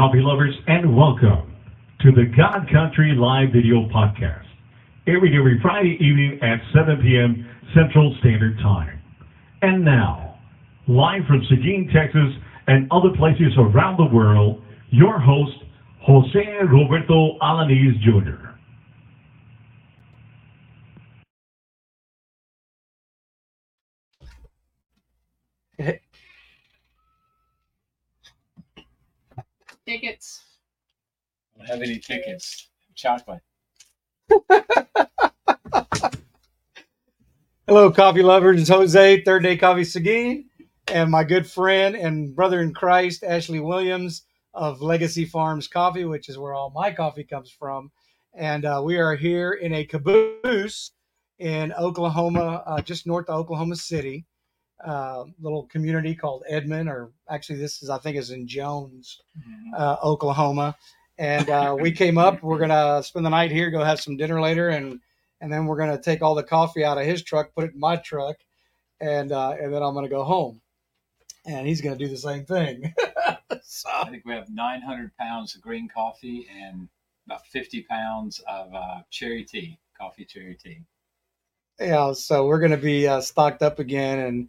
[0.00, 1.54] Coffee lovers, and welcome
[2.00, 4.46] to the God Country Live Video Podcast.
[5.06, 7.46] Every every Friday evening at 7 p.m.
[7.74, 8.98] Central Standard Time.
[9.60, 10.38] And now,
[10.88, 12.32] live from Seguin, Texas,
[12.66, 15.52] and other places around the world, your host,
[16.00, 18.49] Jose Roberto Alaniz Jr.
[29.90, 30.44] Tickets.
[31.52, 32.68] I don't have any tickets.
[32.94, 33.40] Chocolate.
[37.66, 38.60] Hello, coffee lovers.
[38.60, 40.44] It's Jose, Third Day Coffee Seguin,
[40.86, 44.22] and my good friend and brother in Christ, Ashley Williams
[44.54, 47.90] of Legacy Farms Coffee, which is where all my coffee comes from.
[48.32, 50.92] And uh, we are here in a caboose
[51.40, 54.24] in Oklahoma, uh, just north of Oklahoma City,
[54.84, 59.20] uh, little community called Edmond, or actually, this is, I think, is in Jones,
[59.76, 60.76] uh, Oklahoma.
[61.18, 62.42] And uh, we came up.
[62.42, 65.00] We're gonna spend the night here, go have some dinner later, and
[65.40, 67.80] and then we're gonna take all the coffee out of his truck, put it in
[67.80, 68.36] my truck,
[69.00, 70.62] and uh, and then I'm gonna go home,
[71.44, 72.94] and he's gonna do the same thing.
[73.62, 76.88] so, I think we have 900 pounds of green coffee and
[77.26, 80.80] about 50 pounds of uh, cherry tea, coffee cherry tea.
[81.78, 84.48] yeah, so we're gonna be uh, stocked up again, and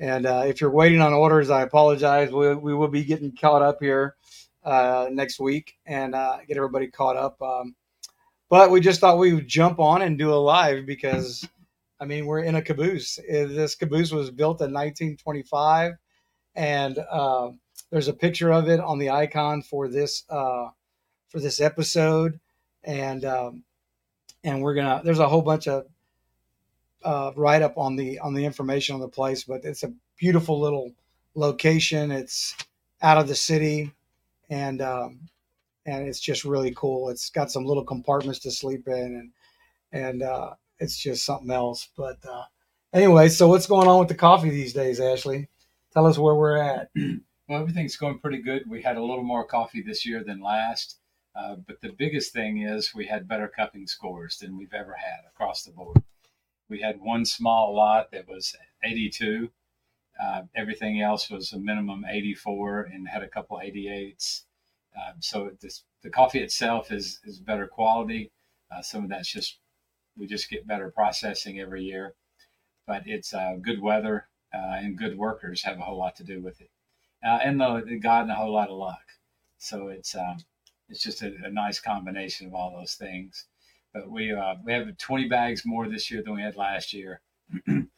[0.00, 2.32] and uh, if you're waiting on orders, I apologize.
[2.32, 4.16] We we will be getting caught up here
[4.64, 7.40] uh, next week and uh, get everybody caught up.
[7.42, 7.76] Um,
[8.48, 11.46] but we just thought we would jump on and do a live because,
[12.00, 13.18] I mean, we're in a caboose.
[13.18, 15.92] Uh, This caboose was built in 1925,
[16.54, 17.50] and uh,
[17.90, 20.68] there's a picture of it on the icon for this uh,
[21.28, 22.40] for this episode,
[22.82, 23.64] and um,
[24.42, 25.02] and we're gonna.
[25.04, 25.84] There's a whole bunch of
[27.04, 30.60] uh, write up on the on the information on the place, but it's a beautiful
[30.60, 30.92] little
[31.34, 32.10] location.
[32.10, 32.56] It's
[33.02, 33.92] out of the city,
[34.48, 35.20] and um,
[35.86, 37.08] and it's just really cool.
[37.08, 39.30] It's got some little compartments to sleep in, and
[39.92, 41.88] and uh, it's just something else.
[41.96, 42.44] But uh,
[42.92, 45.48] anyway, so what's going on with the coffee these days, Ashley?
[45.92, 46.90] Tell us where we're at.
[47.48, 48.62] Well, everything's going pretty good.
[48.70, 51.00] We had a little more coffee this year than last.
[51.34, 55.26] Uh, but the biggest thing is we had better cupping scores than we've ever had
[55.28, 56.00] across the board.
[56.70, 58.54] We had one small lot that was
[58.84, 59.50] 82.
[60.22, 64.42] Uh, everything else was a minimum 84 and had a couple 88s.
[64.96, 68.30] Um, so this, the coffee itself is, is better quality.
[68.70, 69.58] Uh, some of that's just,
[70.16, 72.14] we just get better processing every year.
[72.86, 76.40] But it's uh, good weather uh, and good workers have a whole lot to do
[76.40, 76.70] with it.
[77.24, 79.02] Uh, and the, the God and a whole lot of luck.
[79.58, 80.38] So it's, um,
[80.88, 83.46] it's just a, a nice combination of all those things.
[83.92, 87.20] But we, uh, we have 20 bags more this year than we had last year.
[87.66, 87.88] the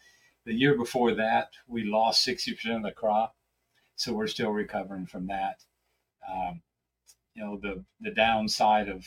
[0.47, 3.37] year before that, we lost 60% of the crop.
[3.97, 5.63] So we're still recovering from that.
[6.29, 6.63] Um,
[7.35, 9.07] you know, the, the downside of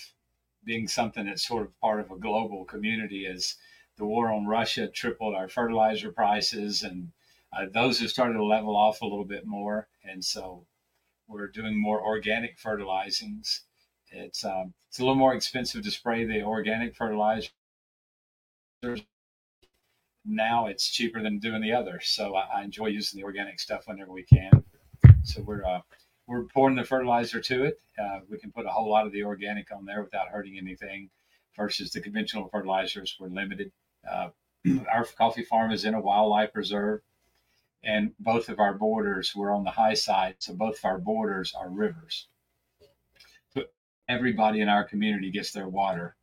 [0.64, 3.56] being something that's sort of part of a global community is
[3.98, 7.12] the war on Russia tripled our fertilizer prices, and
[7.54, 9.88] uh, those have started to level off a little bit more.
[10.04, 10.66] And so
[11.28, 13.62] we're doing more organic fertilizings.
[14.12, 17.50] It's um, it's a little more expensive to spray the organic fertilizer
[20.26, 22.00] now it's cheaper than doing the other.
[22.02, 24.64] So I, I enjoy using the organic stuff whenever we can.
[25.24, 25.82] So we're uh,
[26.28, 27.80] we're pouring the fertilizer to it.
[28.00, 31.10] Uh, we can put a whole lot of the organic on there without hurting anything.
[31.56, 33.72] Versus the conventional fertilizers, we're limited.
[34.10, 34.30] Uh,
[34.92, 37.00] our coffee farm is in a wildlife reserve,
[37.82, 41.54] and both of our borders we're on the high side, so both of our borders
[41.58, 42.28] are rivers.
[44.08, 46.16] Everybody in our community gets their water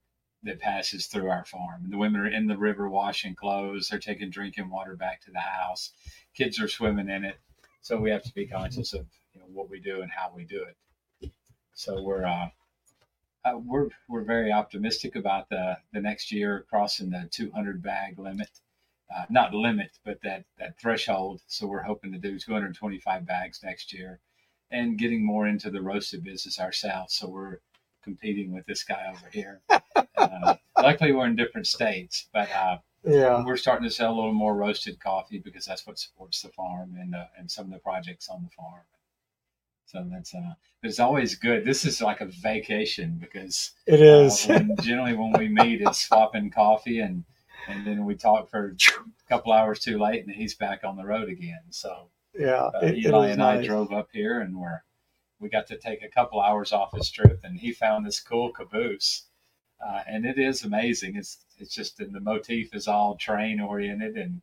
[0.45, 1.87] that passes through our farm.
[1.89, 3.89] The women are in the river washing clothes.
[3.89, 5.93] They're taking drinking water back to the house.
[6.35, 7.37] Kids are swimming in it.
[7.81, 10.45] So we have to be conscious of you know, what we do and how we
[10.45, 10.77] do it.
[11.75, 12.49] So we're uh,
[13.45, 18.51] uh, we're we're very optimistic about the the next year crossing the 200 bag limit.
[19.15, 21.41] Uh, not limit, but that that threshold.
[21.47, 24.21] So we're hoping to do 225 bags next year,
[24.71, 27.15] and getting more into the roasted business ourselves.
[27.15, 27.59] So we're
[28.03, 29.61] competing with this guy over here.
[30.17, 34.33] Uh, luckily, we're in different states, but uh, Yeah, we're starting to sell a little
[34.33, 37.79] more roasted coffee because that's what supports the farm and uh, and some of the
[37.79, 38.83] projects on the farm.
[39.87, 41.65] So that's uh, but it's always good.
[41.65, 44.49] This is like a vacation because it is.
[44.49, 47.25] uh, when, generally when we meet, it's swapping coffee and
[47.69, 51.05] and then we talk for a couple hours too late, and he's back on the
[51.05, 51.63] road again.
[51.71, 52.09] So
[52.39, 54.83] yeah, uh, it, Eli is and I drove up here, and we're
[55.43, 58.53] we got to take a couple hours off his trip, and he found this cool
[58.53, 59.25] caboose,
[59.85, 61.17] uh, and it is amazing.
[61.17, 64.41] It's it's just and the motif is all train oriented, and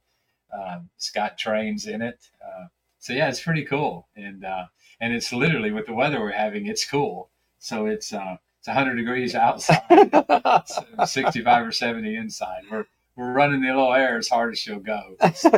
[0.53, 2.19] uh, it's got trains in it.
[2.45, 2.65] Uh,
[2.99, 4.65] so yeah, it's pretty cool, and uh,
[4.99, 7.29] and it's literally with the weather we're having, it's cool.
[7.59, 9.81] So it's uh, it's 100 degrees outside,
[11.05, 12.63] 65 or 70 inside.
[12.69, 12.85] We're
[13.15, 15.15] we're running the little air as hard as she'll go.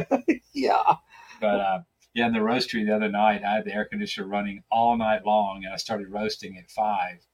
[0.54, 0.96] yeah.
[1.40, 1.80] But uh,
[2.14, 5.26] yeah, in the roastery the other night, I had the air conditioner running all night
[5.26, 7.26] long, and I started roasting at five.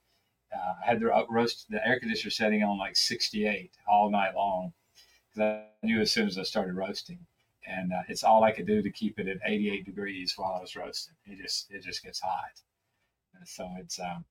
[0.54, 4.74] Uh, I had the roast the air conditioner setting on like 68 all night long
[5.30, 7.20] because I knew as soon as I started roasting,
[7.68, 10.62] and uh, it's all I could do to keep it at 88 degrees while I
[10.62, 11.16] was roasting.
[11.26, 12.62] It just it just gets hot,
[13.36, 14.26] and so it's um,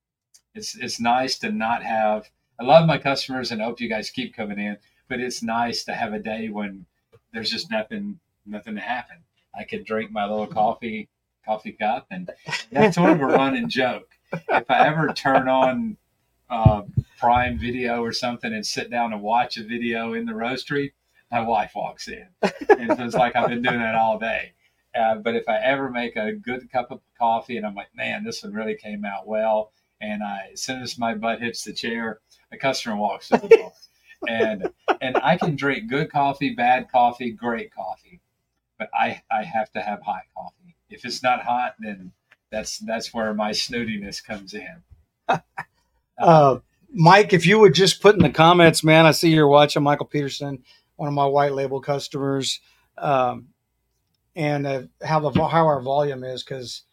[0.54, 2.30] it's it's nice to not have.
[2.58, 4.78] I love my customers and I hope you guys keep coming in,
[5.08, 6.86] but it's nice to have a day when
[7.32, 9.18] there's just nothing nothing to happen.
[9.58, 11.08] I could drink my little coffee
[11.44, 12.30] coffee cup, and
[12.72, 14.10] that's sort of a running joke.
[14.32, 15.96] If I ever turn on
[16.50, 16.82] uh,
[17.18, 20.92] Prime Video or something and sit down and watch a video in the roastery,
[21.30, 22.26] my wife walks in,
[22.68, 24.52] and so it's like I've been doing that all day.
[24.98, 28.24] Uh, but if I ever make a good cup of coffee and I'm like, man,
[28.24, 31.72] this one really came out well, and I, as soon as my butt hits the
[31.72, 32.20] chair,
[32.50, 33.72] a customer walks in the door,
[34.28, 34.68] and
[35.00, 38.20] and I can drink good coffee, bad coffee, great coffee,
[38.78, 40.76] but I I have to have hot coffee.
[40.90, 42.12] If it's not hot, then
[42.50, 44.82] that's that's where my snootiness comes in.
[46.18, 46.60] Uh,
[46.94, 50.06] Mike, if you would just put in the comments, man, I see you're watching Michael
[50.06, 50.62] Peterson,
[50.96, 52.60] one of my white label customers,
[52.96, 53.48] um,
[54.34, 56.84] and uh, how the how our volume is because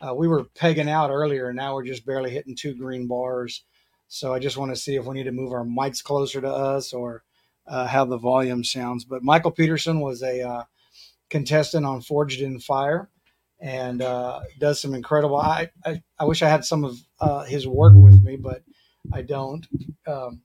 [0.00, 3.64] uh, we were pegging out earlier, and now we're just barely hitting two green bars.
[4.08, 6.48] So I just want to see if we need to move our mics closer to
[6.48, 7.22] us or
[7.66, 9.04] uh, how the volume sounds.
[9.04, 10.64] But Michael Peterson was a uh,
[11.30, 13.08] contestant on Forged in Fire
[13.60, 15.36] and uh, does some incredible.
[15.36, 18.62] I, I, I wish I had some of uh, his work with me, but
[19.12, 19.66] I don't.
[20.06, 20.42] Um,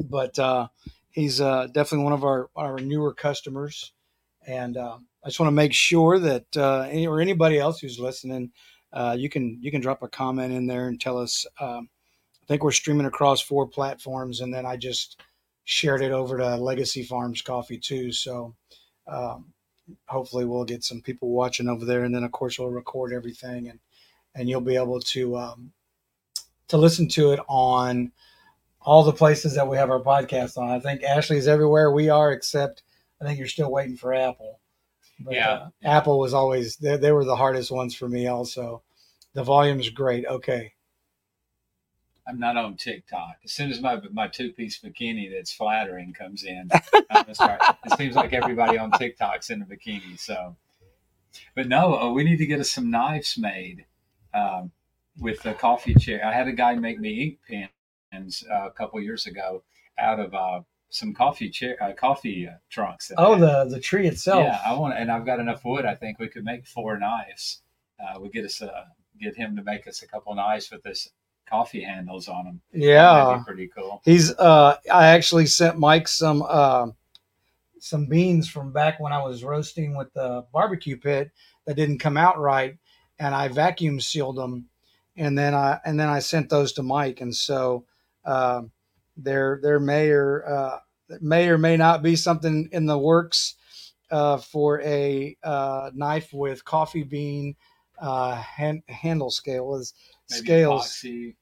[0.00, 0.68] but uh,
[1.10, 3.92] he's uh, definitely one of our, our newer customers,
[4.46, 7.98] and uh, I just want to make sure that uh, any, or anybody else who's
[7.98, 8.52] listening,
[8.92, 11.46] uh, you can you can drop a comment in there and tell us.
[11.60, 11.88] Um,
[12.42, 15.20] I think we're streaming across four platforms, and then I just
[15.64, 18.12] shared it over to Legacy Farms Coffee too.
[18.12, 18.54] So
[19.06, 19.53] um,
[20.06, 23.68] hopefully we'll get some people watching over there, and then of course we'll record everything,
[23.68, 23.78] and
[24.34, 25.72] and you'll be able to um,
[26.68, 28.12] to listen to it on
[28.80, 30.68] all the places that we have our podcast on.
[30.70, 32.82] I think Ashley's everywhere we are, except
[33.20, 34.60] I think you're still waiting for Apple.
[35.20, 35.52] But, Yeah.
[35.52, 38.26] uh, Apple was always they, they were the hardest ones for me.
[38.26, 38.82] Also,
[39.32, 40.26] the volume's great.
[40.26, 40.73] Okay,
[42.26, 43.36] I'm not on TikTok.
[43.44, 46.70] As soon as my my two piece bikini that's flattering comes in,
[47.10, 47.60] I'm start.
[47.84, 50.18] It seems like everybody on TikTok's in a bikini.
[50.18, 50.56] So,
[51.54, 53.84] but no, uh, we need to get us some knives made
[54.32, 54.72] um,
[55.18, 56.24] with the coffee chair.
[56.24, 57.70] I had a guy make me ink
[58.10, 59.62] pens uh, a couple years ago
[59.98, 63.12] out of uh, some coffee chair uh, coffee uh, trunks.
[63.18, 64.44] Oh, the the tree itself.
[64.44, 65.84] Yeah, I want, and I've got enough wood.
[65.84, 67.60] I think we could make four knives.
[68.00, 68.84] Uh, we get us uh,
[69.20, 71.10] get him to make us a couple knives with this
[71.48, 72.60] coffee handles on them.
[72.72, 73.42] Yeah.
[73.46, 74.02] pretty cool.
[74.04, 76.88] He's uh I actually sent Mike some uh,
[77.78, 81.30] some beans from back when I was roasting with the barbecue pit
[81.66, 82.76] that didn't come out right
[83.18, 84.66] and I vacuum sealed them
[85.16, 87.84] and then I and then I sent those to Mike and so
[88.24, 88.70] um
[89.16, 90.78] there there may or uh,
[91.20, 93.54] may or may not be something in the works
[94.10, 97.54] uh, for a uh, knife with coffee bean
[98.00, 99.94] uh, hand, handle scale is
[100.28, 100.86] scales.
[100.86, 101.34] epoxy.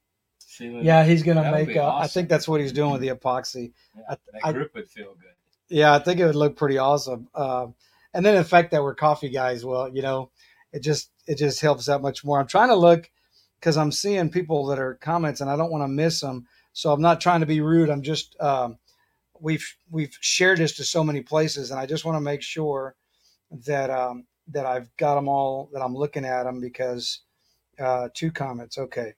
[0.60, 1.68] Yeah, he's gonna That would make.
[1.68, 3.72] be Uh, I think that's what he's doing with the epoxy.
[3.96, 5.30] Yeah, I- that I- would feel good.
[5.68, 7.28] Yeah, I think it would look pretty awesome.
[7.34, 7.74] Um,
[8.12, 10.30] and then the fact that we're coffee guys, well, you know,
[10.72, 12.38] it just it just helps that much more.
[12.40, 13.10] I'm trying to look
[13.58, 16.46] because I'm seeing people that are comments, and I don't want to miss them.
[16.74, 17.88] So I'm not trying to be rude.
[17.90, 18.78] I'm just um,
[19.40, 22.94] we've we've shared this to so many places, and I just want to make sure
[23.66, 27.20] that um, that I've got them all that I'm looking at them because
[27.78, 29.14] uh, two comments, okay.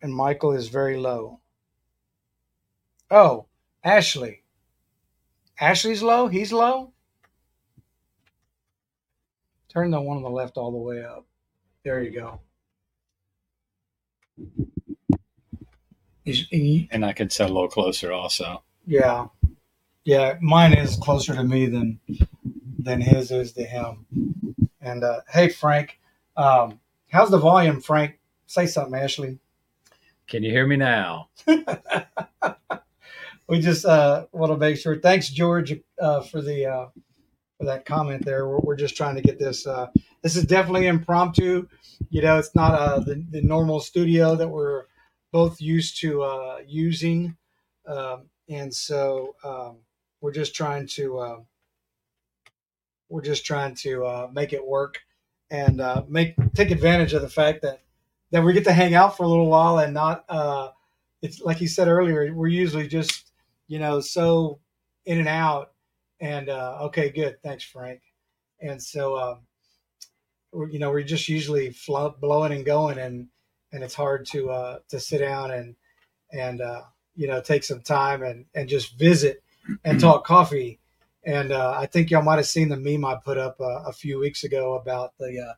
[0.00, 1.40] And Michael is very low.
[3.10, 3.46] Oh,
[3.84, 4.42] Ashley.
[5.60, 6.28] Ashley's low.
[6.28, 6.92] He's low.
[9.68, 11.24] Turn the one on the left all the way up.
[11.84, 12.40] There you go.
[16.90, 18.62] And I could set a little closer also.
[18.86, 19.26] yeah,
[20.04, 20.36] yeah.
[20.40, 22.00] Mine is closer to me than
[22.78, 24.06] than his is to him.
[24.80, 25.98] And uh, hey, Frank,
[26.36, 28.18] um, how's the volume, Frank?
[28.46, 29.38] Say something, Ashley.
[30.28, 31.28] Can you hear me now?
[33.48, 34.98] we just uh, want to make sure.
[34.98, 36.86] Thanks, George, uh, for the uh,
[37.58, 38.48] for that comment there.
[38.48, 39.66] We're, we're just trying to get this.
[39.66, 39.88] Uh,
[40.22, 41.68] this is definitely impromptu.
[42.10, 44.84] You know, it's not uh, the the normal studio that we're
[45.32, 47.36] both used to uh, using,
[47.86, 49.76] um, and so um,
[50.20, 51.40] we're just trying to uh,
[53.08, 55.00] we're just trying to uh, make it work
[55.52, 57.82] and uh, make take advantage of the fact that
[58.32, 60.24] that we get to hang out for a little while and not.
[60.28, 60.70] Uh,
[61.20, 62.34] it's like you said earlier.
[62.34, 63.30] We're usually just
[63.68, 64.58] you know so
[65.04, 65.72] in and out.
[66.20, 68.00] And uh, okay, good, thanks, Frank.
[68.60, 73.28] And so um, you know we're just usually flow, blowing and going, and
[73.72, 75.76] and it's hard to uh, to sit down and
[76.32, 76.82] and uh,
[77.14, 79.42] you know take some time and and just visit
[79.84, 80.80] and talk coffee.
[81.24, 83.92] And uh, I think y'all might have seen the meme I put up uh, a
[83.92, 85.56] few weeks ago about the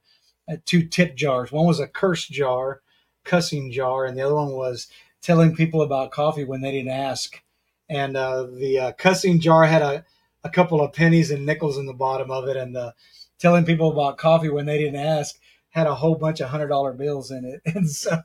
[0.51, 1.51] uh, two tip jars.
[1.51, 2.83] One was a curse jar,
[3.25, 4.89] cussing jar, and the other one was
[5.23, 7.43] telling people about coffee when they didn't ask.
[7.89, 10.05] And uh, the uh, cussing jar had a,
[10.43, 12.95] a couple of pennies and nickels in the bottom of it, and the
[13.39, 15.37] telling people about coffee when they didn't ask
[15.71, 17.61] had a whole bunch of hundred dollar bills in it.
[17.75, 18.19] And so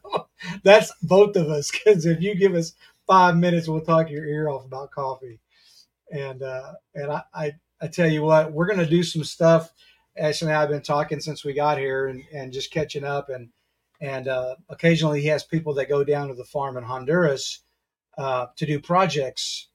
[0.63, 2.73] that's both of us because if you give us
[3.07, 5.39] five minutes, we'll talk your ear off about coffee.
[6.11, 7.51] And uh, and I, I,
[7.81, 9.71] I tell you what, we're gonna do some stuff.
[10.17, 13.29] Ashley and I have been talking since we got here and, and just catching up
[13.29, 13.49] and
[14.01, 17.59] and uh, occasionally he has people that go down to the farm in Honduras
[18.17, 19.67] uh, to do projects.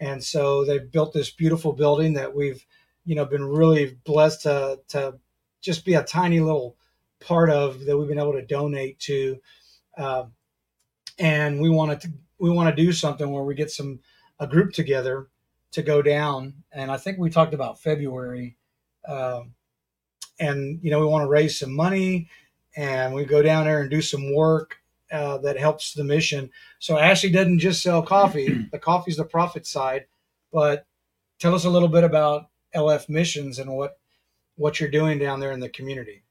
[0.00, 2.64] And so they've built this beautiful building that we've,
[3.04, 5.18] you know, been really blessed to to
[5.60, 6.76] just be a tiny little
[7.20, 9.38] part of that we've been able to donate to.
[9.96, 10.24] Uh,
[11.18, 14.00] and we wanted to we want to do something where we get some
[14.40, 15.28] a group together
[15.72, 16.54] to go down.
[16.72, 18.56] And I think we talked about February.
[19.06, 19.54] Um,
[20.38, 22.28] and you know we want to raise some money
[22.76, 24.78] and we go down there and do some work
[25.10, 26.50] uh, that helps the mission.
[26.78, 30.06] So Ashley doesn't just sell coffee; the coffee is the profit side.
[30.52, 30.86] But
[31.38, 33.98] tell us a little bit about LF Missions and what
[34.56, 36.24] what you're doing down there in the community.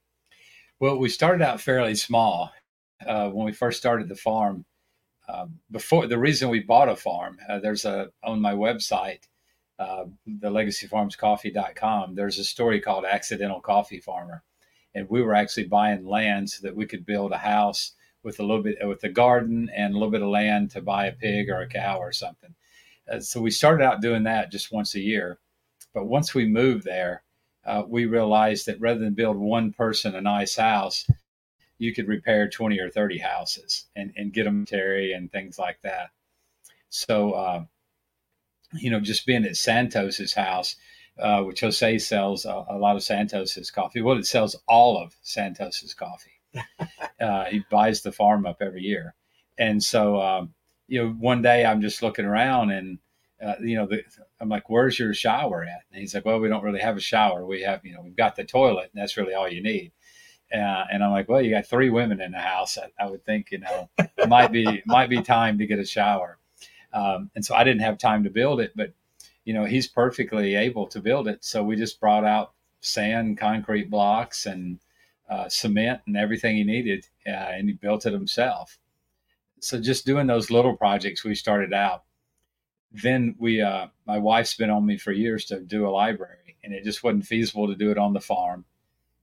[0.79, 2.51] Well, we started out fairly small
[3.05, 4.65] uh, when we first started the farm.
[5.29, 9.27] Uh, before the reason we bought a farm, uh, there's a on my website,
[9.81, 12.13] uh, the legacyfarmscoffee.com.
[12.13, 14.43] There's a story called "Accidental Coffee Farmer,"
[14.93, 18.43] and we were actually buying land so that we could build a house with a
[18.43, 21.49] little bit with a garden and a little bit of land to buy a pig
[21.49, 22.53] or a cow or something.
[23.11, 25.39] Uh, so we started out doing that just once a year,
[25.95, 27.23] but once we moved there,
[27.65, 31.09] uh, we realized that rather than build one person a nice house,
[31.79, 35.81] you could repair 20 or 30 houses and, and get them Terry and things like
[35.81, 36.11] that.
[36.89, 37.65] So, uh,
[38.73, 40.75] you know, just being at Santos's house,
[41.19, 44.01] uh, which Jose sells a, a, lot of Santos's coffee.
[44.01, 46.39] Well, it sells all of Santos's coffee.
[47.21, 49.13] uh, he buys the farm up every year,
[49.57, 50.53] and so um,
[50.87, 52.99] you know, one day I'm just looking around and.
[53.43, 54.03] Uh, you know, the,
[54.39, 56.99] I'm like, "Where's your shower at?" And he's like, "Well, we don't really have a
[57.01, 57.43] shower.
[57.43, 59.93] We have, you know, we've got the toilet, and that's really all you need."
[60.53, 62.77] Uh, and I'm like, "Well, you got three women in the house.
[62.77, 65.85] I, I would think, you know, it might be might be time to get a
[65.85, 66.37] shower."
[66.93, 68.93] Um, and so I didn't have time to build it, but
[69.45, 71.43] you know, he's perfectly able to build it.
[71.43, 74.79] So we just brought out sand, concrete blocks, and
[75.29, 78.77] uh, cement and everything he needed, uh, and he built it himself.
[79.61, 82.03] So just doing those little projects, we started out.
[82.91, 86.73] Then we, uh, my wife's been on me for years to do a library, and
[86.73, 88.65] it just wasn't feasible to do it on the farm.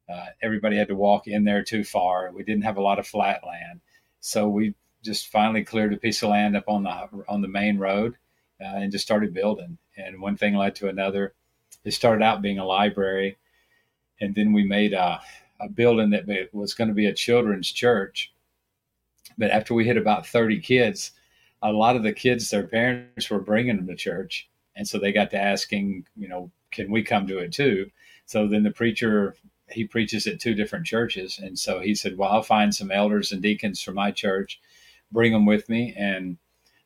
[0.08, 2.30] Uh, everybody had to walk in there too far.
[2.32, 3.80] We didn't have a lot of flat land,
[4.20, 7.78] so we just finally cleared a piece of land up on the on the main
[7.78, 8.16] road
[8.60, 11.34] uh, and just started building and one thing led to another.
[11.84, 13.36] It started out being a library,
[14.20, 15.20] and then we made a,
[15.60, 18.32] a building that was going to be a children's church.
[19.36, 21.12] But after we hit about 30 kids,
[21.62, 24.48] a lot of the kids, their parents were bringing them to church.
[24.76, 27.90] And so they got to asking, you know, can we come to it too?
[28.26, 29.36] So then the preacher,
[29.68, 31.38] he preaches at two different churches.
[31.42, 34.60] And so he said, well, I'll find some elders and deacons from my church,
[35.12, 35.94] bring them with me.
[35.96, 36.36] And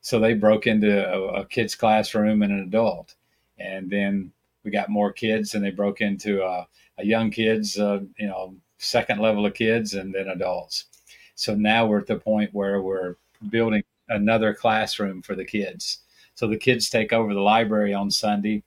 [0.00, 3.14] so they broke into a, a kid's classroom and an adult,
[3.58, 4.32] and then
[4.64, 6.66] we got more kids, and they broke into a,
[6.98, 10.86] a young kids, uh, you know, second level of kids, and then adults.
[11.34, 13.16] So now we're at the point where we're
[13.50, 15.98] building another classroom for the kids.
[16.34, 18.62] So the kids take over the library on Sunday,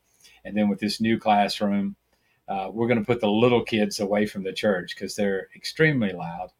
[0.45, 1.95] and then with this new classroom,
[2.47, 6.13] uh, we're going to put the little kids away from the church because they're extremely
[6.13, 6.51] loud.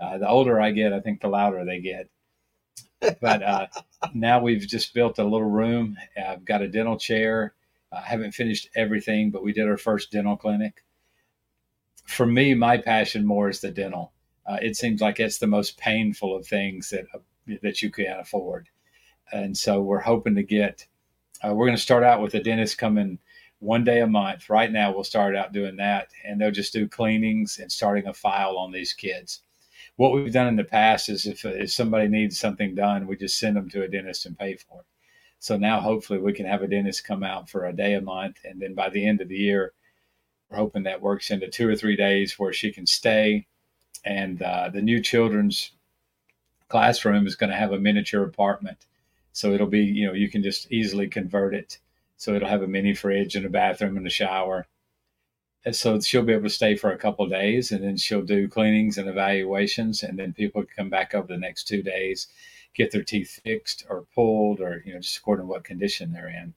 [0.00, 2.08] Uh, the older I get, I think the louder they get
[3.20, 3.66] but uh,
[4.12, 5.96] now we've just built a little room.
[6.16, 7.54] I've got a dental chair.
[7.92, 10.84] I haven't finished everything, but we did our first dental clinic.
[12.06, 14.12] For me, my passion more is the dental.
[14.46, 17.18] Uh, it seems like it's the most painful of things that uh,
[17.62, 18.68] that you can afford,
[19.32, 20.86] and so we're hoping to get.
[21.42, 23.18] Uh, we're going to start out with a dentist coming
[23.58, 24.50] one day a month.
[24.50, 28.12] Right now, we'll start out doing that, and they'll just do cleanings and starting a
[28.12, 29.40] file on these kids
[29.96, 33.38] what we've done in the past is if, if somebody needs something done, we just
[33.38, 34.86] send them to a dentist and pay for it.
[35.38, 38.38] So now hopefully we can have a dentist come out for a day a month,
[38.44, 39.72] and then by the end of the year,
[40.48, 43.46] we're hoping that works into two or three days where she can stay.
[44.04, 45.72] And uh, the new children's
[46.68, 48.86] classroom is going to have a miniature apartment.
[49.32, 51.78] So it'll be, you know, you can just easily convert it.
[52.16, 54.66] So it'll have a mini fridge and a bathroom and a shower.
[55.72, 58.98] So she'll be able to stay for a couple days and then she'll do cleanings
[58.98, 60.02] and evaluations.
[60.02, 62.26] And then people can come back over the next two days,
[62.74, 66.28] get their teeth fixed or pulled or, you know, just according to what condition they're
[66.28, 66.52] in.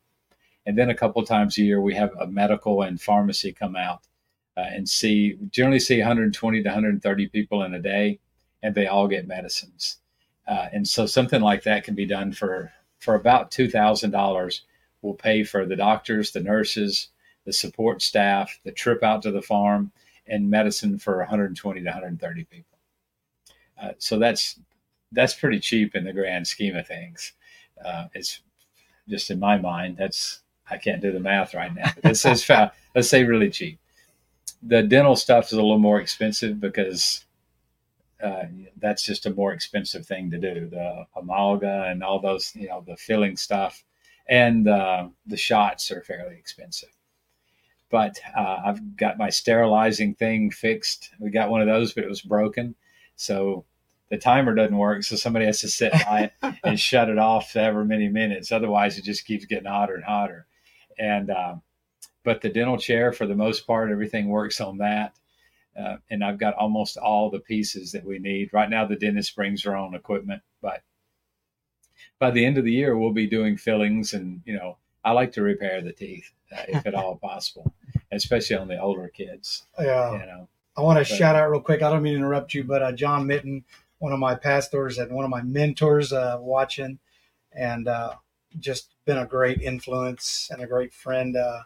[0.66, 4.02] And then a couple times a year, we have a medical and pharmacy come out
[4.58, 8.20] uh, and see, generally see 120 to 130 people in a day,
[8.62, 10.00] and they all get medicines.
[10.46, 14.62] Uh, and so something like that can be done for, for about $2,000.
[15.02, 17.10] We'll pay for the doctors, the nurses,
[17.48, 19.89] the support staff, the trip out to the farm,
[20.27, 22.77] and medicine for 120 to 130 people.
[23.82, 24.60] Uh, so that's
[25.13, 27.32] that's pretty cheap in the grand scheme of things.
[27.84, 28.42] Uh, it's
[29.08, 31.89] just in my mind, that's I can't do the math right now.
[32.04, 32.50] This is
[32.96, 33.80] let's say really cheap.
[34.62, 37.24] The dental stuff is a little more expensive because
[38.22, 38.44] uh,
[38.75, 40.68] that's just a more expensive thing to do.
[40.68, 43.86] The amalgam and all those, you know, the filling stuff,
[44.27, 46.89] and uh, the shots are fairly expensive.
[47.89, 51.12] But uh, I've got my sterilizing thing fixed.
[51.20, 52.75] We got one of those, but it was broken,
[53.15, 53.65] so
[54.10, 55.03] the timer doesn't work.
[55.03, 58.51] So somebody has to sit by it and shut it off every many minutes.
[58.51, 60.48] Otherwise, it just keeps getting hotter and hotter
[60.98, 61.56] and uh,
[62.24, 65.13] but the dental chair for the most part everything works on that
[65.79, 69.36] uh, and i've got almost all the pieces that we need right now the dentist
[69.36, 70.82] brings their own equipment but
[72.19, 75.31] by the end of the year we'll be doing fillings and you know i like
[75.31, 77.73] to repair the teeth uh, if at all possible
[78.12, 81.81] especially on the older kids yeah you know i want to shout out real quick
[81.81, 83.63] i don't mean to interrupt you but uh, john mitten
[83.99, 86.99] one of my pastors and one of my mentors uh, watching
[87.53, 88.13] and uh,
[88.60, 91.36] just been a great influence and a great friend.
[91.36, 91.62] Uh,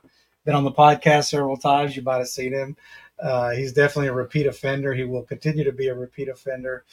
[0.45, 1.95] been on the podcast several times.
[1.95, 2.75] You might have seen him.
[3.21, 4.93] Uh, he's definitely a repeat offender.
[4.93, 6.85] He will continue to be a repeat offender.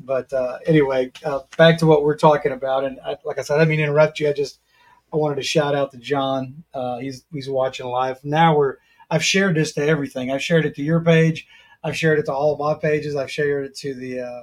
[0.00, 2.84] But uh, anyway, uh, back to what we're talking about.
[2.84, 4.28] And I, like I said, I didn't mean to interrupt you.
[4.28, 4.60] I just
[5.14, 6.64] I wanted to shout out to John.
[6.74, 8.56] Uh, he's he's watching live now.
[8.56, 10.32] We're I've shared this to everything.
[10.32, 11.46] I've shared it to your page.
[11.84, 13.14] I've shared it to all of my pages.
[13.14, 14.42] I've shared it to the uh,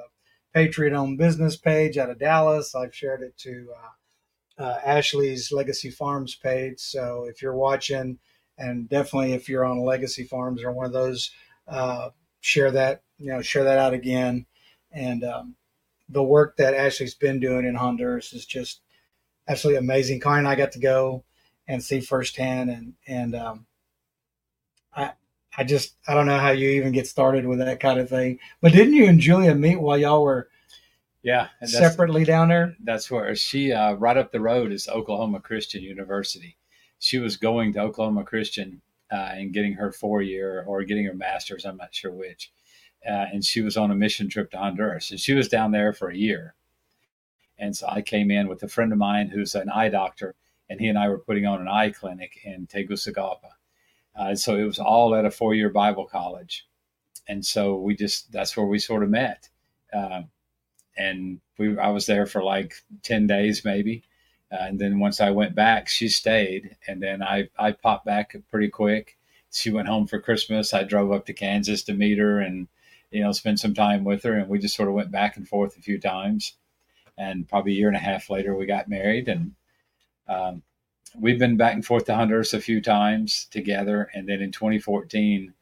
[0.53, 2.73] Patriot Owned Business page out of Dallas.
[2.73, 3.67] I've shared it to
[4.57, 6.79] uh, uh, Ashley's Legacy Farms page.
[6.79, 8.19] So if you're watching,
[8.57, 11.31] and definitely if you're on Legacy Farms or one of those,
[11.67, 14.45] uh, share that you know share that out again.
[14.93, 15.55] And um,
[16.07, 18.79] the work that Ashley's been doing in Honduras is just
[19.47, 20.19] absolutely amazing.
[20.19, 21.23] Connie and I got to go
[21.67, 23.65] and see firsthand, and and um,
[24.95, 25.12] I
[25.58, 28.39] I just I don't know how you even get started with that kind of thing.
[28.62, 30.49] But didn't you and Julia meet while y'all were
[31.23, 32.75] yeah, separately down there.
[32.84, 36.58] That's where she uh, right up the road is Oklahoma Christian University.
[36.97, 41.13] She was going to Oklahoma Christian uh, and getting her four year or getting her
[41.13, 41.65] master's.
[41.65, 42.51] I'm not sure which.
[43.08, 45.93] Uh, and she was on a mission trip to Honduras, and she was down there
[45.93, 46.56] for a year.
[47.62, 50.36] And so I came in with a friend of mine who's an eye doctor,
[50.69, 53.52] and he and I were putting on an eye clinic in Tegucigalpa.
[54.13, 56.67] Uh, so it was all at a four year Bible college.
[57.30, 59.47] And so we just, that's where we sort of met.
[59.93, 60.24] Uh,
[60.97, 64.04] and we I was there for like ten days maybe,
[64.52, 68.36] uh, and then once I went back, she stayed, and then I I popped back
[68.50, 69.17] pretty quick.
[69.52, 70.74] She went home for Christmas.
[70.74, 72.67] I drove up to Kansas to meet her and
[73.12, 75.47] you know spend some time with her, and we just sort of went back and
[75.47, 76.54] forth a few times,
[77.21, 79.53] and probably a year and a half later we got married, and
[80.27, 80.63] um,
[81.19, 85.53] we've been back and forth to Honduras a few times together, and then in 2014.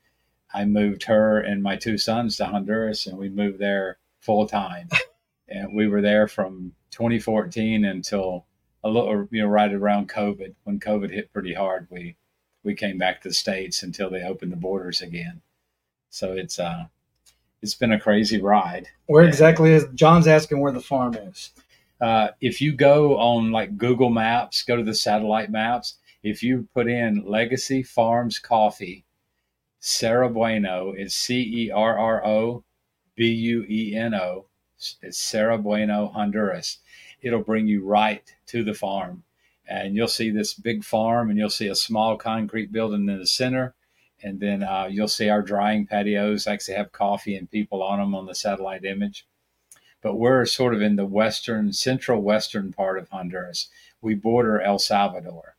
[0.51, 4.89] I moved her and my two sons to Honduras, and we moved there full time
[5.49, 8.45] and we were there from 2014 until
[8.83, 10.55] a little, you know, right around COVID.
[10.63, 12.15] When COVID hit pretty hard, we
[12.63, 15.41] we came back to the states until they opened the borders again.
[16.09, 16.85] So it's uh,
[17.61, 18.87] it's been a crazy ride.
[19.07, 21.51] Where exactly is John's asking where the farm is?
[21.99, 25.95] Uh, if you go on like Google Maps, go to the satellite maps.
[26.23, 29.05] If you put in Legacy Farms Coffee,
[29.79, 32.63] Cerro Bueno is C E R R O
[33.15, 34.45] B U E N O
[35.01, 36.79] it's Cerro Bueno, Honduras.
[37.21, 39.23] It'll bring you right to the farm.
[39.67, 43.27] And you'll see this big farm, and you'll see a small concrete building in the
[43.27, 43.75] center.
[44.21, 48.15] And then uh, you'll see our drying patios actually have coffee and people on them
[48.15, 49.25] on the satellite image.
[50.01, 53.69] But we're sort of in the western, central western part of Honduras.
[54.01, 55.55] We border El Salvador.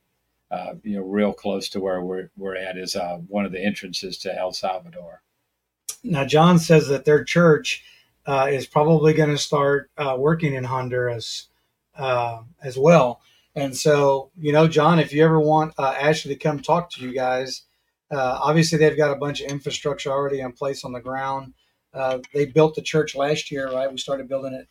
[0.51, 3.65] Uh, you know, real close to where we're, we're at is uh, one of the
[3.65, 5.23] entrances to El Salvador.
[6.03, 7.85] Now, John says that their church
[8.27, 11.49] uh, is probably going to start uh, working in Honduras
[11.97, 13.21] uh, as well.
[13.55, 17.13] And so, you know, John, if you ever want Ashley to come talk to you
[17.13, 17.63] guys,
[18.11, 21.55] Uh, obviously, they've got a bunch of infrastructure already in place on the ground.
[21.95, 23.91] Uh, they built the church last year, right?
[23.91, 24.69] We started building it.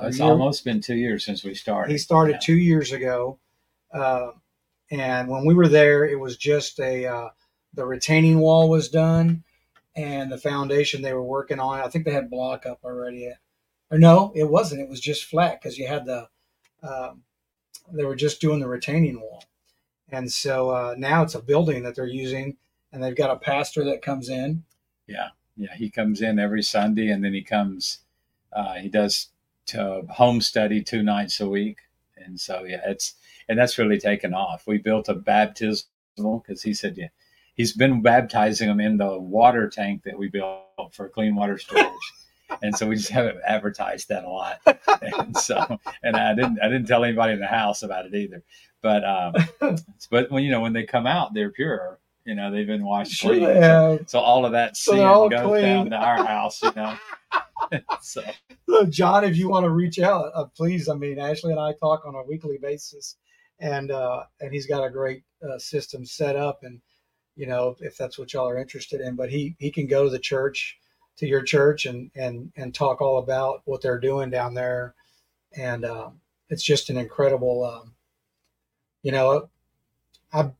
[0.00, 1.92] It's year- almost been two years since we started.
[1.92, 2.38] He started Yeah.
[2.42, 3.38] two years ago,
[3.92, 4.32] uh,
[4.90, 7.28] and when we were there, it was just a uh,
[7.74, 9.44] the retaining wall was done,
[9.94, 11.80] and the foundation they were working on.
[11.80, 13.30] I think they had block up already,
[13.90, 14.80] or no, it wasn't.
[14.80, 16.28] It was just flat because you had the
[16.82, 17.22] um,
[17.92, 19.44] they were just doing the retaining wall,
[20.10, 22.56] and so uh, now it's a building that they're using,
[22.92, 24.64] and they've got a pastor that comes in.
[25.06, 28.00] Yeah, yeah, he comes in every Sunday, and then he comes.
[28.52, 29.28] Uh, he does
[29.66, 31.78] to home study two nights a week,
[32.16, 33.14] and so yeah, it's
[33.48, 34.66] and that's really taken off.
[34.66, 35.88] We built a baptismal
[36.46, 37.08] because he said yeah,
[37.54, 41.88] he's been baptizing them in the water tank that we built for clean water storage.
[42.60, 44.60] And so we just haven't advertised that a lot,
[45.00, 48.42] and so and I didn't I didn't tell anybody in the house about it either.
[48.82, 49.76] But um,
[50.10, 51.98] but when you know when they come out, they're pure.
[52.24, 53.46] You know they've been washed Sure clean.
[53.46, 55.62] So- so all of that So all goes clean.
[55.62, 56.96] down to our house, you know.
[58.02, 58.22] so
[58.66, 60.88] Look, John, if you want to reach out, uh, please.
[60.88, 63.16] I mean, Ashley and I talk on a weekly basis,
[63.58, 66.80] and uh, and he's got a great uh, system set up, and
[67.36, 70.10] you know, if that's what y'all are interested in, but he he can go to
[70.10, 70.78] the church,
[71.16, 74.94] to your church, and and and talk all about what they're doing down there,
[75.56, 77.64] and um, it's just an incredible.
[77.64, 77.94] Um,
[79.02, 79.48] you know,
[80.32, 80.52] I've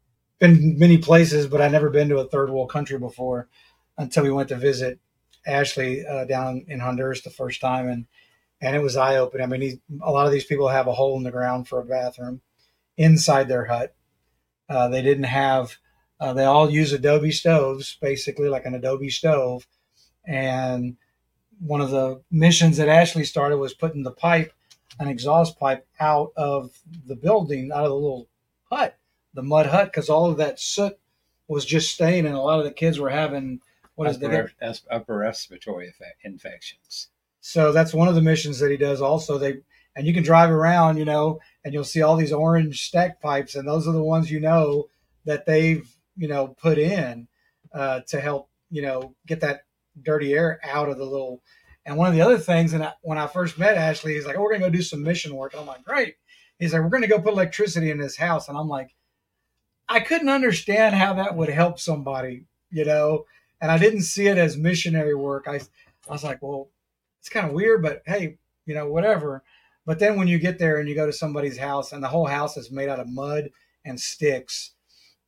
[0.42, 3.48] been many places, but I've never been to a third world country before
[3.96, 4.98] until we went to visit
[5.46, 8.06] Ashley uh, down in Honduras the first time, and
[8.60, 9.44] and it was eye opening.
[9.44, 11.80] I mean, he, a lot of these people have a hole in the ground for
[11.80, 12.40] a bathroom
[12.96, 13.94] inside their hut.
[14.68, 15.76] Uh, they didn't have.
[16.18, 19.68] Uh, they all use adobe stoves, basically like an adobe stove,
[20.26, 20.96] and
[21.60, 24.52] one of the missions that Ashley started was putting the pipe,
[24.98, 26.72] an exhaust pipe, out of
[27.06, 28.28] the building, out of the little
[28.70, 28.98] hut,
[29.34, 30.98] the mud hut, because all of that soot
[31.48, 33.60] was just staying, and a lot of the kids were having
[33.94, 35.92] what is upper, the upper respiratory
[36.24, 37.08] infections.
[37.40, 39.00] so that's one of the missions that he does.
[39.00, 39.58] Also, they
[39.94, 43.54] and you can drive around, you know, and you'll see all these orange stack pipes,
[43.54, 44.88] and those are the ones you know
[45.24, 47.28] that they've you know put in
[47.74, 49.62] uh, to help you know get that
[50.02, 51.42] dirty air out of the little.
[51.84, 54.36] And one of the other things, and I, when I first met Ashley, he's like,
[54.36, 56.16] "Oh, we're gonna go do some mission work." And I'm like, "Great."
[56.58, 58.94] He's like, "We're gonna go put electricity in this house," and I'm like,
[59.92, 63.26] I couldn't understand how that would help somebody, you know,
[63.60, 65.46] and I didn't see it as missionary work.
[65.48, 65.56] I
[66.08, 66.68] I was like, well,
[67.20, 69.44] it's kind of weird, but hey, you know, whatever.
[69.86, 72.26] But then when you get there and you go to somebody's house and the whole
[72.26, 73.50] house is made out of mud
[73.84, 74.72] and sticks,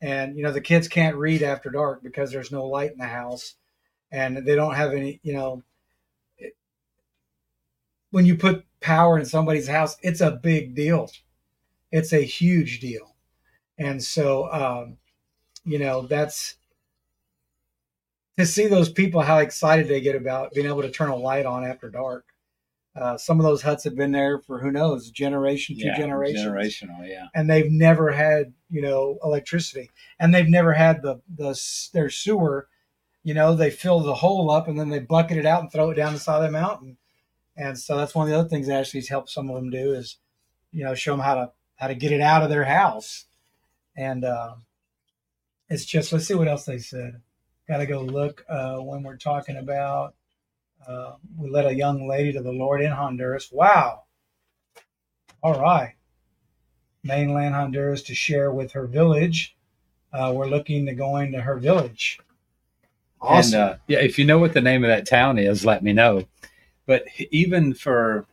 [0.00, 3.06] and you know the kids can't read after dark because there's no light in the
[3.06, 3.54] house,
[4.12, 5.62] and they don't have any, you know.
[8.10, 11.10] when you put power in somebody's house, it's a big deal.
[11.90, 13.13] It's a huge deal,
[13.78, 14.96] and so um,
[15.64, 16.56] you know that's
[18.38, 21.46] to see those people how excited they get about being able to turn a light
[21.46, 22.26] on after dark.
[22.96, 26.46] Uh, some of those huts have been there for who knows, generation, two Yeah, generations,
[26.46, 27.08] generational.
[27.08, 31.58] Yeah, and they've never had you know electricity, and they've never had the the
[31.92, 32.68] their sewer.
[33.24, 35.90] You know, they fill the hole up and then they bucket it out and throw
[35.90, 36.98] it down the side of the mountain.
[37.56, 39.94] And so that's one of the other things that Ashley's helped some of them do
[39.94, 40.18] is,
[40.72, 43.24] you know, show them how to how to get it out of their house.
[43.96, 44.54] And uh,
[45.68, 47.20] it's just let's see what else they said.
[47.68, 50.14] Got to go look uh, when we're talking about.
[50.86, 53.50] Uh, we led a young lady to the Lord in Honduras.
[53.50, 54.02] Wow.
[55.42, 55.94] All right.
[57.02, 59.56] Mainland Honduras to share with her village.
[60.12, 62.18] Uh, we're looking to go into her village.
[63.20, 63.60] Awesome.
[63.60, 65.92] And uh, yeah, if you know what the name of that town is, let me
[65.92, 66.24] know.
[66.86, 68.26] But even for,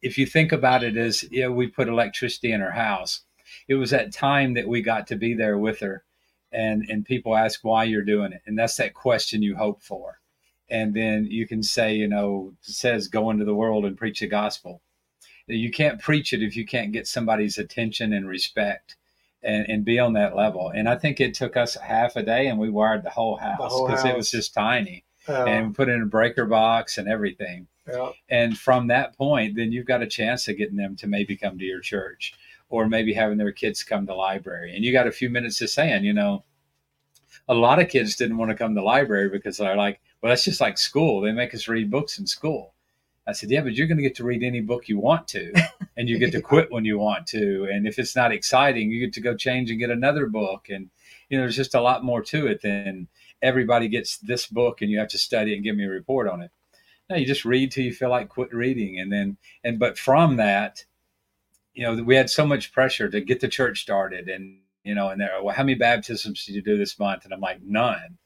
[0.00, 3.22] if you think about it as, yeah, we put electricity in her house.
[3.68, 6.04] It was that time that we got to be there with her,
[6.50, 10.20] and and people ask why you're doing it, and that's that question you hope for,
[10.68, 14.26] and then you can say, you know, says go into the world and preach the
[14.26, 14.80] gospel.
[15.46, 18.96] You can't preach it if you can't get somebody's attention and respect.
[19.40, 20.72] And, and be on that level.
[20.74, 23.72] And I think it took us half a day, and we wired the whole house
[23.86, 27.68] because it was just tiny Uh, and put in a breaker box and everything.
[27.88, 28.10] yeah.
[28.28, 31.56] And from that point, then you've got a chance of getting them to maybe come
[31.56, 32.34] to your church
[32.68, 34.74] or maybe having their kids come to library.
[34.74, 36.44] And you got a few minutes of saying, you know,
[37.48, 40.44] a lot of kids didn't want to come to library because they're like, well, that's
[40.44, 41.20] just like school.
[41.20, 42.74] They make us read books in school.
[43.26, 45.52] I said, yeah, but you're going to get to read any book you want to,
[45.98, 47.68] and you get to quit when you want to.
[47.70, 50.68] And if it's not exciting, you get to go change and get another book.
[50.70, 50.88] And,
[51.28, 53.06] you know, there's just a lot more to it than
[53.42, 56.40] everybody gets this book and you have to study and give me a report on
[56.40, 56.50] it.
[57.08, 58.98] No, you just read till you feel like quit reading.
[58.98, 60.84] And then, and, but from that,
[61.78, 65.10] you know, we had so much pressure to get the church started and, you know,
[65.10, 67.24] and they're, well, how many baptisms did you do this month?
[67.24, 68.18] And I'm like, none.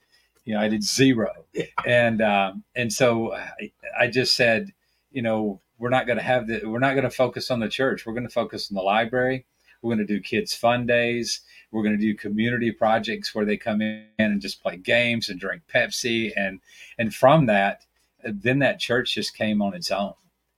[0.46, 1.44] You know, I did zero.
[1.86, 4.72] And, um, and so I, I just said,
[5.10, 7.68] you know, we're not going to have the, we're not going to focus on the
[7.68, 8.06] church.
[8.06, 9.44] We're going to focus on the library.
[9.82, 11.42] We're going to do kids fun days.
[11.72, 15.38] We're going to do community projects where they come in and just play games and
[15.38, 16.32] drink Pepsi.
[16.34, 16.60] And,
[16.96, 17.82] and from that,
[18.24, 20.14] then that church just came on its own.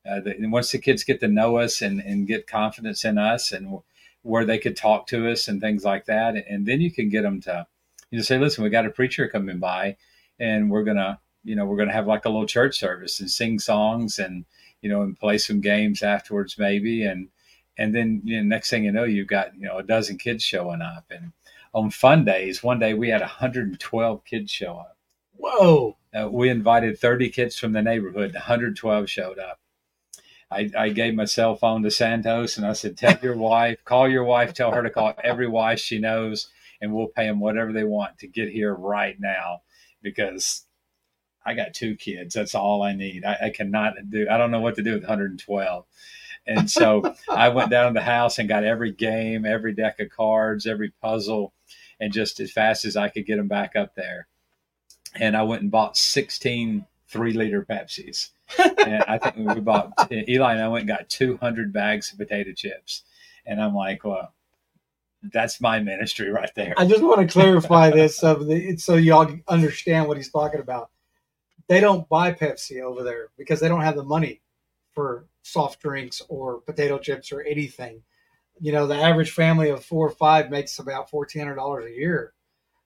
[0.08, 3.16] Uh, the, and once the kids get to know us and, and get confidence in
[3.18, 3.80] us and
[4.22, 6.34] where they could talk to us and things like that.
[6.48, 7.66] And then you can get them to,
[8.10, 9.96] you know, say, listen, we got a preacher coming by
[10.40, 13.30] and we're going to, you know, we're to have like a little church service and
[13.30, 14.46] sing songs and,
[14.80, 17.04] you know, and play some games afterwards maybe.
[17.04, 17.28] And,
[17.76, 20.42] and then, you know, next thing you know, you've got, you know, a dozen kids
[20.42, 21.04] showing up.
[21.10, 21.32] And
[21.74, 24.96] on fun days, one day we had 112 kids show up.
[25.36, 25.96] Whoa.
[26.18, 28.32] Uh, we invited 30 kids from the neighborhood.
[28.32, 29.58] 112 showed up.
[30.50, 34.08] I, I, gave my cell phone to Santos and I said, Tell your wife, call
[34.08, 36.48] your wife, tell her to call every wife she knows,
[36.80, 39.62] and we'll pay them whatever they want to get here right now
[40.02, 40.64] because
[41.44, 42.34] I got two kids.
[42.34, 43.24] That's all I need.
[43.24, 45.84] I, I cannot do, I don't know what to do with 112.
[46.46, 50.10] And so I went down to the house and got every game, every deck of
[50.10, 51.52] cards, every puzzle,
[51.98, 54.26] and just as fast as I could get them back up there.
[55.14, 60.54] And I went and bought 16 three liter Pepsis and I think we bought Eli
[60.54, 63.02] and I went and got 200 bags of potato chips,
[63.46, 64.32] and I'm like, well,
[65.32, 66.74] that's my ministry right there.
[66.76, 70.90] I just want to clarify this so the, so y'all understand what he's talking about.
[71.66, 74.42] They don't buy Pepsi over there because they don't have the money
[74.92, 78.02] for soft drinks or potato chips or anything.
[78.60, 81.96] You know, the average family of four or five makes about fourteen hundred dollars a
[81.96, 82.34] year,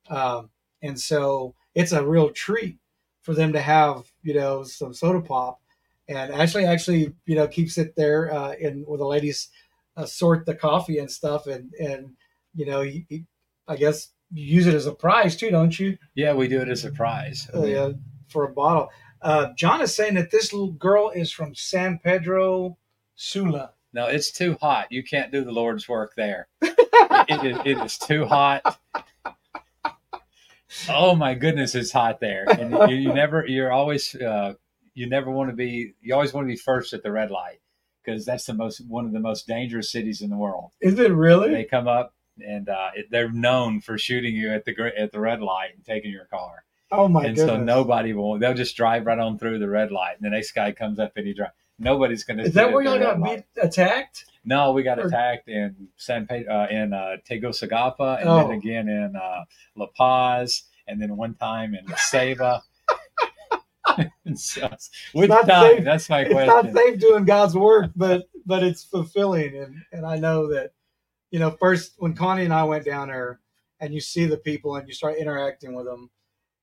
[0.08, 2.78] um, and so it's a real treat
[3.22, 5.58] for them to have you know some soda pop.
[6.06, 9.48] And Ashley actually you know keeps it there uh, in where the ladies
[9.96, 11.46] uh, sort the coffee and stuff.
[11.46, 12.10] And and
[12.54, 13.24] you know he, he,
[13.66, 15.96] I guess you use it as a prize too don't you?
[16.14, 17.48] Yeah we do it as a prize.
[17.54, 17.90] Uh, yeah
[18.28, 18.90] for a bottle.
[19.22, 22.76] Uh, John is saying that this little girl is from San Pedro
[23.16, 23.72] Sula.
[23.94, 24.88] No it's too hot.
[24.90, 26.48] You can't do the Lord's work there.
[27.30, 28.78] It, it, it is too hot
[30.88, 34.54] oh my goodness, it's hot there, and you, you never, you're always, uh,
[34.94, 37.60] you never want to be, you always want to be first at the red light
[38.04, 40.72] because that's the most one of the most dangerous cities in the world.
[40.80, 41.50] Is it really?
[41.50, 45.20] They come up and uh, it, they're known for shooting you at the at the
[45.20, 46.64] red light and taking your car.
[46.90, 47.56] Oh my and goodness!
[47.56, 48.38] so nobody will.
[48.38, 51.12] They'll just drive right on through the red light, and the next guy comes up
[51.16, 51.52] and he drives.
[51.78, 52.44] Nobody's going to.
[52.44, 54.24] Is that where y'all got beat, attacked?
[54.48, 58.48] No, we got attacked in San Pedro, uh, in uh, Tegucigalpa, and oh.
[58.48, 59.44] then again in uh,
[59.76, 62.62] La Paz, and then one time in Ceiba.
[64.34, 64.70] so,
[65.12, 65.46] which time?
[65.46, 65.84] Safe.
[65.84, 66.38] That's my question.
[66.38, 70.70] It's not safe doing God's work, but but it's fulfilling, and and I know that,
[71.30, 73.40] you know, first when Connie and I went down there,
[73.80, 76.08] and you see the people and you start interacting with them,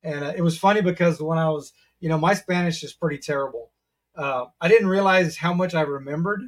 [0.02, 3.19] and uh, it was funny because when I was, you know, my Spanish is pretty
[3.19, 3.69] terrible.
[4.15, 6.41] Uh, I didn't realize how much I remembered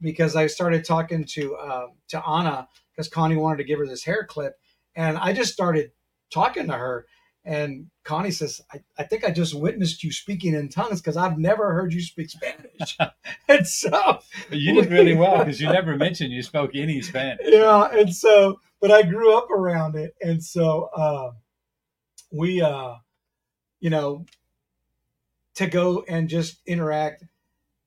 [0.00, 4.04] because I started talking to uh, to Anna because Connie wanted to give her this
[4.04, 4.54] hair clip,
[4.94, 5.92] and I just started
[6.32, 7.06] talking to her.
[7.44, 11.38] And Connie says, I, I think I just witnessed you speaking in tongues because I've
[11.38, 12.98] never heard you speak Spanish.
[13.48, 14.18] and so
[14.50, 17.46] you did really well because you never mentioned you spoke any Spanish.
[17.46, 17.88] Yeah.
[17.90, 20.14] And so, but I grew up around it.
[20.20, 21.30] And so uh,
[22.30, 22.96] we, uh,
[23.80, 24.26] you know,
[25.54, 27.24] to go and just interact.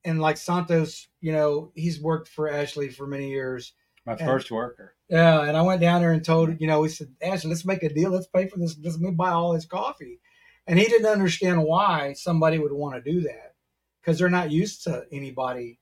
[0.04, 3.72] And like Santos, you know, he's worked for Ashley for many years.
[4.04, 4.96] My first worker.
[5.08, 7.84] Yeah, and I went down there and told you know we said Ashley, let's make
[7.84, 8.10] a deal.
[8.10, 8.76] Let's pay for this.
[8.82, 10.18] Let's buy all his coffee,
[10.66, 13.54] and he didn't understand why somebody would want to do that
[14.00, 15.78] because they're not used to anybody,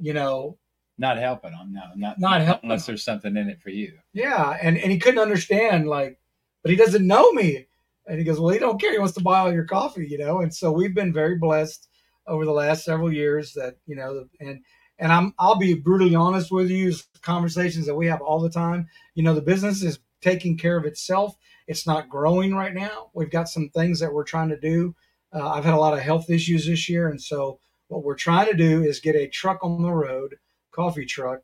[0.00, 0.58] you know.
[0.96, 3.98] Not helping them, no, not not helping unless there's something in it for you.
[4.12, 6.20] Yeah, and and he couldn't understand like,
[6.62, 7.66] but he doesn't know me,
[8.06, 8.92] and he goes, well, he don't care.
[8.92, 10.40] He wants to buy all your coffee, you know.
[10.40, 11.88] And so we've been very blessed
[12.26, 14.60] over the last several years that you know, and
[14.98, 16.94] and I'm I'll be brutally honest with you.
[17.20, 18.88] Conversations that we have all the time.
[19.14, 21.36] You know, the business is taking care of itself.
[21.66, 23.10] It's not growing right now.
[23.14, 24.94] We've got some things that we're trying to do.
[25.32, 27.58] Uh, I've had a lot of health issues this year, and so
[27.88, 30.36] what we're trying to do is get a truck on the road,
[30.70, 31.40] coffee truck,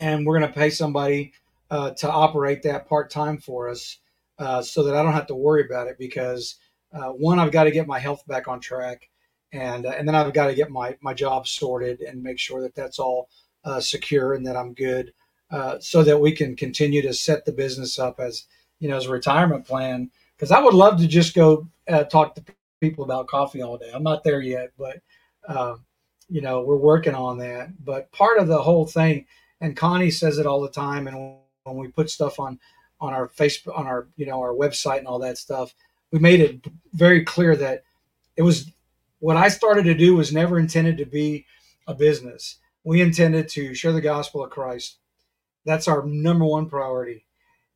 [0.00, 1.32] and we're going to pay somebody
[1.70, 3.98] uh, to operate that part time for us,
[4.38, 5.98] uh, so that I don't have to worry about it.
[5.98, 6.56] Because
[6.92, 9.10] uh, one, I've got to get my health back on track
[9.52, 12.60] and uh, and then I've got to get my my job sorted and make sure
[12.62, 13.28] that that's all
[13.64, 15.12] uh, secure and that I'm good,
[15.50, 18.44] uh, so that we can continue to set the business up as
[18.78, 20.10] you know as a retirement plan.
[20.36, 22.44] Because I would love to just go uh, talk to
[22.80, 23.90] people about coffee all day.
[23.92, 25.00] I'm not there yet, but
[25.48, 25.84] um,
[26.28, 27.84] you know we're working on that.
[27.84, 29.26] But part of the whole thing,
[29.60, 32.58] and Connie says it all the time, and when we put stuff on
[33.00, 35.74] on our Facebook, on our you know our website and all that stuff.
[36.10, 37.82] We made it very clear that
[38.36, 38.72] it was
[39.20, 41.46] what I started to do was never intended to be
[41.86, 42.58] a business.
[42.84, 44.98] We intended to share the gospel of Christ.
[45.64, 47.26] That's our number one priority,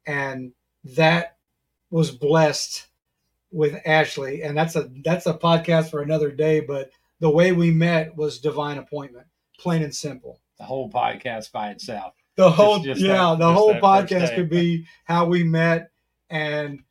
[0.07, 0.53] and
[0.85, 1.37] that
[1.91, 2.87] was blessed
[3.51, 6.61] with Ashley, and that's a that's a podcast for another day.
[6.61, 9.27] But the way we met was divine appointment,
[9.59, 10.41] plain and simple.
[10.59, 12.15] The whole podcast by itself.
[12.37, 14.37] The whole just yeah, that- the whole podcast day.
[14.37, 15.91] could be how we met,
[16.31, 16.83] and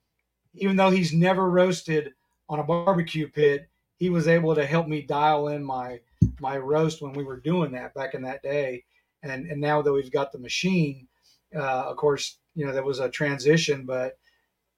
[0.53, 2.13] even though he's never roasted
[2.47, 3.67] on a barbecue pit,
[4.01, 5.99] he was able to help me dial in my
[6.39, 8.83] my roast when we were doing that back in that day.
[9.21, 11.07] And and now that we've got the machine,
[11.55, 14.17] uh, of course, you know there was a transition, but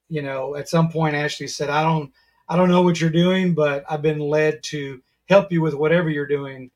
[0.10, 2.12] you know at some point Ashley said, "I don't
[2.50, 6.10] I don't know what you're doing, but I've been led to help you with whatever
[6.10, 6.70] you're doing."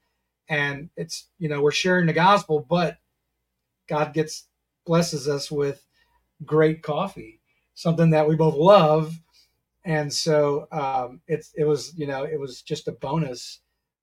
[0.47, 2.97] And it's you know we're sharing the gospel, but
[3.89, 4.47] God gets
[4.85, 5.85] blesses us with
[6.45, 7.41] great coffee,
[7.73, 9.19] something that we both love,
[9.87, 13.61] and so um, it's it was you know it was just a bonus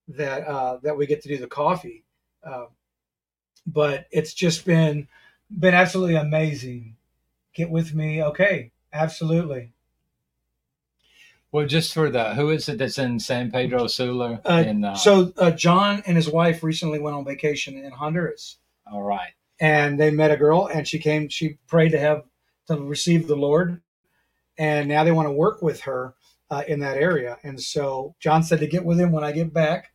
[0.09, 2.05] that uh, that we get to do the coffee,
[2.43, 2.69] um,
[3.67, 5.09] but it's just been
[5.51, 6.97] been absolutely amazing.
[7.55, 8.73] Get with me, okay?
[8.93, 9.73] Absolutely.
[11.53, 14.41] Well, just for the who is it that's in San Pedro Sula?
[14.45, 18.57] Uh, in, uh, so uh, John and his wife recently went on vacation in Honduras.
[18.91, 19.35] all right.
[19.61, 22.25] and they met a girl and she came she prayed to have
[22.67, 23.81] to receive the lord
[24.59, 26.15] and now they want to work with her
[26.51, 27.39] uh, in that area.
[27.43, 29.93] And so john said to get with him when i get back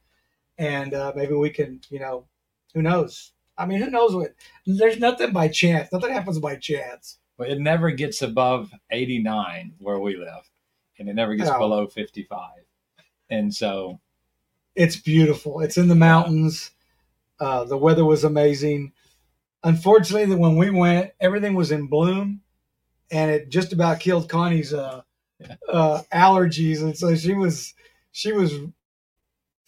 [0.58, 2.26] and uh, maybe we can you know
[2.74, 3.32] who knows?
[3.58, 4.34] I mean who knows what
[4.66, 7.18] there's nothing by chance nothing happens by chance.
[7.38, 10.50] Well, it never gets above 89 where we live,
[10.98, 11.58] and it never gets Oh.
[11.58, 12.50] below 55.
[13.30, 14.02] And so,
[14.76, 15.62] it's beautiful.
[15.62, 16.72] It's in the mountains.
[17.40, 18.92] Uh, the weather was amazing.
[19.64, 22.42] Unfortunately when we went everything was in bloom
[23.12, 25.02] and it just about killed connie's uh,
[25.40, 25.56] Yeah.
[25.72, 27.74] uh, allergies and so she was
[28.12, 28.54] she was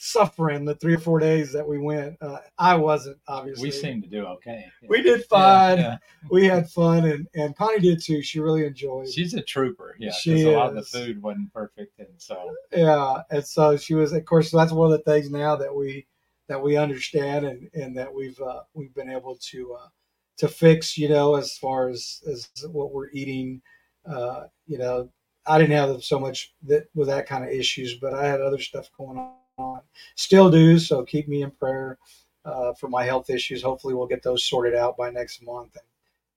[0.04, 4.02] suffering the three or four days that we went uh, i wasn't obviously we seemed
[4.04, 4.66] to do okay.
[4.90, 5.98] we did fine yeah.
[6.32, 9.96] we had fun and, and connie did too she really enjoyed She's a trooper.
[10.00, 10.12] Yeah.
[10.12, 12.00] She a lot of the food wasn't perfect.
[12.00, 15.56] And so, yeah and so she was of course that's one of the things now
[15.58, 16.08] that we
[16.48, 19.88] that we understand and and that we've uh, we've been able to uh,
[20.38, 23.62] to fix you know as far as as what we're eating.
[24.04, 25.08] Uh, you know
[25.46, 28.58] i didn't have so much that with that kind of issues but i had other
[28.58, 29.16] stuff going
[29.58, 29.82] on.
[30.16, 31.98] Still do so keep me in prayer
[32.46, 33.62] uh, for my health issues.
[33.62, 35.78] Hopefully we'll get those sorted out by next month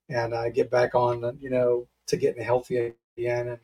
[0.09, 3.59] and, and uh, get back on you know to getting healthy again and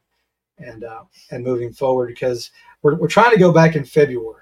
[0.68, 4.38] and uh, and moving forward because we're, we're trying to go back in February.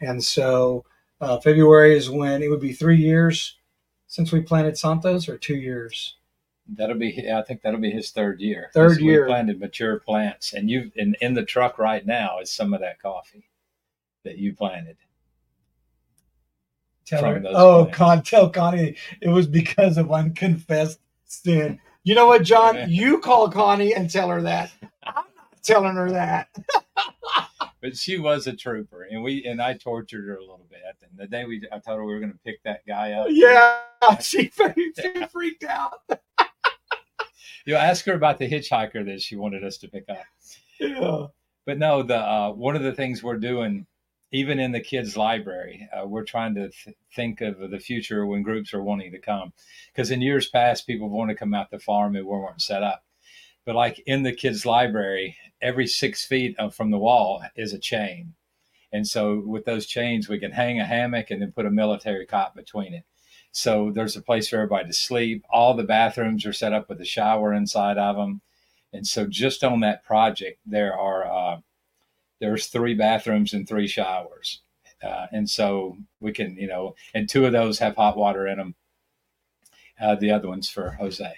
[0.00, 0.84] And so
[1.20, 3.56] uh, February is when it would be three years
[4.08, 6.16] since we planted Santos or two years.
[6.70, 8.70] that'll be, I think that'll be his third year.
[8.74, 9.26] Third 'Cause we year.
[9.26, 10.52] planted mature plants.
[10.52, 13.48] And you, in, in the truck right now is some of that coffee
[14.24, 14.96] that you planted.
[17.06, 17.96] Tell her, oh, plants.
[17.96, 21.80] Con, tell Connie it was because of unconfessed sin.
[22.02, 22.76] You know what, John?
[22.90, 24.70] You call Connie and tell her that.
[25.04, 26.48] I'm not telling her that.
[27.80, 30.80] But she was a trooper, and we and I tortured her a little bit.
[31.02, 33.28] And the day we, I told her we were going to pick that guy up.
[33.30, 33.78] Yeah,
[34.20, 36.00] she, she freaked out.
[37.68, 40.24] You ask her about the hitchhiker that she wanted us to pick up.
[40.80, 41.26] Yeah.
[41.66, 43.86] But no, the uh, one of the things we're doing,
[44.32, 48.42] even in the kids' library, uh, we're trying to th- think of the future when
[48.42, 49.52] groups are wanting to come.
[49.92, 52.82] Because in years past, people want to come out the farm and we weren't set
[52.82, 53.04] up.
[53.66, 58.34] But like in the kids' library, every six feet from the wall is a chain.
[58.92, 62.26] And so with those chains, we can hang a hammock and then put a military
[62.26, 63.04] cot between it.
[63.52, 65.44] So there's a place for everybody to sleep.
[65.50, 68.40] All the bathrooms are set up with a shower inside of them.
[68.92, 71.60] And so just on that project, there are uh,
[72.40, 74.62] there's three bathrooms and three showers.
[75.02, 78.58] Uh, and so we can, you know, and two of those have hot water in
[78.58, 78.74] them.
[80.00, 81.34] Uh, the other one's for Jose.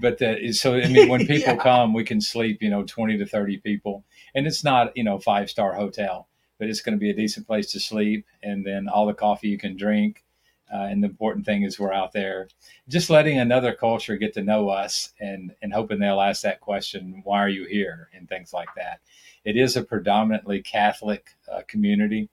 [0.00, 0.18] But
[0.52, 1.56] so, I mean, when people Yeah.
[1.56, 4.04] come, we can sleep, you know, 20 to 30 people.
[4.34, 6.28] And it's not, you know, five star hotel,
[6.58, 8.26] but it's going to be a decent place to sleep.
[8.42, 10.24] And then all the coffee you can drink.
[10.72, 12.46] Uh, and the important thing is we're out there
[12.88, 17.22] just letting another culture get to know us and, and hoping they'll ask that question,
[17.24, 18.10] why are you here?
[18.12, 19.00] And things like that.
[19.44, 22.28] It is a predominantly Catholic uh, community,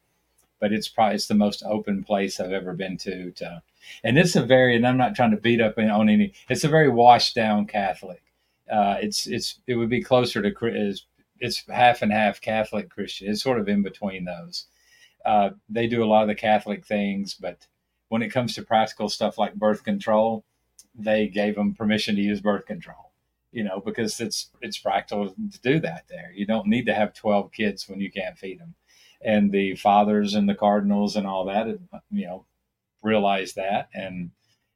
[0.60, 3.32] but it's probably it's the most open place I've ever been to.
[3.32, 3.62] to
[4.04, 6.68] and it's a very, and I'm not trying to beat up on any, it's a
[6.70, 8.24] very washed down Catholic.
[8.72, 11.06] Uh, it's, it's, it would be closer to, is-
[11.40, 13.30] it's half and half Catholic Christian.
[13.30, 14.66] It's sort of in between those.
[15.26, 17.68] Uh, they do a lot of the Catholic things, but
[18.10, 20.46] when it comes to practical stuff like birth control,
[20.98, 23.12] they gave them permission to use birth control.
[23.52, 26.32] you know, because it's it's practical to do that there.
[26.36, 28.76] You don't need to have 12 kids when you can't feed them.
[29.22, 31.68] And the fathers and the cardinals and all that,
[32.12, 32.46] you know,
[33.06, 34.32] realize that and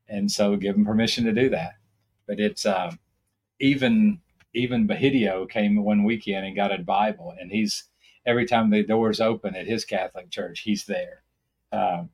[0.07, 1.73] and so give them permission to do that.
[2.27, 2.91] But it's uh,
[3.59, 4.19] even
[4.53, 7.86] even Bahidio came one weekend and got a Bible, and he's
[8.25, 11.23] every time the doors open at his Catholic church, he's there.
[11.71, 12.05] Uh,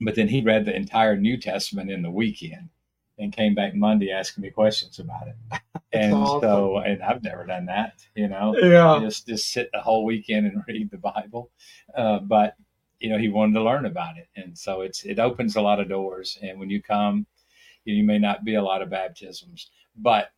[0.00, 2.70] but then he read the entire New Testament in the weekend
[3.18, 5.60] and came back Monday asking me questions about it.
[5.92, 6.40] And awesome.
[6.40, 10.46] so, and I've never done that, you know, yeah, just just sit the whole weekend
[10.46, 11.50] and read the Bible.
[11.92, 12.54] Uh, but
[13.00, 15.80] you know, he wanted to learn about it, and so it's it opens a lot
[15.80, 16.38] of doors.
[16.42, 17.26] And when you come,
[17.84, 20.30] you, you may not be a lot of baptisms, but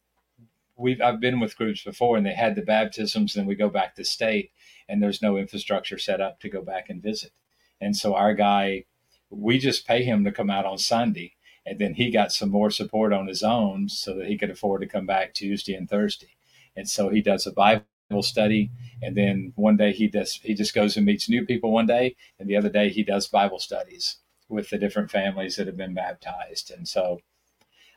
[0.77, 3.95] we've I've been with groups before, and they had the baptisms, and we go back
[3.97, 4.53] to state,
[4.89, 7.33] and there's no infrastructure set up to go back and visit.
[7.81, 8.85] And so our guy,
[9.31, 11.35] we just pay him to come out on Sunday
[11.65, 14.81] and then he got some more support on his own so that he could afford
[14.81, 16.35] to come back Tuesday and Thursday.
[16.77, 17.85] And so he does a Bible
[18.21, 21.87] study, and then one day he does he just goes and meets new people one
[21.87, 25.79] day, and the other day he does Bible studies with the different families that have
[25.79, 26.71] been baptized.
[26.71, 27.21] And so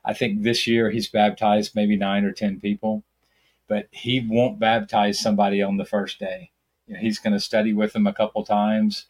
[0.05, 3.03] I think this year he's baptized maybe nine or ten people,
[3.68, 6.51] but he won't baptize somebody on the first day.
[6.88, 9.07] You know, he's going to study with them a couple times,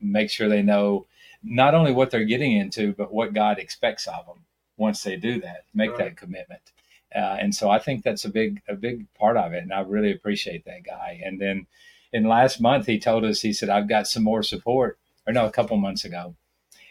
[0.00, 1.06] make sure they know
[1.42, 4.44] not only what they're getting into, but what God expects of them
[4.76, 5.98] once they do that, make right.
[5.98, 6.60] that commitment.
[7.16, 9.80] Uh, and so I think that's a big a big part of it, and I
[9.80, 11.20] really appreciate that guy.
[11.24, 11.66] And then
[12.12, 15.46] in last month, he told us he said I've got some more support, or no,
[15.46, 16.34] a couple months ago,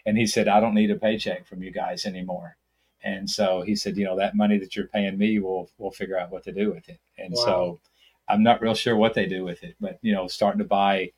[0.05, 2.57] and he said I don't need a paycheck from you guys anymore.
[3.03, 6.17] And so he said, you know, that money that you're paying me, we'll we'll figure
[6.17, 6.99] out what to do with it.
[7.19, 7.45] And wow.
[7.45, 7.79] so
[8.27, 11.11] I'm not real sure what they do with it, but you know, starting to buy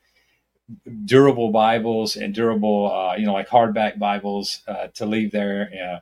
[1.05, 6.01] durable Bibles and durable, uh, you know, like hardback Bibles uh, to leave there.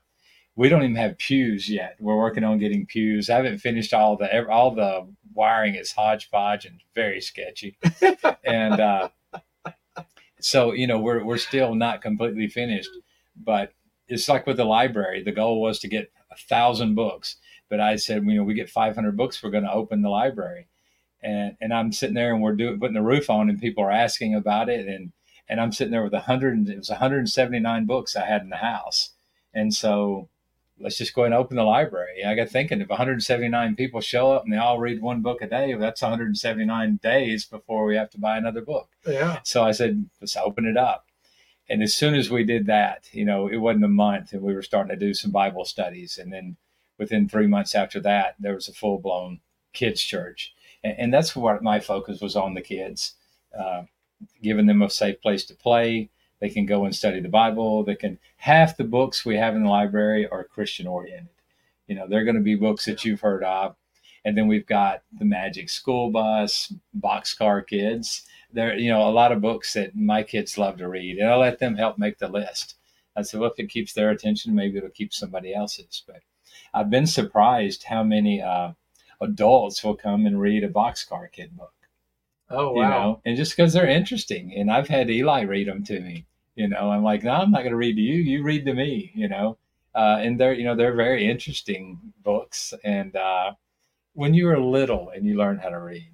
[0.55, 1.97] We don't even have pews yet.
[1.99, 3.29] We're working on getting pews.
[3.29, 7.77] I haven't finished all the all the wiring is hodgepodge and very sketchy,
[8.45, 9.09] and uh,
[10.39, 12.89] so you know we're we're still not completely finished.
[13.35, 13.73] But
[14.07, 15.23] it's like with the library.
[15.23, 17.35] The goal was to get a thousand books,
[17.69, 20.67] but I said, you know, we get 500 books, we're going to open the library
[21.25, 23.91] and and I'm sitting there and we're doing putting the roof on and people are
[23.91, 25.11] asking about it and
[25.49, 28.57] and I'm sitting there with a hundred it was 179 books I had in the
[28.57, 29.11] house
[29.53, 30.29] and so
[30.79, 32.23] let's just go ahead and open the library.
[32.25, 35.47] I got thinking if 179 people show up and they all read one book a
[35.47, 38.89] day, that's 179 days before we have to buy another book.
[39.07, 39.39] Yeah.
[39.43, 41.07] So I said let's open it up.
[41.69, 44.53] And as soon as we did that, you know, it wasn't a month and we
[44.53, 46.57] were starting to do some Bible studies and then
[46.97, 49.39] within 3 months after that there was a full blown
[49.73, 50.53] kids church
[50.85, 53.15] and, and that's what my focus was on the kids,
[53.57, 53.83] uh,
[54.41, 56.09] giving them a safe place to play.
[56.41, 57.83] They can go and study the Bible.
[57.83, 61.29] They can half the books we have in the library are Christian oriented.
[61.87, 63.75] You know, they're going to be books that you've heard of.
[64.25, 68.23] And then we've got the Magic School Bus, Boxcar Kids.
[68.51, 71.35] There, you know, a lot of books that my kids love to read, and I
[71.35, 72.75] let them help make the list.
[73.15, 76.03] I said, well, if it keeps their attention, maybe it'll keep somebody else's.
[76.07, 76.21] But
[76.73, 78.71] I've been surprised how many uh,
[79.21, 81.73] adults will come and read a boxcar kid book.
[82.49, 82.81] Oh wow!
[82.81, 86.25] You know, and just because they're interesting, and I've had Eli read them to me.
[86.55, 88.15] You know, I'm like, no, I'm not going to read to you.
[88.15, 89.11] You read to me.
[89.15, 89.57] You know,
[89.95, 92.73] uh, and they're you know they're very interesting books.
[92.83, 93.53] And uh,
[94.13, 96.11] when you were little and you learn how to read,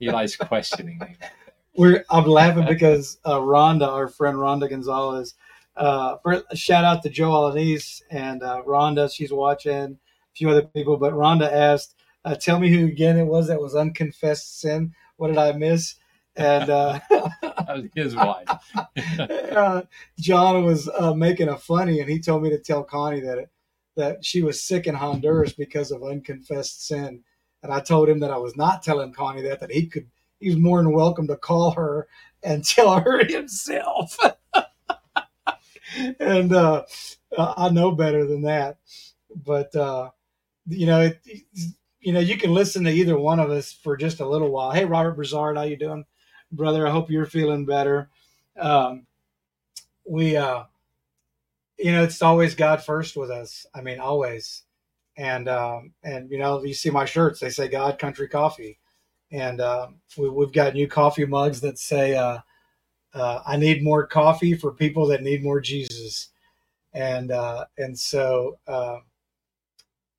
[0.00, 1.16] Eli's questioning me.
[1.76, 5.34] We're I'm laughing because uh, Rhonda, our friend Rhonda Gonzalez,
[5.76, 9.12] uh, for, shout out to Joe Alanis and uh, Rhonda.
[9.12, 9.98] She's watching.
[10.30, 13.60] A few other people, but Rhonda asked uh, tell me who again it was that
[13.60, 14.92] was unconfessed sin.
[15.18, 15.96] What did I miss?
[16.36, 17.00] And uh,
[17.94, 18.48] his wife.
[19.28, 19.82] uh,
[20.18, 23.50] John was uh, making a funny, and he told me to tell Connie that it,
[23.96, 27.24] that she was sick in Honduras because of unconfessed sin.
[27.64, 30.06] And I told him that I was not telling Connie that; that he could,
[30.38, 32.06] he was more than welcome to call her
[32.44, 34.16] and tell her himself.
[36.20, 36.84] and uh,
[37.36, 38.78] I know better than that,
[39.34, 40.10] but uh,
[40.68, 41.20] you know, it,
[42.00, 44.72] you know, you can listen to either one of us for just a little while.
[44.72, 46.06] Hey, Robert Brazard, how you doing,
[46.52, 46.86] brother?
[46.86, 48.10] I hope you're feeling better.
[48.58, 49.06] Um,
[50.08, 50.64] we, uh,
[51.78, 53.66] you know, it's always God first with us.
[53.74, 54.64] I mean, always.
[55.16, 58.78] And um, and you know, you see my shirts; they say God Country Coffee,
[59.32, 59.88] and uh,
[60.18, 62.38] we, we've got new coffee mugs that say, uh,
[63.14, 66.30] uh, "I need more coffee for people that need more Jesus,"
[66.94, 68.58] and uh, and so.
[68.68, 68.98] Uh,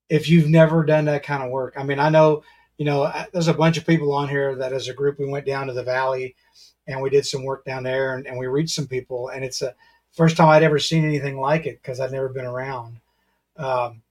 [0.09, 1.75] if you've never done that kind of work.
[1.77, 2.43] I mean, I know,
[2.77, 5.45] you know, there's a bunch of people on here that as a group, we went
[5.45, 6.35] down to the valley
[6.87, 9.29] and we did some work down there and, and we reached some people.
[9.29, 9.75] And it's a
[10.11, 12.99] first time I'd ever seen anything like it because I'd never been around.
[13.57, 14.01] Um,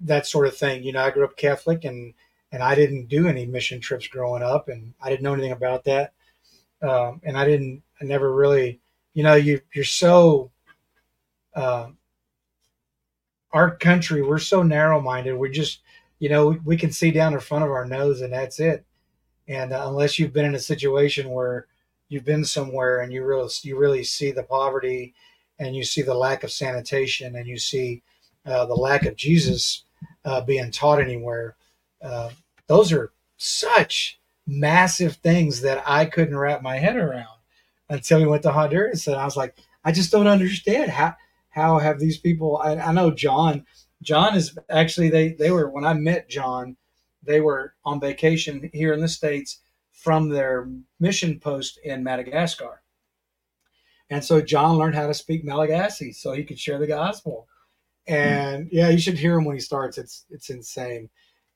[0.00, 0.82] that sort of thing.
[0.82, 2.14] You know, I grew up Catholic and
[2.50, 5.84] and I didn't do any mission trips growing up, and I didn't know anything about
[5.84, 6.12] that.
[6.82, 8.78] Um, and I didn't, I never really,
[9.14, 10.50] you know, you you're so.
[11.54, 11.88] Uh,
[13.52, 15.34] our country, we're so narrow-minded.
[15.34, 15.80] We're just,
[16.18, 18.84] you know, we, we can see down in front of our nose, and that's it.
[19.48, 21.66] And uh, unless you've been in a situation where
[22.08, 25.14] you've been somewhere and you really you really see the poverty,
[25.58, 28.02] and you see the lack of sanitation, and you see
[28.46, 29.84] uh, the lack of Jesus
[30.24, 31.56] uh, being taught anywhere,
[32.02, 32.30] uh,
[32.66, 37.38] those are such massive things that I couldn't wrap my head around
[37.88, 39.06] until we went to Honduras.
[39.06, 41.14] And I was like, I just don't understand how
[41.52, 43.64] how have these people I, I know John
[44.02, 46.76] John is actually they they were when I met John,
[47.22, 49.60] they were on vacation here in the States
[49.92, 52.82] from their mission post in Madagascar.
[54.10, 57.46] And so John learned how to speak Malagasy so he could share the gospel.
[58.06, 59.96] And yeah, you should hear him when he starts.
[59.96, 61.08] It's it's insane.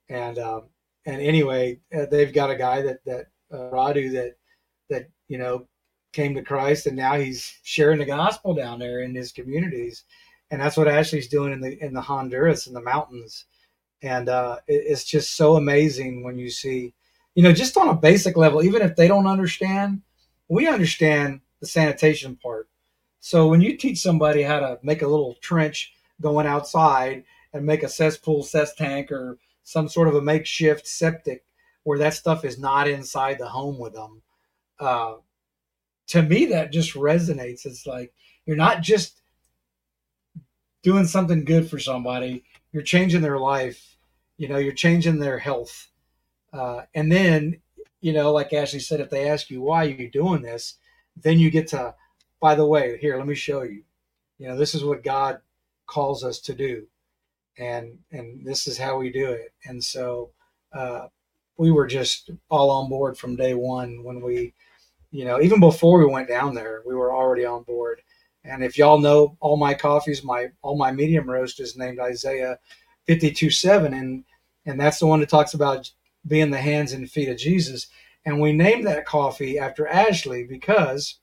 [0.09, 0.69] And um,
[1.05, 4.37] and anyway, uh, they've got a guy that that uh, Radu that
[4.89, 5.67] that you know
[6.17, 10.05] came to Christ, and now he's sharing the gospel down there in his communities,
[10.51, 13.45] and that's what Ashley's doing in the in the Honduras in the mountains,
[14.03, 16.95] and uh, it, it's just so amazing when you see,
[17.35, 20.01] you know, just on a basic level, even if they don't understand,
[20.49, 22.69] we understand the sanitation part.
[23.21, 27.83] So when you teach somebody how to make a little trench going outside and make
[27.83, 31.45] a cesspool, cess tank, or some sort of a makeshift septic
[31.85, 34.23] where that stuff is not inside the home with them.
[34.79, 35.15] Uh,
[36.09, 37.67] to me, that just resonates.
[37.67, 38.13] It's like
[38.45, 39.21] you're not just
[40.83, 43.97] doing something good for somebody, you're changing their life,
[44.37, 45.89] you know, you're changing their health.
[46.53, 47.61] Uh, and then,
[48.01, 50.79] you know, like Ashley said, if they ask you why you're you doing this,
[51.17, 51.95] then you get to,
[52.41, 53.83] by the way, here, let me show you.
[54.39, 55.41] You know, this is what God
[55.87, 56.87] calls us to do
[57.59, 59.53] and and this is how we do it.
[59.65, 60.31] And so
[60.73, 61.09] uh,
[61.57, 64.53] we were just all on board from day one when we,
[65.17, 68.03] you know, even before we went down there, we were already on board.
[68.45, 72.59] And if y'all know all my coffees, my all my medium roast is named Isaiah
[73.07, 74.25] 52 7 and
[74.67, 75.91] and that's the one that talks about
[76.27, 77.87] being the hands and feet of Jesus.
[78.25, 81.21] And we named that coffee after Ashley because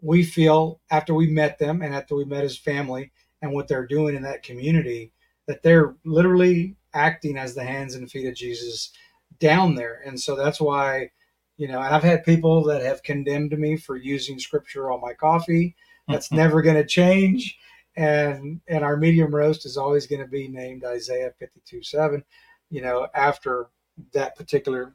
[0.00, 3.86] we feel after we met them and after we met his family and what they're
[3.86, 5.12] doing in that community
[5.46, 8.92] that they're literally acting as the hands and feet of Jesus
[9.40, 10.02] down there.
[10.06, 11.10] And so that's why,
[11.58, 15.12] you know, and I've had people that have condemned me for using scripture on my
[15.12, 15.74] coffee.
[16.06, 16.36] That's mm-hmm.
[16.36, 17.58] never going to change.
[17.96, 22.24] And and our medium roast is always going to be named Isaiah 52 7,
[22.70, 23.66] you know, after
[24.12, 24.94] that particular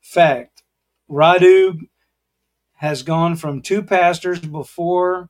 [0.00, 0.62] fact.
[1.10, 1.78] Radu
[2.76, 5.28] has gone from two pastors before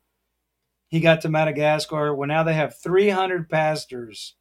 [0.86, 2.14] he got to Madagascar.
[2.14, 4.36] Well, now they have 300 pastors,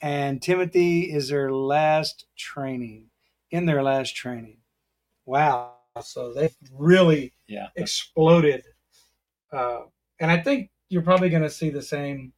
[0.00, 3.06] and Timothy is their last training,
[3.50, 4.58] in their last training.
[5.26, 5.74] Wow.
[6.02, 7.68] So they've really Yeah.
[7.76, 8.64] exploded.
[9.52, 9.82] Uh,
[10.20, 12.32] and I think you're probably going to see the same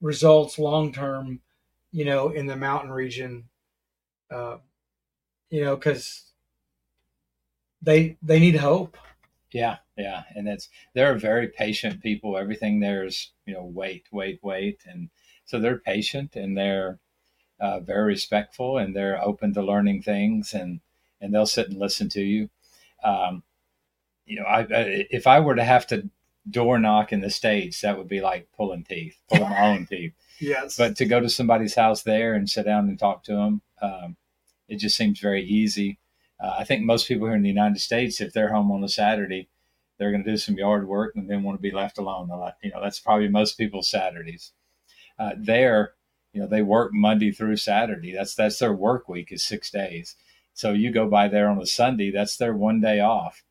[0.00, 1.40] results long term,
[1.92, 3.48] you know, in the mountain region,
[4.30, 4.58] uh,
[5.50, 6.32] you know, because
[7.82, 8.96] they they need hope.
[9.52, 12.36] Yeah, yeah, and it's they're very patient people.
[12.36, 15.10] Everything there's you know wait, wait, wait, and
[15.44, 16.98] so they're patient and they're
[17.60, 20.80] uh, very respectful and they're open to learning things and
[21.20, 22.50] and they'll sit and listen to you.
[23.02, 23.42] Um,
[24.26, 26.08] you know, I, I if I were to have to
[26.48, 30.12] door knock in the states, that would be like pulling teeth, pulling my own teeth.
[30.40, 30.76] Yes.
[30.76, 34.16] But to go to somebody's house there and sit down and talk to them, um,
[34.68, 35.98] it just seems very easy.
[36.38, 38.88] Uh, I think most people here in the United States, if they're home on a
[38.88, 39.48] Saturday,
[39.98, 42.30] they're going to do some yard work and then want to be left alone.
[42.62, 44.52] You know, that's probably most people's Saturdays.
[45.18, 45.94] Uh, there,
[46.32, 48.12] you know, they work Monday through Saturday.
[48.12, 50.14] That's that's their work week is six days.
[50.58, 53.44] So you go by there on a Sunday, that's their one day off,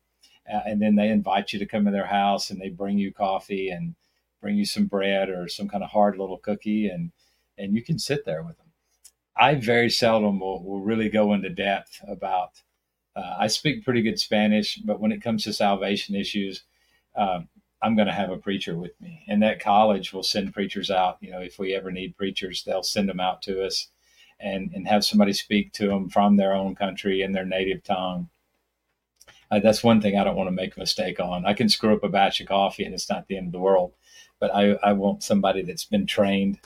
[0.46, 3.14] uh, and then they invite you to come to their house and they bring you
[3.14, 3.94] coffee and
[4.42, 7.12] bring you some bread or some kind of hard little cookie and
[7.56, 8.66] and you can sit there with them.
[9.34, 12.60] I very seldom will, will really go into depth about
[13.16, 16.64] uh, I speak pretty good Spanish, but when it comes to salvation issues,
[17.16, 17.48] um,
[17.80, 19.24] I'm going to have a preacher with me.
[19.26, 21.16] And that college will send preachers out.
[21.22, 23.88] You know, if we ever need preachers, they'll send them out to us
[24.40, 28.28] and, and have somebody speak to them from their own country in their native tongue.
[29.50, 31.46] Uh, that's one thing I don't want to make a mistake on.
[31.46, 33.58] I can screw up a batch of coffee and it's not the end of the
[33.58, 33.94] world,
[34.38, 36.60] but I, I want somebody that's been trained.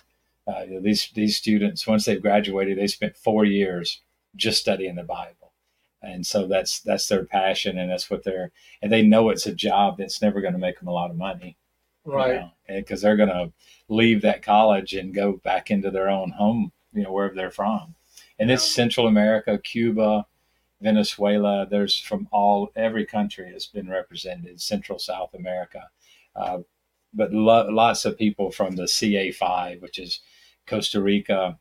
[0.46, 4.00] Uh, these these students, once they've graduated, they spent four years
[4.34, 5.52] just studying the Bible
[6.04, 8.50] and so that's that's their passion and that's what they're
[8.80, 11.16] and they know it's a job that's never going to make them a lot of
[11.16, 11.56] money
[12.04, 12.50] Right.
[12.68, 13.52] Because they're going to
[13.88, 17.94] leave that college and go back into their own home, you know, wherever they're from.
[18.38, 20.26] And it's Central America, Cuba,
[20.80, 21.66] Venezuela.
[21.68, 24.60] There's from all every country has been represented.
[24.60, 25.90] Central South America,
[26.34, 26.58] uh,
[27.14, 30.20] but lo- lots of people from the CA5, which is
[30.66, 31.58] Costa Rica,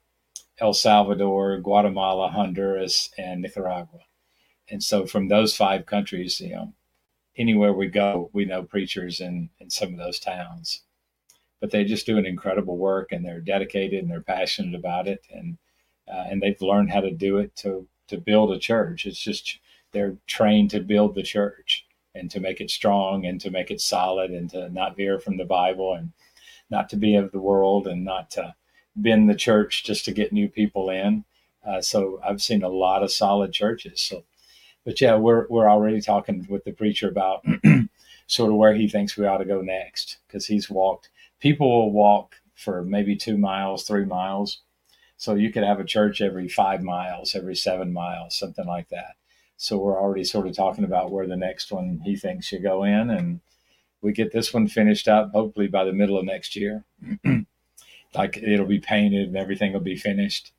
[0.60, 4.00] El Salvador, Guatemala, Honduras, and Nicaragua.
[4.70, 6.74] And so from those five countries, you know,
[7.36, 10.84] anywhere we go, we know preachers in, in some of those towns.
[11.62, 15.26] But they just do an incredible work and they're dedicated and they're passionate about it.
[15.32, 15.58] And,
[16.12, 19.06] uh, and they've learned how to do it to, to build a church.
[19.06, 19.60] It's just
[19.94, 23.80] they're trained to build the church and to make it strong and to make it
[23.80, 26.12] solid and to not veer from the Bible and
[26.70, 28.56] not to be of the world and not to
[28.96, 31.24] bend the church just to get new people in.
[31.66, 34.02] Uh, so I've seen a lot of solid churches.
[34.02, 34.24] So,
[34.84, 37.46] but yeah, we're we're already talking with the preacher about
[38.28, 41.10] sort of where he thinks we ought to go next because he's walked.
[41.42, 44.62] People will walk for maybe two miles, three miles.
[45.18, 49.16] So you could have a church every five miles, every seven miles, something like that.
[49.58, 52.84] So we're already sort of talking about where the next one he thinks should go
[52.84, 53.42] in, and
[54.02, 56.86] we get this one finished up hopefully by the middle of next year.
[58.16, 60.52] like it'll be painted and everything will be finished.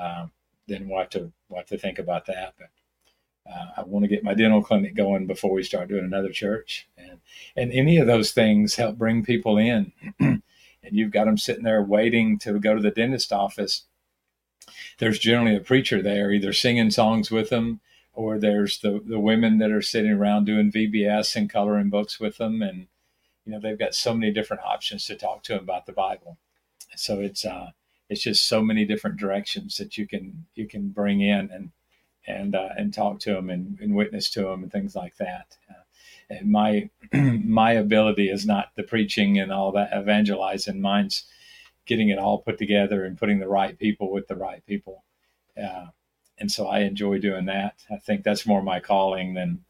[0.00, 0.30] Um,
[0.68, 2.54] then we'll have to we'll have to think about that.
[2.58, 2.68] But
[3.50, 6.88] uh, I want to get my dental clinic going before we start doing another church,
[6.96, 7.20] and
[7.56, 9.92] and any of those things help bring people in.
[10.20, 10.42] and
[10.82, 13.84] you've got them sitting there waiting to go to the dentist office.
[14.98, 17.80] There's generally a preacher there, either singing songs with them,
[18.14, 22.38] or there's the the women that are sitting around doing VBS and coloring books with
[22.38, 22.86] them, and
[23.44, 26.38] you know they've got so many different options to talk to them about the Bible.
[26.96, 27.72] So it's uh,
[28.08, 31.72] it's just so many different directions that you can you can bring in and
[32.26, 35.56] and uh, and talk to them and, and witness to them and things like that.
[35.70, 35.74] Uh,
[36.30, 40.80] and my my ability is not the preaching and all that evangelizing.
[40.80, 41.24] Mine's
[41.86, 45.04] getting it all put together and putting the right people with the right people.
[45.62, 45.86] Uh,
[46.38, 47.74] and so I enjoy doing that.
[47.90, 49.64] I think that's more my calling than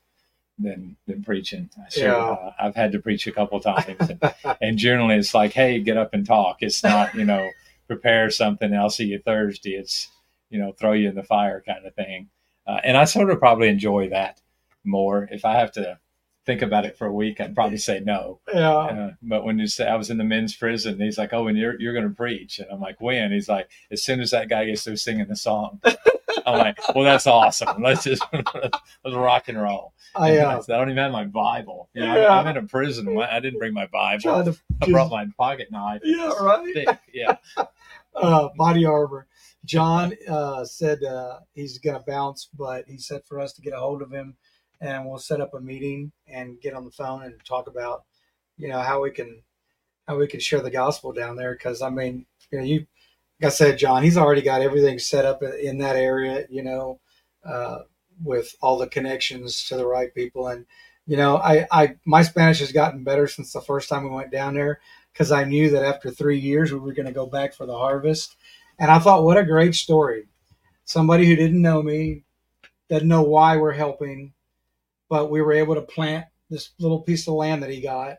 [0.59, 1.68] than than preaching.
[1.84, 2.16] I sure, Yeah.
[2.16, 5.96] uh, I've had to preach a couple times, and, and generally it's like, hey, get
[5.96, 6.59] up and talk.
[6.62, 7.50] It's not you know
[7.88, 8.72] prepare something.
[8.74, 9.72] I'll see you Thursday.
[9.74, 10.09] It's
[10.50, 12.28] you know throw you in the fire kind of thing.
[12.66, 14.40] Uh, and I sort of probably enjoy that
[14.84, 15.28] more.
[15.30, 15.98] If I have to
[16.46, 18.40] think about it for a week, I'd probably say no.
[18.52, 18.70] Yeah.
[18.76, 21.56] Uh, but when you say I was in the men's prison, he's like, "Oh, and
[21.58, 24.48] you're you're going to preach," and I'm like, "When?" He's like, "As soon as that
[24.48, 25.80] guy gets through singing the song."
[26.46, 27.82] I'm like, "Well, that's awesome.
[27.82, 31.88] Let's just let's rock and roll." I uh, I don't even have my Bible.
[31.94, 32.28] You know, Yeah.
[32.28, 33.18] I'm in a prison.
[33.18, 34.54] I didn't bring my Bible.
[34.82, 36.02] I brought my pocket knife.
[36.04, 36.68] Yeah, right.
[36.70, 36.98] Stick.
[37.12, 37.36] Yeah.
[38.14, 39.26] uh, body armor.
[39.64, 43.72] John uh, said uh, he's going to bounce, but he said for us to get
[43.72, 44.36] a hold of him,
[44.80, 48.04] and we'll set up a meeting and get on the phone and talk about,
[48.58, 49.42] you know, how we can
[50.06, 51.54] how we can share the gospel down there.
[51.54, 52.86] Because I mean, you know, you
[53.40, 57.00] like I said, John, he's already got everything set up in that area, you know,
[57.44, 57.80] uh,
[58.22, 60.48] with all the connections to the right people.
[60.48, 60.66] And
[61.06, 64.30] you know, I, I my Spanish has gotten better since the first time we went
[64.30, 64.80] down there
[65.12, 67.76] because I knew that after three years we were going to go back for the
[67.76, 68.36] harvest.
[68.79, 70.27] And I thought, what a great story.
[70.85, 72.25] Somebody who didn't know me,
[72.89, 74.35] doesn't know why we're helping,
[75.09, 78.18] but we were able to plant this little piece of land that he got.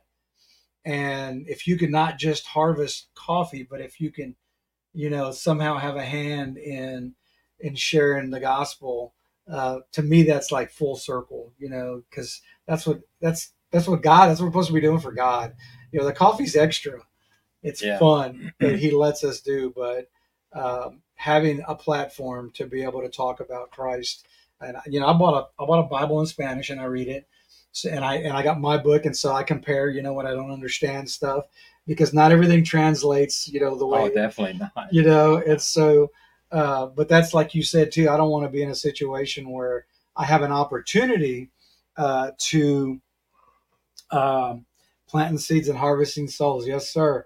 [0.83, 4.35] And if you can not just harvest coffee, but if you can,
[4.93, 7.15] you know, somehow have a hand in
[7.59, 9.13] in sharing the gospel,
[9.51, 14.03] uh, to me that's like full circle, you know, because that's what that's that's what
[14.03, 15.55] God that's what we're supposed to be doing for God.
[15.91, 17.01] You know, the coffee's extra.
[17.63, 17.97] It's Yeah.
[17.99, 20.07] fun that He lets us do, but
[20.55, 24.25] um, having a platform to be able to talk about Christ.
[24.61, 27.07] And you know, I bought a I bought a Bible in Spanish and I read
[27.09, 27.27] it.
[27.71, 29.89] So, and I and I got my book, and so I compare.
[29.89, 31.45] You know, when I don't understand stuff,
[31.85, 33.47] because not everything translates.
[33.49, 34.93] You know, the way Oh, definitely not.
[34.93, 36.09] you know it's so
[36.51, 39.49] uh, but that's like you said too i don't want to be in a situation
[39.49, 39.85] where
[40.15, 41.49] i have an opportunity
[41.97, 43.01] uh, to
[44.11, 44.65] um,
[45.07, 47.25] planting seeds and harvesting souls yes sir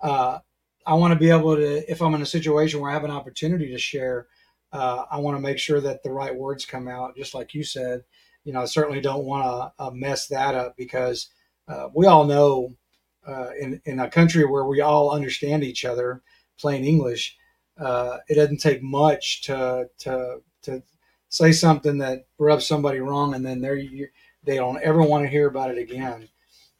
[0.00, 0.38] uh,
[0.86, 3.10] i want to be able to if i'm in a situation where i have an
[3.10, 4.26] opportunity to share
[4.72, 7.64] uh, i want to make sure that the right words come out just like you
[7.64, 8.02] said
[8.44, 11.28] you know i certainly don't want to uh, mess that up because
[11.68, 12.74] uh, we all know
[13.26, 16.22] uh, in, in a country where we all understand each other
[16.58, 17.36] plain english
[17.78, 20.82] uh, it doesn't take much to to to
[21.32, 24.08] say something that rubs somebody wrong, and then they're you,
[24.44, 26.28] they don't ever want to hear about it again.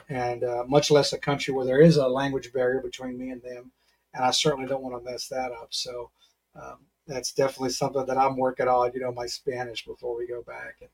[0.09, 3.42] And uh, much less a country where there is a language barrier between me and
[3.42, 3.72] them,
[4.14, 5.68] and I certainly don't want to mess that up.
[5.70, 6.10] So
[6.54, 8.92] um, that's definitely something that I'm working on.
[8.94, 10.90] You know, my Spanish before we go back, and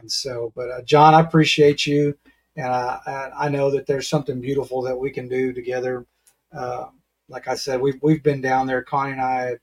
[0.00, 0.52] and so.
[0.54, 2.16] But uh, John, I appreciate you
[2.56, 6.06] and I, I know that there's something beautiful that we can do together.
[6.52, 6.86] Uh,
[7.28, 8.82] like I said, we've we've been down there.
[8.82, 9.56] Connie and I,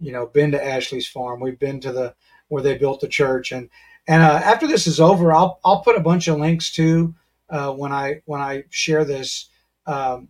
[0.00, 1.40] you know, been to Ashley's farm.
[1.40, 2.14] We've been to the
[2.48, 3.68] where they built the church, and
[4.08, 7.14] and uh, after this is over, I'll I'll put a bunch of links to
[7.50, 9.50] uh, when I when I share this.
[9.86, 10.28] Um,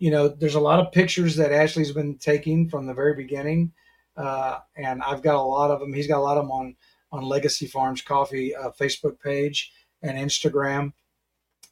[0.00, 3.72] you know, there's a lot of pictures that Ashley's been taking from the very beginning,
[4.16, 5.92] uh, and I've got a lot of them.
[5.92, 6.76] He's got a lot of them on
[7.12, 9.72] on Legacy Farms Coffee uh, Facebook page
[10.02, 10.94] and Instagram,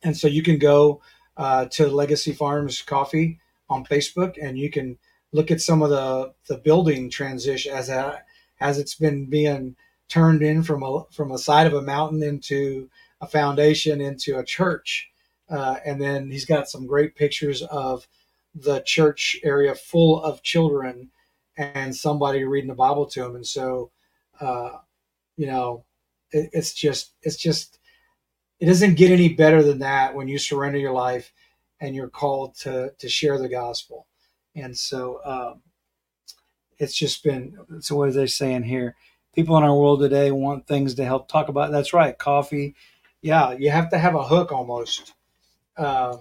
[0.02, 1.00] and so you can go
[1.38, 4.98] uh, to Legacy Farms Coffee on Facebook, and you can
[5.32, 8.22] look at some of the the building transition as a,
[8.60, 9.74] as it's been being
[10.10, 12.90] turned in from a from a side of a mountain into
[13.22, 15.08] a foundation into a church,
[15.48, 18.06] uh, and then he's got some great pictures of
[18.55, 21.11] the church area full of children
[21.57, 23.90] and somebody reading the Bible to them, and so
[24.40, 24.78] uh,
[25.36, 25.84] you know
[26.32, 27.78] it, it's just it's just
[28.61, 31.32] it doesn't get any better than that when you surrender your life
[31.80, 34.07] and you're called to to share the gospel.
[34.55, 35.62] And so um,
[36.78, 38.96] it's just been so what are they saying here?
[39.34, 41.70] People in our world today want things to help talk about.
[41.70, 42.74] That's right, coffee.
[43.22, 45.14] Yeah, you have to have a hook almost,
[45.76, 46.16] uh,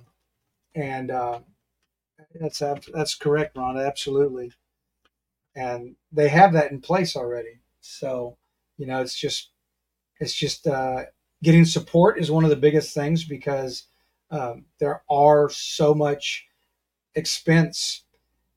[0.75, 1.39] and uh,
[2.39, 2.59] that's
[2.93, 3.77] that's correct, Ron.
[3.77, 4.51] Absolutely,
[5.55, 7.59] and they have that in place already.
[7.81, 8.37] So
[8.77, 9.49] you know, it's just
[10.19, 11.05] it's just uh,
[11.43, 13.85] getting support is one of the biggest things because
[14.31, 16.47] um, there are so much
[17.15, 18.03] expense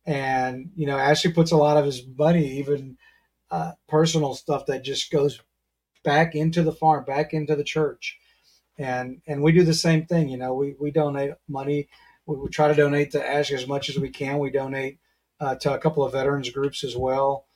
[0.07, 2.97] and you know ashley puts a lot of his money even
[3.51, 5.41] uh, personal stuff that just goes
[6.05, 8.19] back into the farm back into the church
[8.79, 11.89] and and we do the same thing you know we, we donate money
[12.31, 14.39] we, we try to donate to ashley as much as we can.
[14.39, 14.99] We donate
[15.41, 17.47] uh, to a couple of veterans groups as well.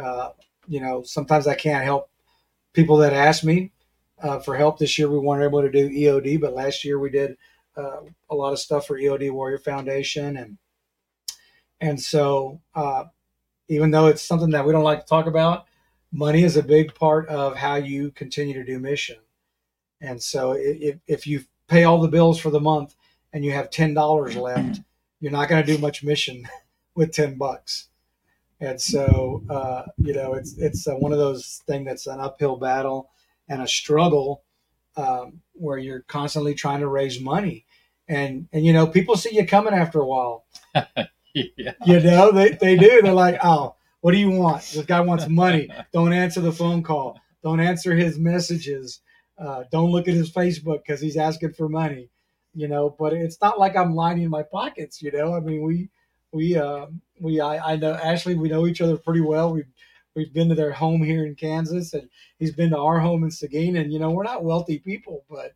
[0.00, 0.30] Uh,
[0.68, 2.08] you know sometimes i can't help
[2.72, 3.72] people that ask me
[4.22, 4.78] uh, for help.
[4.78, 7.36] This year we weren't able to do eod but last year we did
[7.76, 10.58] uh, a lot of stuff for EOD Warrior Foundation, and
[11.80, 13.04] and so uh,
[13.68, 15.64] even though it's something that we don't like to talk about,
[16.12, 19.16] money is a big part of how you continue to do mission.
[20.00, 22.94] And so if if you pay all the bills for the month
[23.32, 24.80] and you have ten dollars left,
[25.20, 26.48] you're not going to do much mission
[26.94, 27.88] with ten bucks.
[28.60, 32.56] And so uh, you know it's it's uh, one of those things that's an uphill
[32.56, 33.10] battle
[33.48, 34.42] and a struggle
[34.96, 37.66] um, where you're constantly trying to raise money,
[38.08, 40.44] and and you know people see you coming after a while.
[41.34, 41.72] yeah.
[41.86, 43.02] You know they they do.
[43.02, 44.62] They're like, oh, what do you want?
[44.62, 45.68] This guy wants money.
[45.92, 47.18] Don't answer the phone call.
[47.42, 49.00] Don't answer his messages.
[49.38, 52.10] Uh, don't look at his Facebook because he's asking for money.
[52.54, 55.02] You know, but it's not like I'm lining my pockets.
[55.02, 55.88] You know, I mean we
[56.32, 56.86] we uh,
[57.20, 58.34] we I, I know Ashley.
[58.34, 59.52] We know each other pretty well.
[59.52, 59.70] We've
[60.14, 63.30] we've been to their home here in Kansas, and he's been to our home in
[63.30, 63.76] Seguin.
[63.76, 65.54] And you know, we're not wealthy people, but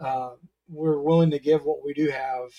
[0.00, 0.32] uh,
[0.68, 2.50] we're willing to give what we do have,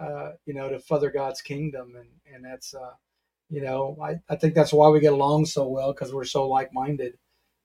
[0.00, 2.92] uh, you know, to further God's kingdom, and and that's, uh,
[3.50, 6.48] you know, I, I think that's why we get along so well because we're so
[6.48, 7.18] like minded,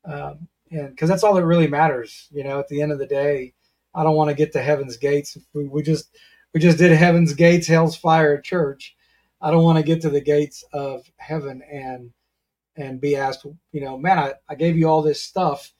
[0.05, 2.27] um, and because that's all that really matters.
[2.31, 3.53] You know, at the end of the day,
[3.93, 5.37] I don't want to get to heaven's gates.
[5.53, 6.15] We, we just
[6.53, 8.95] we just did heaven's gates, hell's fire church.
[9.41, 12.11] I don't want to get to the gates of heaven and
[12.75, 15.73] and be asked, you know, man, I, I gave you all this stuff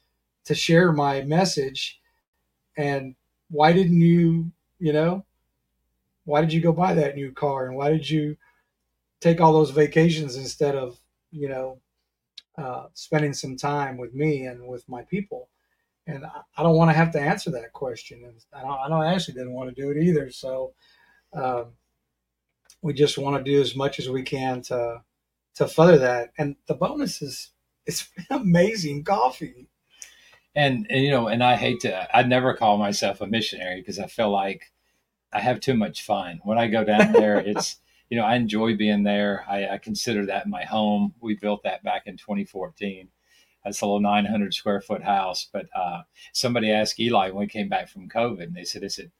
[0.46, 2.00] to share my message.
[2.78, 3.16] And
[3.50, 5.26] why didn't you, you know,
[6.26, 7.68] why did you go buy that new car?
[7.68, 8.36] And why did you
[9.22, 11.00] take all those vacations instead of,
[11.32, 11.80] you know,
[12.58, 15.50] uh, spending some time with me and with my people?
[16.10, 18.24] And I, don't want to have to answer that question.
[18.24, 20.32] And I don't, I don't actually didn't want to do it either.
[20.32, 20.74] So
[21.34, 21.74] um,
[22.82, 25.02] we just want to do as much as we can to,
[25.56, 26.32] to further that.
[26.38, 27.52] And the bonus is
[27.86, 29.70] it's amazing coffee.
[30.56, 34.00] And, and you know, and I hate to, I never call myself a missionary because
[34.00, 34.72] I feel like
[35.32, 37.38] I have too much fun when I go down there.
[37.46, 37.78] it's
[38.10, 39.46] you know I enjoy being there.
[39.48, 41.14] I, I consider that my home.
[41.22, 43.10] We built that back in 2014.
[43.64, 45.48] That's a little 900 square foot house.
[45.52, 46.04] But uh,
[46.34, 49.12] somebody asked Eli when we came back from COVID, and they said, "Is it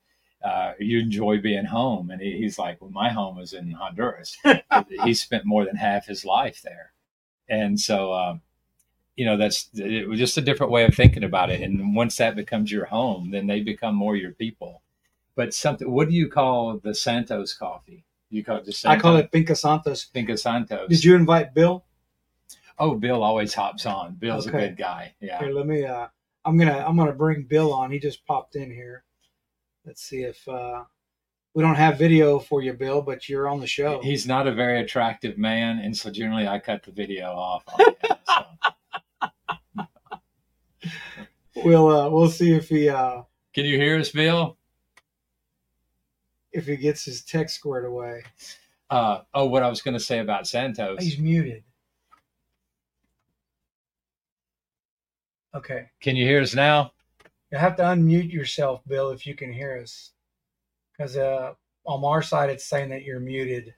[0.44, 2.12] uh, you enjoy being home.
[2.12, 4.38] And he, he's like, well, my home is in Honduras.
[5.04, 6.94] he spent more than half his life there.
[7.50, 8.42] And so, um,
[9.16, 11.62] you know, that's it was just a different way of thinking about it.
[11.62, 14.82] And once that becomes your home, then they become more your people.
[15.36, 18.06] But something, what do you call the Santos coffee?
[18.30, 18.98] You call it the Santos?
[18.98, 20.04] I call it Finca Santos.
[20.04, 20.88] Finca Santos.
[20.90, 21.84] Did you invite Bill?
[22.80, 24.16] Oh, Bill always hops on.
[24.16, 24.58] Bill's okay.
[24.58, 25.14] a good guy.
[25.20, 25.40] Yeah.
[25.40, 25.86] Here, let me.
[25.86, 26.08] Uh,
[26.46, 26.78] I'm gonna.
[26.78, 27.92] I'm gonna bring Bill on.
[27.92, 29.04] He just popped in here.
[29.86, 30.84] Let's see if uh,
[31.54, 34.02] we don't have video for you, Bill, but you're on the show.
[34.02, 37.64] He's not a very attractive man, and so generally I cut the video off.
[41.56, 42.90] we'll uh, we'll see if he.
[42.90, 43.24] Uh...
[43.54, 44.58] Can you hear us, Bill?
[46.52, 48.24] if he gets his tech squared away.
[48.90, 51.02] Uh, oh, what I was going to say about Santos.
[51.02, 51.64] He's muted.
[55.56, 55.90] Okay.
[56.02, 56.92] Can you hear us now?
[57.52, 60.12] You have to unmute yourself, Bill, if you can hear us.
[60.92, 61.54] Because uh,
[61.86, 63.74] on our side, it's saying that you're muted.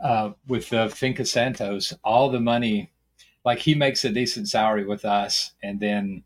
[0.00, 2.92] uh, with uh, Finca Santos, all the money,
[3.44, 6.22] like he makes a decent salary with us, and then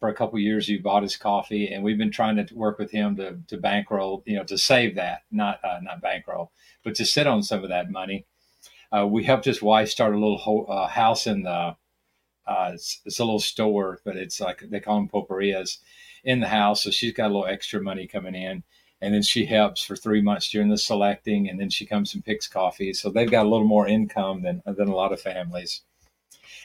[0.00, 2.90] for a couple years he bought his coffee, and we've been trying to work with
[2.90, 7.06] him to, to bankroll, you know, to save that, not uh, not bankroll, but to
[7.06, 8.26] sit on some of that money.
[8.94, 11.76] Uh, we helped his wife start a little ho- uh, house in the.
[12.46, 15.78] Uh, it's, it's, a little store, but it's like they call them pulperias
[16.24, 18.62] in the house, so she's got a little extra money coming in
[19.04, 22.24] and then she helps for three months during the selecting, and then she comes and
[22.24, 22.94] picks coffee.
[22.94, 25.82] So they've got a little more income than than a lot of families.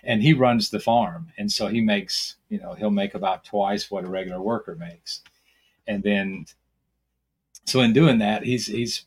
[0.05, 3.91] And he runs the farm, and so he makes you know he'll make about twice
[3.91, 5.21] what a regular worker makes,
[5.85, 6.45] and then
[7.65, 9.05] so in doing that he's he's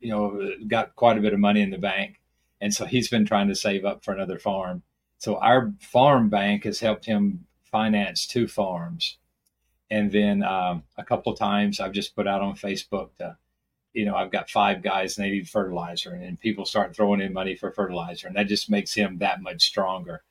[0.00, 2.20] you know got quite a bit of money in the bank,
[2.60, 4.82] and so he's been trying to save up for another farm.
[5.18, 9.18] So our farm bank has helped him finance two farms
[9.90, 13.36] and then um, a couple times I've just put out on Facebook to,
[13.92, 17.20] you know, I've got five guys and they need fertilizer, and, and people start throwing
[17.20, 20.22] in money for fertilizer, and that just makes him that much stronger.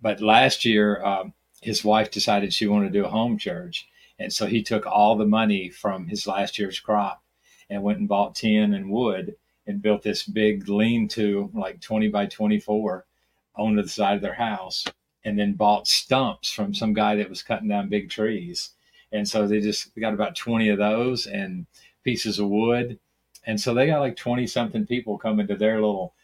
[0.00, 3.88] But last year, um, his wife decided she wanted to do a home church,
[4.18, 7.22] and so he took all the money from his last year's crop
[7.70, 9.36] and went and bought tin and wood
[9.68, 13.06] and built this big lean-to, like 20 by 24,
[13.54, 14.84] on the side of their house,
[15.24, 18.70] and then bought stumps from some guy that was cutting down big trees
[19.12, 21.66] and so they just got about 20 of those and
[22.04, 22.98] pieces of wood.
[23.46, 26.14] And so they got like 20 something people coming to their little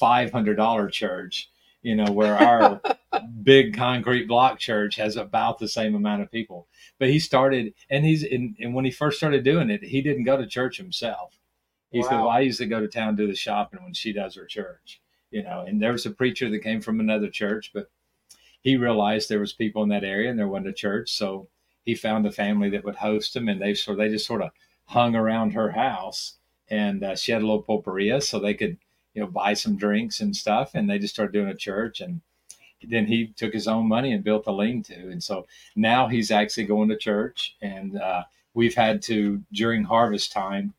[0.00, 1.50] $500 church,
[1.82, 2.80] you know, where our
[3.42, 6.66] big concrete block church has about the same amount of people.
[6.98, 10.24] But he started, and he's, in, and when he first started doing it, he didn't
[10.24, 11.38] go to church himself.
[11.94, 12.08] He wow.
[12.08, 14.46] said, Well, I used to go to town do the shopping when she does her
[14.46, 17.88] church, you know, and there was a preacher that came from another church, but
[18.62, 21.12] he realized there was people in that area and there wasn't a church.
[21.12, 21.46] So
[21.84, 24.50] he found a family that would host him, and they sort they just sort of
[24.86, 26.34] hung around her house,
[26.68, 28.76] and uh, she had a little pulperia, so they could
[29.14, 32.22] you know buy some drinks and stuff, and they just started doing a church, and
[32.82, 36.64] then he took his own money and built a lean-to, and so now he's actually
[36.64, 38.24] going to church, and uh,
[38.54, 40.74] we've had to during harvest time.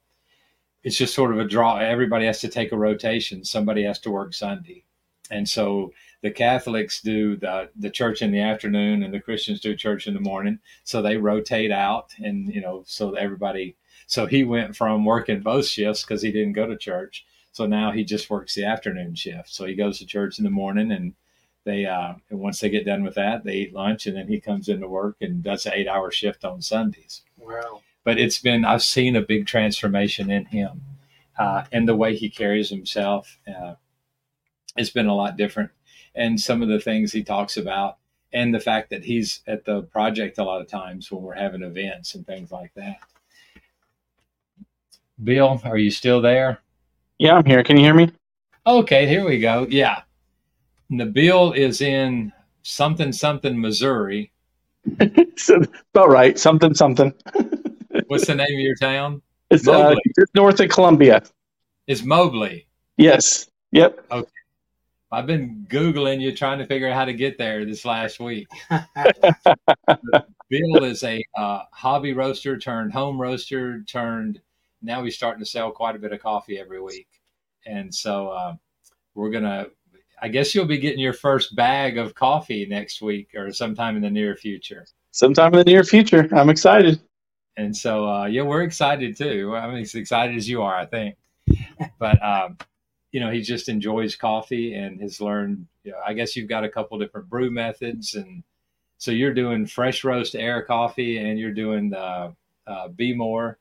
[0.85, 1.77] It's just sort of a draw.
[1.77, 3.43] Everybody has to take a rotation.
[3.43, 4.85] Somebody has to work Sunday,
[5.31, 9.75] and so the Catholics do the the church in the afternoon and the Christians do
[9.75, 10.59] church in the morning.
[10.83, 13.75] So they rotate out, and you know, so everybody.
[14.07, 17.25] So he went from working both shifts because he didn't go to church.
[17.51, 19.49] So now he just works the afternoon shift.
[19.49, 21.15] So he goes to church in the morning, and
[21.63, 24.39] they uh, and once they get done with that, they eat lunch, and then he
[24.39, 27.23] comes into work and does an eight hour shift on Sundays.
[27.37, 27.81] Wow!
[28.05, 30.81] But it's been I've seen a big transformation in him,
[31.37, 33.37] uh, and the way he carries himself.
[33.45, 33.75] Uh,
[34.77, 35.71] it's been a lot different
[36.15, 37.97] and some of the things he talks about
[38.33, 41.61] and the fact that he's at the project a lot of times when we're having
[41.61, 42.97] events and things like that.
[45.23, 46.59] Bill, are you still there?
[47.19, 47.63] Yeah, I'm here.
[47.63, 48.11] Can you hear me?
[48.67, 49.65] Okay, here we go.
[49.69, 50.01] Yeah.
[50.91, 52.33] Nabil is in
[52.63, 54.31] something something Missouri.
[55.37, 55.61] so,
[55.93, 56.37] about right.
[56.37, 57.13] Something something.
[58.07, 59.21] What's the name of your town?
[59.49, 61.23] It's uh, just north of Columbia.
[61.87, 62.67] It's Moberly.
[62.97, 63.49] Yes.
[63.71, 64.05] Yep.
[64.11, 64.29] Okay.
[65.11, 68.47] I've been Googling you trying to figure out how to get there this last week.
[70.49, 74.41] Bill is a uh, hobby roaster turned home roaster turned.
[74.81, 77.07] Now he's starting to sell quite a bit of coffee every week,
[77.65, 78.55] and so uh,
[79.15, 79.67] we're gonna.
[80.21, 84.01] I guess you'll be getting your first bag of coffee next week or sometime in
[84.01, 84.85] the near future.
[85.11, 86.27] Sometime in the near future.
[86.33, 86.99] I'm excited.
[87.57, 89.55] And so, uh, yeah, we're excited too.
[89.55, 91.15] I'm as excited as you are, I think.
[91.99, 92.57] But um,
[93.15, 96.65] you know, he just enjoys coffee and has learned, you know, I guess you've got
[96.65, 98.13] a couple different brew methods.
[98.13, 98.43] And
[98.97, 102.35] so you're doing fresh roast air coffee and you're doing the
[102.67, 103.55] uh, Behmor,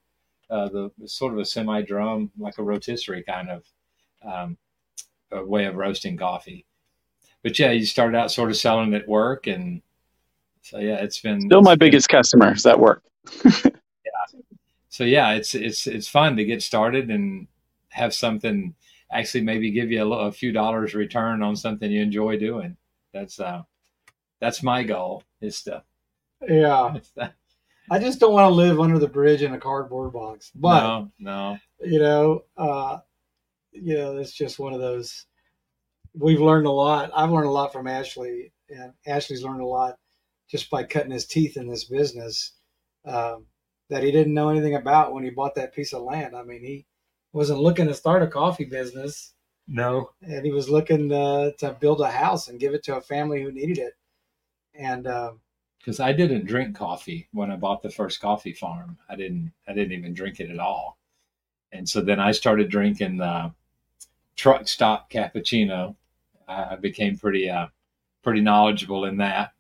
[0.51, 3.65] uh, the sort of a semi drum, like a rotisserie kind of
[4.25, 4.57] um,
[5.31, 6.67] way of roasting coffee.
[7.45, 9.47] But yeah, you started out sort of selling at work.
[9.47, 9.83] And
[10.63, 13.05] so, yeah, it's been still my biggest customer is that work.
[14.95, 17.49] So yeah, it's, it's, it's fun to get started and
[17.89, 18.77] have something
[19.11, 22.77] actually maybe give you a, a few dollars return on something you enjoy doing.
[23.13, 23.63] That's uh,
[24.39, 25.83] that's my goal is to.
[26.49, 26.99] Yeah.
[27.91, 30.53] I just don't want to live under the bridge in a cardboard box.
[30.55, 31.59] But no, no.
[31.85, 32.99] You know, uh,
[33.73, 35.27] you know, it's just one of those.
[36.17, 37.11] We've learned a lot.
[37.17, 39.99] I've learned a lot from Ashley, and Ashley's learned a lot
[40.49, 42.53] just by cutting his teeth in this business
[43.05, 43.47] um,
[43.91, 46.35] that he didn't know anything about when he bought that piece of land.
[46.37, 46.87] I mean, he
[47.33, 49.35] wasn't looking to start a coffee business,
[49.69, 50.11] No.
[50.23, 53.43] and he was looking uh, to build a house and give it to a family
[53.43, 53.95] who needed it.
[54.75, 55.33] And uh,
[55.79, 58.97] Because I didn't drink coffee when I bought the first coffee farm.
[59.09, 59.53] I didn't.
[59.69, 60.99] I didn't even drink it at all.
[61.73, 63.53] And so then I started drinking the
[64.37, 65.95] truck stop cappuccino.
[66.47, 67.67] I became pretty, uh,
[68.23, 69.53] pretty knowledgeable in that.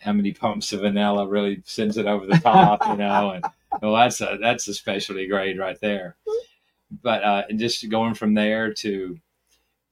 [0.00, 3.30] How many pumps of vanilla really sends it over the top, you know?
[3.30, 3.44] And
[3.82, 6.16] well, that's a that's a specialty grade right there.
[7.02, 9.18] But uh, just going from there to,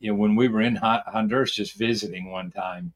[0.01, 2.93] you know, when we were in Honduras just visiting one time,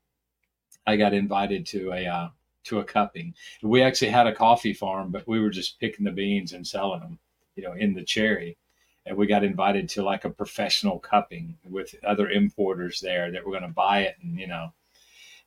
[0.87, 2.29] I got invited to a uh,
[2.65, 3.35] to a cupping.
[3.63, 7.01] We actually had a coffee farm, but we were just picking the beans and selling
[7.01, 7.19] them,
[7.57, 8.57] you know, in the cherry.
[9.07, 13.53] And we got invited to like a professional cupping with other importers there that were
[13.53, 14.17] going to buy it.
[14.23, 14.73] And, you know,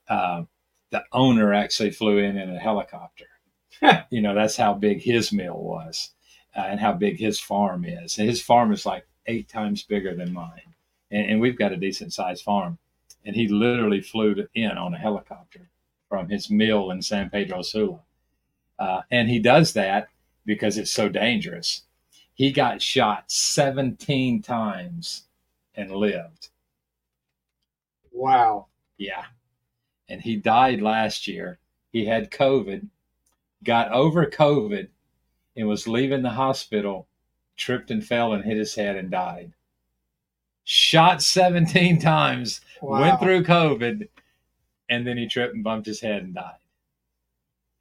[0.09, 0.43] uh,
[0.91, 3.25] the owner actually flew in in a helicopter.
[4.09, 6.11] you know, that's how big his mill was
[6.55, 8.17] uh, and how big his farm is.
[8.17, 10.75] And his farm is like eight times bigger than mine.
[11.09, 12.77] And, and we've got a decent sized farm.
[13.25, 15.69] And he literally flew in on a helicopter
[16.09, 18.01] from his mill in San Pedro Sula.
[18.77, 20.07] Uh, and he does that
[20.45, 21.83] because it's so dangerous.
[22.33, 25.23] He got shot 17 times
[25.75, 26.49] and lived.
[28.11, 28.67] wow,
[28.97, 29.25] Yeah.
[30.11, 31.57] And he died last year.
[31.93, 32.87] He had COVID,
[33.63, 34.89] got over COVID,
[35.55, 37.07] and was leaving the hospital,
[37.55, 39.53] tripped and fell and hit his head and died.
[40.65, 42.99] Shot 17 times, wow.
[42.99, 44.09] went through COVID,
[44.89, 46.55] and then he tripped and bumped his head and died.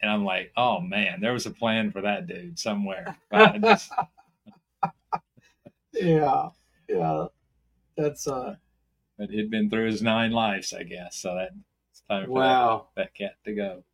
[0.00, 3.16] And I'm like, oh man, there was a plan for that dude somewhere.
[3.60, 3.90] Just-
[5.92, 6.50] yeah,
[6.88, 7.26] yeah.
[7.96, 8.54] That's uh,
[9.18, 11.16] but he'd been through his nine lives, I guess.
[11.16, 11.50] So that
[12.10, 12.86] time for wow.
[12.96, 13.84] that, that cat to go.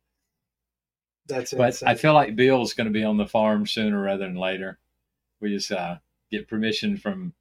[1.27, 1.89] That's But insane.
[1.89, 4.79] I feel like Bill's going to be on the farm sooner rather than later.
[5.41, 5.97] We just uh,
[6.31, 7.33] get permission from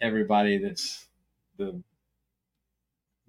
[0.00, 1.06] everybody that's
[1.56, 1.82] the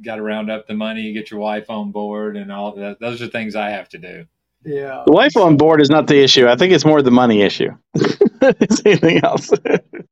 [0.02, 3.00] got to round up the money, get your wife on board, and all that.
[3.00, 4.26] Those are things I have to do.
[4.64, 5.04] yeah.
[5.06, 6.48] The wife on board is not the issue.
[6.48, 7.72] I think it's more the money issue.
[7.96, 9.52] it's anything else.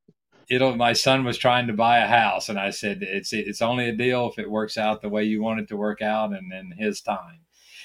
[0.50, 0.76] It'll.
[0.76, 3.96] My son was trying to buy a house, and I said it's it's only a
[3.96, 6.72] deal if it works out the way you want it to work out, and in
[6.78, 7.42] his time.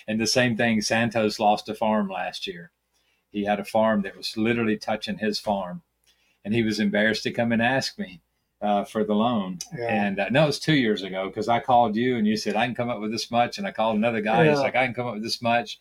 [0.06, 0.80] And the same thing.
[0.80, 2.70] Santos lost a farm last year.
[3.30, 5.82] He had a farm that was literally touching his farm,
[6.44, 8.20] and he was embarrassed to come and ask me
[8.60, 9.58] uh, for the loan.
[9.76, 9.86] Yeah.
[10.06, 12.54] And uh, no, it was two years ago because I called you and you said
[12.56, 14.48] I can come up with this much, and I called another guy.
[14.48, 14.62] He's Yeah.
[14.62, 15.80] like I can come up with this much,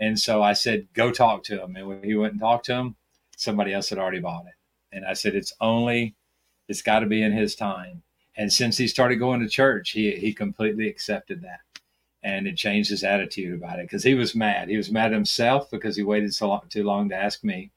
[0.00, 1.76] and so I said go talk to him.
[1.76, 2.96] And when he went and talked to him,
[3.36, 4.54] somebody else had already bought it.
[4.94, 6.14] And I said it's only,
[6.72, 8.02] it's got to be in his time.
[8.34, 11.60] And since he started going to church, he he completely accepted that,
[12.22, 14.68] and it changed his attitude about it because he was mad.
[14.68, 17.70] He was mad himself because he waited so long, too long to ask me,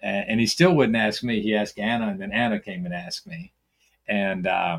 [0.00, 1.42] and, and he still wouldn't ask me.
[1.42, 3.52] He asked Anna, and then Anna came and asked me,
[4.06, 4.78] and uh,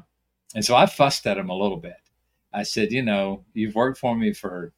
[0.56, 1.99] and so I fussed at him a little bit.
[2.54, 4.72] I said, you know, you've worked for me for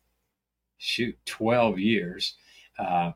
[0.80, 2.36] shoot twelve years.
[2.80, 3.12] Uh,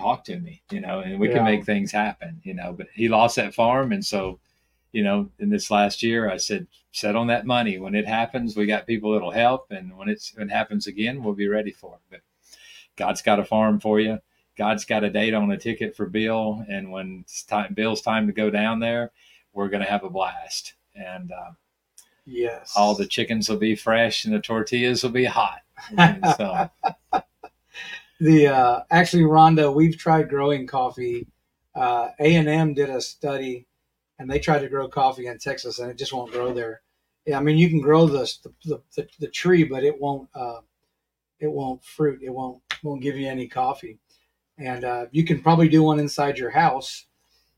[0.00, 1.34] talk to me, you know, and we Yeah.
[1.36, 2.72] can make things happen, you know.
[2.72, 4.40] But he lost that farm, and so,
[4.96, 7.78] you know, in this last year, I said, set on that money.
[7.78, 11.22] When it happens, we got people that'll help, and when it's when it happens again,
[11.22, 12.00] we'll be ready for it.
[12.10, 12.20] But
[12.96, 14.20] God's got a farm for you.
[14.56, 18.26] God's got a date on a ticket for Bill, and when it's time, Bill's time
[18.26, 19.10] to go down there,
[19.52, 21.50] we're going to have a blast, and uh,
[22.24, 22.72] Yes.
[22.74, 25.60] all the chickens will be fresh, and the tortillas will be hot.
[26.38, 26.70] So,
[28.20, 31.26] the uh, actually Rhonda, we've tried growing coffee.
[31.74, 33.66] Uh, A and M did a study,
[34.18, 36.82] and they tried to grow coffee in Texas, and it just won't grow there.
[37.26, 38.32] Yeah, I mean you can grow the
[38.64, 40.60] the, the, the tree, but it won't uh,
[41.40, 42.20] it won't fruit.
[42.22, 43.98] It won't won't give you any coffee.
[44.58, 47.06] And uh, you can probably do one inside your house,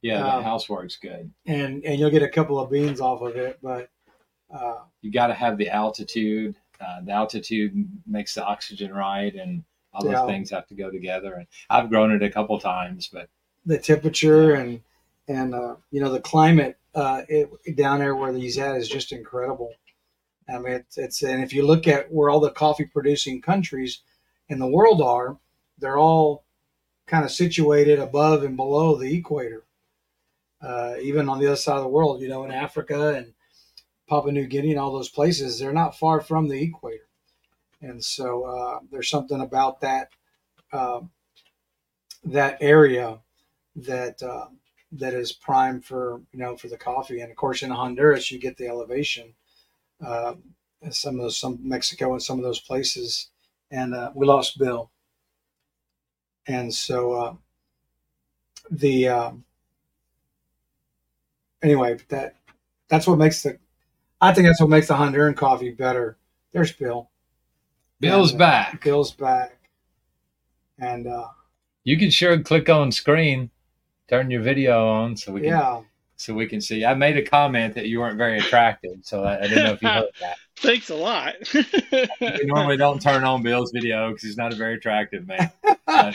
[0.02, 1.30] yeah, the Um, house works good.
[1.46, 3.59] and and you'll get a couple of beans off of it.
[3.62, 3.90] But
[4.52, 6.56] uh, you got to have the altitude.
[6.80, 7.72] Uh, the altitude
[8.06, 10.26] makes the oxygen right, and all those Yeah.
[10.26, 11.34] things have to go together.
[11.34, 13.28] And I've grown it a couple times, but
[13.66, 14.80] the temperature and
[15.29, 19.12] and uh, you know the climate uh, it, down there where he's at is just
[19.12, 19.70] incredible.
[20.49, 24.01] I mean, it's, it's and if you look at where all the coffee producing countries
[24.49, 25.39] in the world are,
[25.79, 26.45] they're all
[27.07, 29.64] kind of situated above and below the equator.
[30.61, 33.33] Uh, even on the other side of the world, you know, in Africa and
[34.09, 37.09] Papua New Guinea and all those places, they're not far from the equator.
[37.81, 40.11] And so uh, there's something about that
[40.72, 41.11] um
[42.24, 43.20] that area
[43.76, 44.47] that uh,
[44.93, 47.20] that is prime for you know for the coffee.
[47.20, 49.34] And of course, in Honduras, you get the elevation.
[50.05, 50.34] Uh,
[50.91, 53.30] some of those, some Mexico and some of those places,
[53.70, 54.91] and uh, we lost Bill.
[56.47, 57.34] And so uh,
[58.70, 59.45] the um,
[61.62, 62.36] anyway that
[62.89, 63.59] that's what makes the
[64.20, 66.16] I think that's what makes the Honduran coffee better.
[66.53, 67.11] There's Bill.
[68.01, 68.84] Bill's And, uh, back.
[68.84, 69.59] Bill's back,
[70.78, 71.28] and uh,
[71.84, 73.51] You can sure click on screen,
[74.09, 75.80] turn your video on so we can yeah,
[76.16, 76.84] so we can see.
[76.84, 79.82] I made a comment that you weren't very attractive, so I, I didn't know if
[79.82, 80.36] you heard that.
[80.56, 81.34] Thanks a lot.
[82.20, 85.50] We normally don't turn on Bill's video because he's not a very attractive man.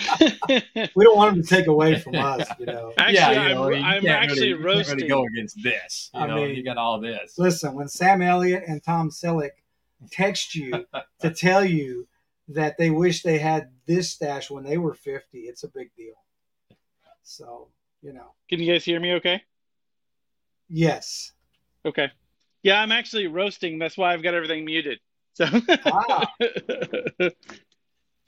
[0.95, 2.91] We don't want him to take away from us, you know.
[2.97, 4.95] Actually, yeah, you know, I'm, you I'm actually really, you can't roasting.
[4.97, 6.09] really go against this.
[6.13, 7.37] You I know, mean- you got all this.
[7.37, 9.51] Listen, when Sam Elliott and Tom Selleck
[10.11, 10.85] text you
[11.21, 12.07] to tell you
[12.49, 16.15] that they wish they had this stash when they were 50, it's a big deal.
[17.23, 17.69] So,
[18.03, 19.41] you know, Can you guys hear me okay?
[20.69, 21.31] yes.
[21.85, 22.11] Okay.
[22.61, 23.79] Yeah, I'm actually roasting.
[23.79, 24.99] That's why I've got everything muted.
[25.33, 25.45] So
[25.85, 26.31] Ah.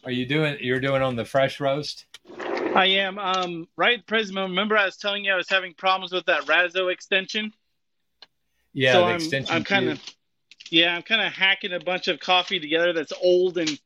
[0.03, 0.57] Are you doing?
[0.59, 2.05] You're doing on the fresh roast?
[2.75, 4.43] I am um right Prisma.
[4.43, 7.53] Remember I was telling you I was having problems with that Razzo extension?
[8.73, 9.55] Yeah, so the I'm, extension.
[9.55, 10.15] I'm kind of tube.
[10.71, 13.79] yeah, I'm kind of hacking a bunch of coffee together that's old and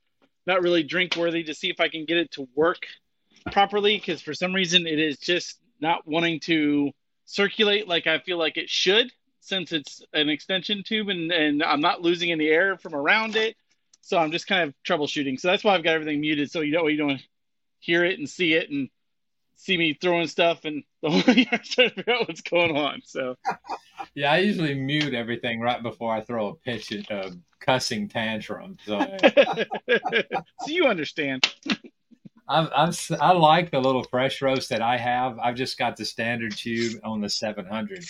[0.47, 2.79] not really drink worthy to see if I can get it to work
[3.51, 6.91] properly because for some reason it is just not wanting to
[7.25, 9.11] circulate like I feel like it should
[9.41, 13.55] since it's an extension tube and, and I'm not losing any air from around it.
[14.01, 15.39] So I'm just kind of troubleshooting.
[15.39, 17.21] So that's why I've got everything muted so you know you don't
[17.79, 18.89] hear it and see it and
[19.55, 23.01] see me throwing stuff and the whole trying to figure out what's going on.
[23.05, 23.35] So
[24.15, 28.77] Yeah, I usually mute everything right before I throw a pitch, a cussing tantrum.
[28.85, 28.99] So
[29.89, 31.47] so you understand.
[32.49, 32.91] I'm, I'm,
[33.21, 35.37] I like the little fresh roast that I have.
[35.37, 38.03] I've just got the standard tube on the 700,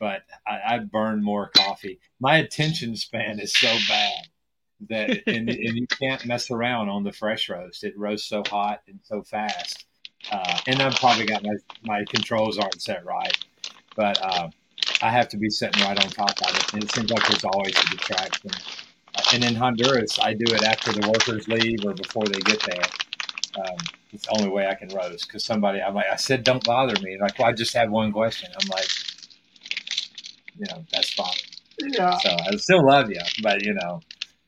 [0.00, 2.00] but I, I burn more coffee.
[2.20, 4.26] My attention span is so bad
[4.90, 7.84] that, and, and you can't mess around on the fresh roast.
[7.84, 9.86] It roasts so hot and so fast.
[10.30, 11.54] Uh, and I've probably got my,
[11.84, 13.36] my controls aren't set right,
[13.94, 14.48] but uh,
[15.02, 16.74] I have to be sitting right on top of it.
[16.74, 18.50] And it seems like there's always a distraction.
[19.14, 22.60] Uh, and in Honduras, I do it after the workers leave or before they get
[22.64, 22.84] there
[23.58, 23.76] um,
[24.12, 27.00] it's the only way I can roast because somebody I'm like I said don't bother
[27.02, 27.18] me.
[27.20, 28.50] Like well, I just had one question.
[28.60, 28.88] I'm like
[30.58, 31.32] you know that's fine.
[31.78, 32.16] Yeah.
[32.18, 34.00] so I still love you but you know.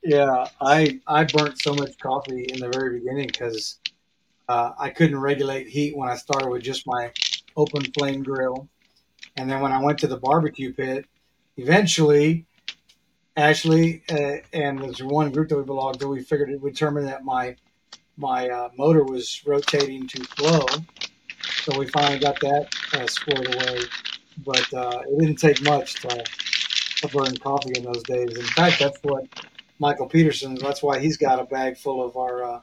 [0.03, 3.79] Yeah, I I burnt so much coffee in the very beginning because
[4.49, 7.11] uh, I couldn't regulate heat when I started with just my
[7.57, 8.69] open flame grill,
[9.37, 11.07] and then when I went to the barbecue pit,
[11.57, 12.45] eventually,
[13.35, 17.07] Ashley uh, and there's one group that we belonged to, we figured it would determine
[17.07, 17.57] that my
[18.17, 20.67] my uh, motor was rotating too slow,
[21.62, 23.81] so we finally got that uh, squared away.
[24.45, 26.25] But uh, it didn't take much to,
[27.01, 28.37] to burn coffee in those days.
[28.37, 29.27] In fact, that's what
[29.79, 30.55] Michael Peterson.
[30.55, 32.61] That's why he's got a bag full of our uh,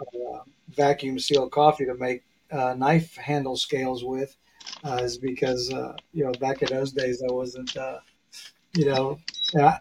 [0.00, 0.38] uh,
[0.70, 2.22] vacuum sealed coffee to make
[2.52, 4.36] uh, knife handle scales with,
[4.84, 5.68] uh, is because
[6.12, 7.74] you know back in those days I wasn't,
[8.74, 9.18] you know,
[9.54, 9.80] and, I,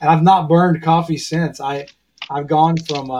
[0.00, 1.60] I've not burned coffee since.
[1.60, 1.86] I
[2.30, 3.10] I've gone from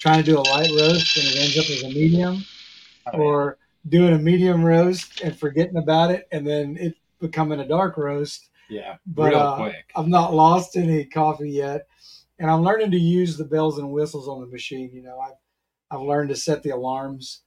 [0.00, 2.44] trying to do a light roast and it ends up as a medium,
[3.12, 3.58] or
[3.88, 8.48] doing a medium roast and forgetting about it, and then it becoming a dark roast.
[8.68, 9.90] Yeah But, real uh, quick.
[9.94, 11.86] I've not lost any coffee yet,
[12.38, 14.90] and I'm learning to use the bells and whistles on the machine.
[14.92, 15.38] You know, I've
[15.90, 17.42] I've learned to set the alarms,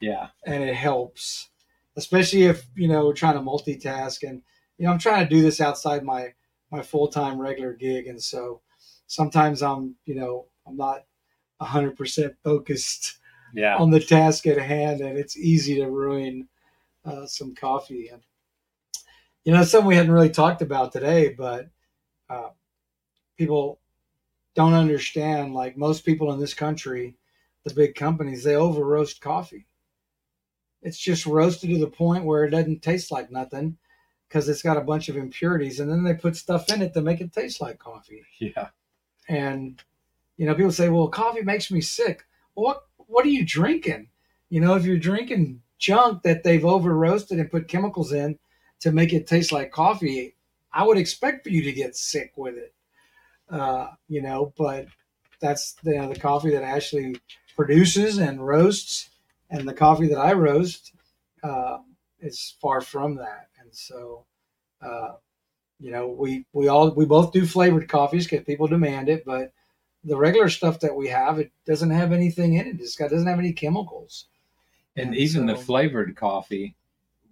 [0.00, 0.28] yeah.
[0.44, 1.48] And it helps,
[1.96, 4.22] especially if you know we're trying to multitask.
[4.22, 4.42] And
[4.78, 6.34] you know, I'm trying to do this outside my
[6.70, 8.60] my full time regular gig, and so
[9.06, 11.04] sometimes I'm you know I'm not
[11.58, 13.18] 100 percent focused
[13.54, 16.48] yeah on the task at hand, and it's easy to ruin
[17.04, 18.08] uh, some coffee.
[18.08, 18.22] And
[19.44, 21.68] you know, something we hadn't really talked about today, but
[22.28, 22.50] uh,
[23.38, 23.80] people
[24.54, 25.54] don't understand.
[25.54, 27.16] Like most people in this country,
[27.64, 29.66] the big companies, they over roast coffee.
[30.82, 33.76] It's just roasted to the point where it doesn't taste like nothing
[34.28, 37.00] because it's got a bunch of impurities, and then they put stuff in it to
[37.00, 38.24] make it taste like coffee.
[38.38, 38.68] yeah
[39.28, 39.82] And
[40.36, 44.08] you know, people say, "Well, coffee makes me sick." What what are you drinking?
[44.48, 48.38] You know, if you're drinking junk that they've over roasted and put chemicals in
[48.80, 50.34] to make it taste like coffee,
[50.72, 52.74] I would expect for you to get sick with it.
[53.48, 54.86] Uh, you know, but
[55.40, 57.16] that's the, you know, the coffee that Ashley
[57.54, 59.10] produces and roasts,
[59.50, 60.92] and the coffee that I roast
[61.42, 61.78] uh,
[62.20, 63.48] is far from that.
[63.60, 64.24] And so,
[64.82, 65.14] uh,
[65.78, 69.52] you know, we we all we both do flavored coffees because people demand it, but
[70.06, 72.80] the regular stuff that we have, it doesn't have anything in it.
[72.80, 74.26] It's got doesn't have any chemicals.
[74.96, 76.74] and And even the flavored coffee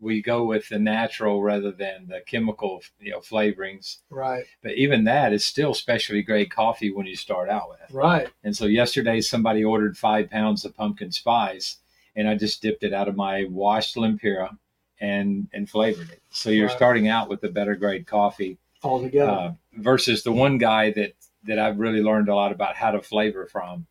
[0.01, 3.99] we go with the natural rather than the chemical, you know, flavorings.
[4.11, 4.45] Right.
[4.63, 7.91] But even that is still specialty grade coffee when you start out with.
[7.91, 8.29] Right.
[8.43, 11.79] And so yesterday somebody ordered five pounds of pumpkin spice,
[12.17, 14.57] and I just dipped it out of my washed Lempira
[15.01, 16.21] and and flavored it.
[16.31, 16.77] So you're Right.
[16.77, 19.31] starting out with a better grade coffee All together.
[19.31, 21.15] uh, versus the one guy that
[21.47, 23.87] that I've really learned a lot about how to flavor from.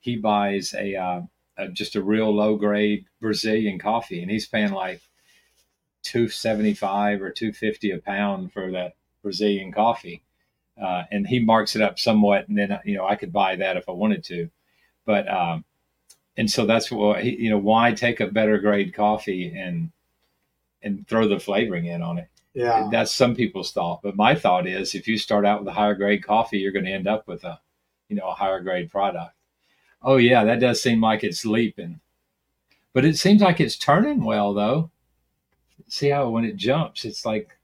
[0.00, 1.22] He buys a, uh,
[1.56, 5.00] a just a real low grade Brazilian coffee, and he's paying like
[6.02, 10.22] two seventy five or two fifty a pound for that Brazilian coffee.
[10.80, 13.76] Uh, and he marks it up somewhat, and then you know I could buy that
[13.76, 14.50] if I wanted to,
[15.04, 15.64] but um,
[16.36, 19.90] and so that's what you know why take a better grade coffee and
[20.82, 22.88] and throw the flavoring in on it yeah.
[22.90, 25.94] that's some people's thought but my thought is if you start out with a higher
[25.94, 27.60] grade coffee you're going to end up with a
[28.08, 29.34] you know a higher grade product
[30.02, 32.00] oh yeah that does seem like it's leaping
[32.94, 34.90] but it seems like it's turning well though
[35.88, 37.56] see how when it jumps it's like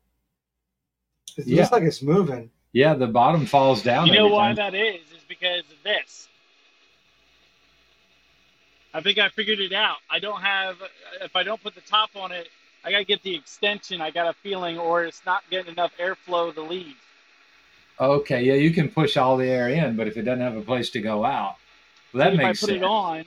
[1.38, 1.60] It yeah.
[1.62, 2.50] looks like it's moving.
[2.72, 4.56] yeah the bottom falls down You know why time.
[4.56, 5.00] that is?
[5.16, 6.28] Is because of this.
[8.94, 9.96] I think I figured it out.
[10.10, 10.76] I don't have,
[11.22, 12.48] if I don't put the top on it,
[12.84, 14.00] I got to get the extension.
[14.00, 16.96] I got a feeling, or it's not getting enough airflow to leave.
[18.00, 20.62] okay yeah you can push all the air in but if it doesn't have a
[20.62, 21.56] place to go out
[22.12, 23.24] well, that if makes I put sense it on,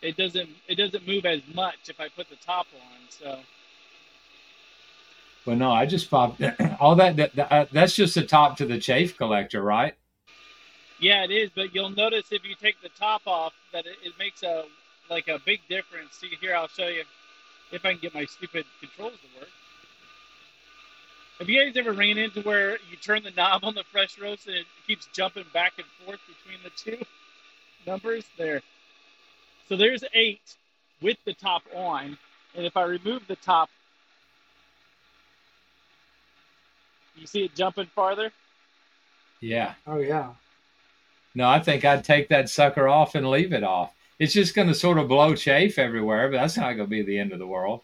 [0.00, 2.98] it doesn't it doesn't move as much if I put the top on.
[3.08, 3.40] So
[5.44, 6.40] well no i just popped
[6.80, 9.94] all that, that, that uh, that's just the top to the chaff collector right
[10.98, 11.50] yeah, it is.
[11.54, 14.64] But you'll notice if you take the top off that it, it makes a
[15.10, 16.16] like a big difference.
[16.16, 17.04] See here, I'll show you
[17.76, 19.48] if I can get my stupid controls to work.
[21.38, 24.46] Have you guys ever ran into where you turn the knob on the fresh roast
[24.46, 27.04] and it keeps jumping back and forth between the two
[27.86, 28.62] numbers there?
[29.68, 30.40] So there's eight
[31.02, 32.16] with the top on,
[32.54, 33.68] and if I remove the top,
[37.16, 38.30] you see it jumping farther.
[39.40, 40.32] yeah Oh yeah.
[41.34, 43.92] No, I think I'd take that sucker off and leave it off.
[44.18, 47.02] It's just going to sort of blow chaff everywhere, but that's not going to be
[47.02, 47.82] the end of the world.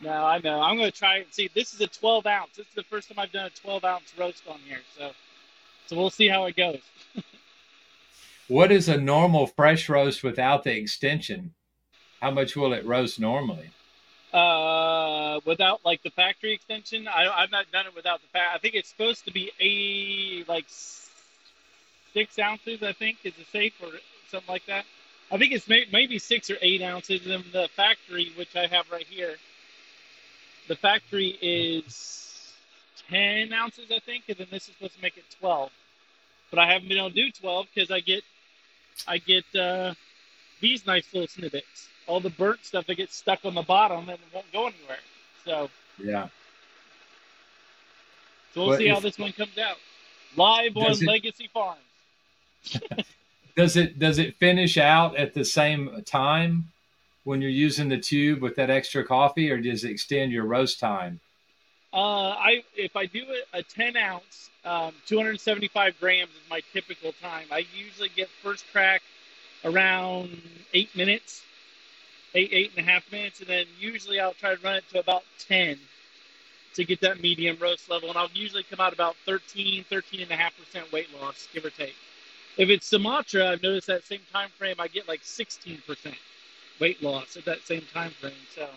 [0.00, 0.60] No, I know.
[0.60, 1.50] I'm going to try and see.
[1.54, 2.56] This is a 12 ounce.
[2.56, 5.10] This is the first time I've done a 12 ounce roast on here, so
[5.86, 6.80] so we'll see how it goes.
[8.50, 11.54] What is a normal fresh roast without the extension?
[12.20, 13.70] How much will it roast normally?
[14.32, 18.52] Uh, without like the factory extension, I, I've not done it without the fact.
[18.52, 20.64] I think it's supposed to be a like
[22.12, 22.82] six ounces.
[22.82, 23.90] I think is it safe or
[24.28, 24.84] something like that.
[25.30, 27.26] I think it's may, maybe six or eight ounces.
[27.26, 29.36] And the factory, which I have right here,
[30.68, 32.52] the factory is
[33.08, 35.70] ten ounces, I think, and then this is supposed to make it twelve.
[36.50, 38.22] But I haven't been able to do twelve because I get,
[39.06, 39.94] I get uh,
[40.60, 41.88] these nice little snippets.
[42.06, 44.98] All the burnt stuff that gets stuck on the bottom and it won't go anywhere.
[45.44, 45.70] So,
[46.02, 46.26] Yeah.
[48.52, 49.76] so we'll But see how this one comes out.
[50.36, 51.78] Live on it- Legacy Farms.
[53.56, 56.70] Does it does it finish out at the same time
[57.24, 60.80] when you're using the tube with that extra coffee, or does it extend your roast
[60.80, 61.20] time?
[61.92, 67.46] Uh, I if I do a, 10 ounce, um, 275 grams is my typical time.
[67.50, 69.02] I usually get first crack
[69.64, 70.40] around
[70.72, 71.42] eight minutes,
[72.34, 75.00] eight eight and a half minutes, and then usually I'll try to run it to
[75.00, 75.78] about 10
[76.74, 80.30] to get that medium roast level, and I'll usually come out about 13, 13 and
[80.30, 81.96] a half percent weight loss, give or take.
[82.60, 86.14] If it's Sumatra, I've noticed that same time frame I get like 16 percent
[86.78, 88.34] weight loss at that same time frame.
[88.54, 88.68] So.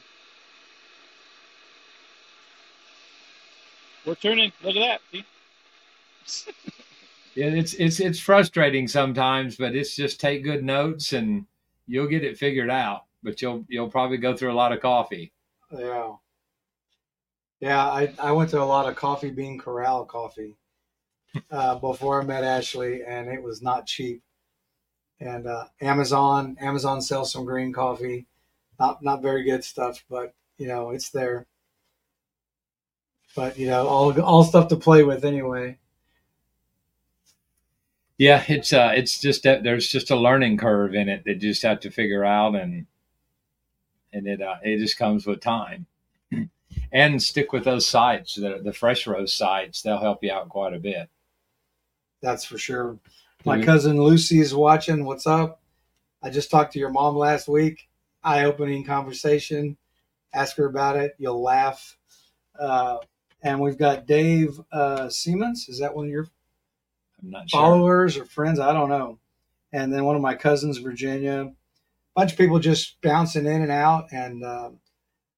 [4.05, 4.53] We're turning.
[4.63, 5.23] Look at that.
[6.25, 6.51] See?
[7.35, 11.47] Yeah, it's it's it's frustrating sometimes, but it's just take good notes and
[11.87, 13.05] you'll get it figured out.
[13.23, 15.33] But you'll you'll probably go through a lot of coffee.
[15.75, 16.11] Yeah.
[17.59, 20.55] Yeah, I, I went to a lot of coffee bean corral coffee
[21.51, 24.21] uh, before I met Ashley, and it was not cheap.
[25.19, 28.27] And uh, Amazon Amazon sells some green coffee,
[28.79, 31.47] not not very good stuff, but you know it's there.
[33.35, 35.77] But you know all all stuff to play with anyway.
[38.17, 41.39] Yeah, it's uh, it's just that there's just a learning curve in it that you
[41.39, 42.85] just have to figure out, and
[44.11, 45.87] and it uh, it just comes with time.
[46.91, 49.81] and stick with those sites, the the fresh roast sites.
[49.81, 51.09] They'll help you out quite a bit.
[52.23, 52.97] That's for sure.
[53.45, 53.65] My Mhm.
[53.65, 55.03] cousin Lucy is watching.
[55.03, 55.61] What's up?
[56.23, 57.89] I just talked to your mom last week.
[58.23, 59.75] Eye opening conversation.
[60.33, 61.15] Ask her about it.
[61.19, 61.97] You'll laugh.
[62.57, 62.99] Uh,
[63.41, 65.67] and we've got Dave uh, Siemens.
[65.67, 66.27] Is that one of your
[67.21, 67.59] I'm not sure.
[67.59, 68.57] followers or friends?
[68.57, 69.19] I don't know.
[69.73, 71.53] And then one of my cousins, Virginia.
[72.15, 74.05] bunch of people just bouncing in and out.
[74.13, 74.69] And uh,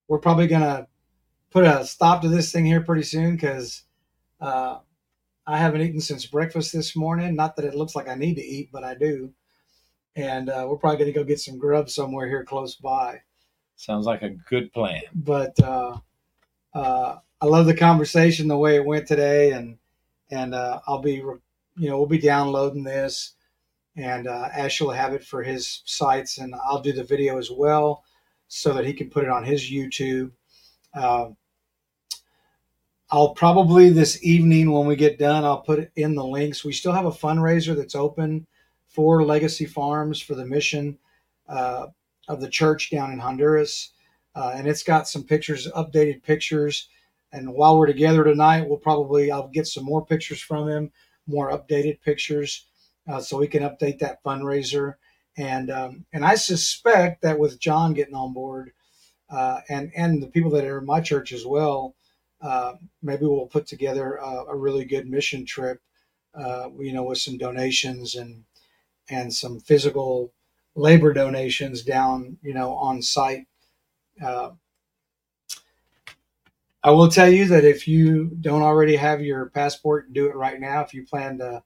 [0.08, 0.88] we're probably gonna
[1.50, 3.84] put a stop to this thing here pretty soon because
[4.42, 4.80] uh,
[5.48, 7.36] I haven't eaten since breakfast this morning.
[7.36, 9.32] Not that it looks like I need to eat, but I do.
[10.16, 13.22] And uh, we're probably gonna go get some grub somewhere here close by.
[13.76, 15.02] Sounds like a good plan.
[15.14, 15.98] But uh,
[16.74, 19.78] uh, I love the conversation, the way it went today, and
[20.32, 21.42] and uh, I'll be, you
[21.78, 23.36] know, we'll be downloading this,
[23.96, 27.52] and uh, Ash will have it for his sites, and I'll do the video as
[27.52, 28.04] well,
[28.48, 30.32] so that he can put it on his YouTube.
[33.12, 36.66] I'll probably this evening when we get done, I'll put it in the links.
[36.66, 38.48] We still have a fundraiser that's open
[38.88, 40.98] for Legacy Farms for the mission
[41.48, 41.88] uh,
[42.28, 43.92] of the church down in Honduras,
[44.34, 46.90] uh, and it's got some pictures, updated pictures.
[47.32, 50.92] And while we're together tonight, we'll probably I'll get some more pictures from him,
[51.28, 52.66] more updated pictures,
[53.08, 54.96] uh, so we can update that fundraiser.
[55.38, 58.72] And um, and I suspect that with John getting on board,
[59.30, 61.94] uh, and and the people that are in my church as well,
[62.46, 65.82] uh, maybe we'll put together a, a really good mission trip,
[66.36, 68.44] uh, you know, with some donations and
[69.10, 70.34] and some physical
[70.76, 73.48] labor donations down, you know, on site.
[74.24, 74.52] Uh,
[76.84, 80.60] I will tell you that if you don't already have your passport, do it right
[80.60, 80.82] now.
[80.82, 81.64] If you plan to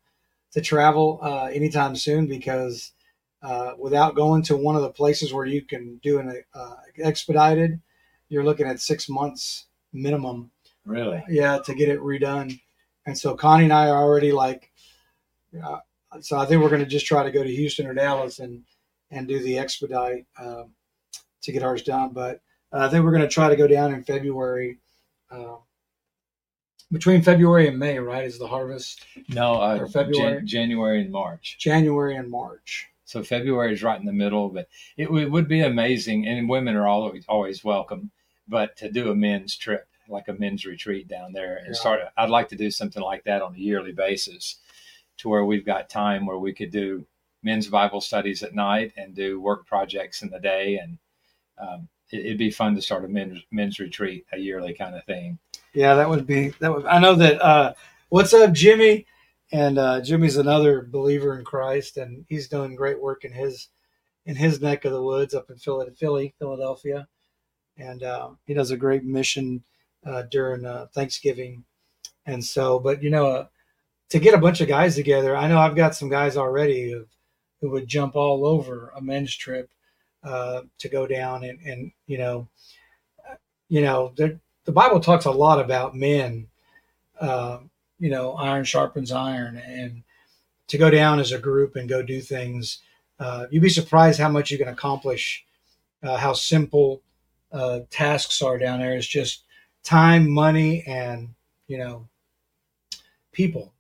[0.54, 2.94] to travel uh, anytime soon, because
[3.44, 6.44] uh, without going to one of the places where you can do an
[7.04, 7.82] expedited,
[8.30, 10.52] you're looking at six months minimum.
[10.90, 11.24] Really?
[11.30, 12.60] Yeah, to get it redone.
[13.06, 14.72] And so Connie and I are already like,
[15.64, 15.78] uh,
[16.22, 18.64] so I think we're going to just try to go to Houston or Dallas and
[19.12, 20.72] and do the expedite um,
[21.42, 22.10] to get ours done.
[22.12, 22.42] But
[22.74, 24.80] uh, I think we're going to try to go down in February.
[25.32, 25.58] Uh,
[26.92, 29.06] between February and May, right, is the harvest.
[29.30, 30.38] No, uh, February?
[30.38, 31.58] Jan- January and March.
[31.60, 32.88] January and March.
[33.06, 34.68] So February is right in the middle, but
[34.98, 38.12] it, it would be amazing, and women are always always welcome.
[38.48, 41.74] But to do a men's trip, like a men's retreat down there, and Yeah.
[41.74, 44.58] start, I'd like to do something like that on a yearly basis,
[45.18, 47.06] to where we've got time where we could do
[47.44, 50.98] men's Bible studies at night and do work projects in the day, and
[51.58, 55.06] um, it, it'd be fun to start a men's men's retreat, a yearly kind of
[55.06, 55.40] thing.
[55.74, 56.86] Yeah, that would be that would.
[56.86, 57.42] I know that.
[57.42, 57.74] Uh,
[58.10, 59.06] what's up, Jimmy?
[59.52, 63.70] And uh, Jimmy's another believer in Christ, and he's doing great work in his
[64.26, 67.08] in his neck of the woods up in Philly Philadelphia,
[67.78, 69.64] and uh, he does a great mission
[70.06, 71.64] uh, during uh, Thanksgiving.
[72.26, 73.46] And so, but you know, uh,
[74.10, 77.06] to get a bunch of guys together, I know I've got some guys already who,
[77.62, 79.70] who would jump all over a men's trip
[80.24, 82.48] uh, to go down and and you know,
[83.30, 83.36] uh,
[83.68, 86.48] you know, the Bible talks a lot about men.
[87.20, 87.60] Uh,
[88.00, 90.04] you know, iron sharpens iron, and
[90.68, 92.80] to go down as a group and go do things.
[93.52, 95.46] You'd be surprised how much you can accomplish.
[96.02, 97.02] How simple
[97.90, 98.96] tasks are down there.
[98.96, 99.44] It's just
[99.84, 101.30] time, money, and
[101.68, 102.08] you know,
[103.32, 103.74] people.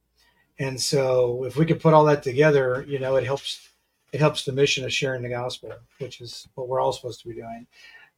[0.59, 3.67] And so, if we could put all that together, you know, it helps.
[4.11, 7.27] It helps the mission of sharing the gospel, which is what we're all supposed to
[7.27, 7.67] be doing.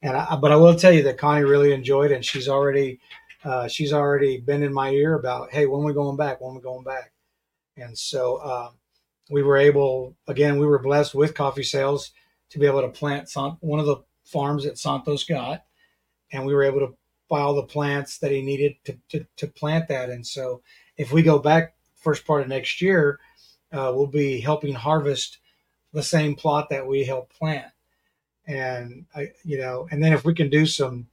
[0.01, 2.15] And I, but I will tell you that Connie really enjoyed it.
[2.15, 3.01] And she's already
[3.43, 6.41] uh, she's already been in my ear about, hey, when we going back?
[6.41, 7.11] When we going back?
[7.77, 8.69] And so uh,
[9.29, 12.11] we were able, again, we were blessed with coffee sales
[12.51, 15.63] to be able to plant some, one of the farms that Santos got,
[16.31, 16.93] and we were able to
[17.39, 20.09] all the plants that he needed to, to, to plant that.
[20.09, 20.61] And so
[20.97, 23.19] if we go back first part of next year,
[23.71, 25.37] uh, we'll be helping harvest
[25.93, 27.71] the same plot that we helped plant
[28.47, 31.07] and I, you know, and then if we can do some,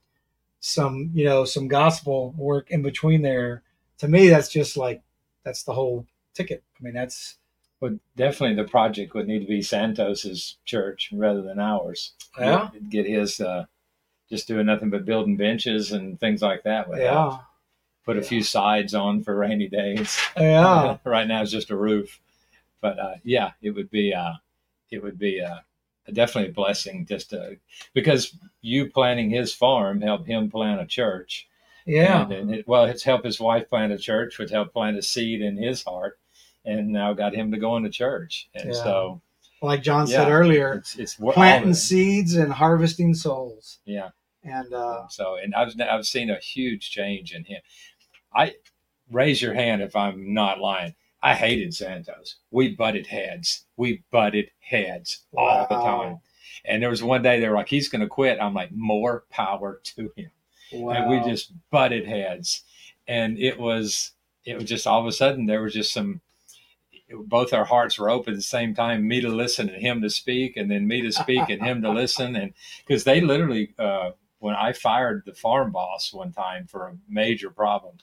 [0.59, 3.63] some, you know, some gospel work in between there,
[3.99, 5.01] to me, that's just like,
[5.43, 6.63] that's the whole ticket.
[6.79, 7.37] I mean, that's,
[7.79, 12.13] Well, definitely the project would need to be Santos's church rather than ours.
[12.37, 12.69] Yeah.
[12.89, 13.65] Get his uh,
[14.29, 16.87] just doing nothing but building benches and things like that.
[16.89, 17.33] Would help.
[17.33, 17.39] yeah,
[18.05, 20.17] Put a few sides on for rainy days.
[20.37, 22.19] yeah, right now it's just a roof,
[22.81, 24.33] but uh, yeah, it would be uh,
[24.89, 25.57] it would be uh,
[26.11, 27.57] definitely a blessing just to,
[27.93, 31.47] because you planting his farm helped him plant a church.
[31.85, 34.97] yeah, And, and it, well, it's helped his wife plant a church, which helped plant
[34.97, 36.17] a seed in his heart,
[36.65, 38.49] and now got him to go into church.
[38.55, 38.83] And Yeah.
[38.83, 39.21] so
[39.61, 43.79] like John said earlier, it's it's planting seeds and harvesting souls.
[43.85, 44.09] Yeah.
[44.43, 47.61] And, uh, So, and I've I've seen a huge change in him.
[48.33, 48.55] I
[49.11, 50.95] raise your hand if I'm not lying.
[51.21, 52.37] I hated Santos.
[52.51, 53.65] We butted heads.
[53.75, 56.19] We butted heads all the time.
[56.65, 59.25] And there was one day they were like, "He's going to quit." I'm like, "More
[59.29, 60.31] power to him."
[60.73, 60.93] wow.
[60.93, 62.63] And we just butted heads.
[63.07, 64.11] And it was
[64.45, 66.21] it was just all of a sudden there was just some.
[67.11, 69.07] Both our hearts were open at the same time.
[69.07, 71.89] Me to listen and him to speak, and then me to speak and him to
[71.89, 72.53] listen, and
[72.85, 77.49] because they literally uh, when I fired the farm boss one time for a major
[77.49, 77.97] problem,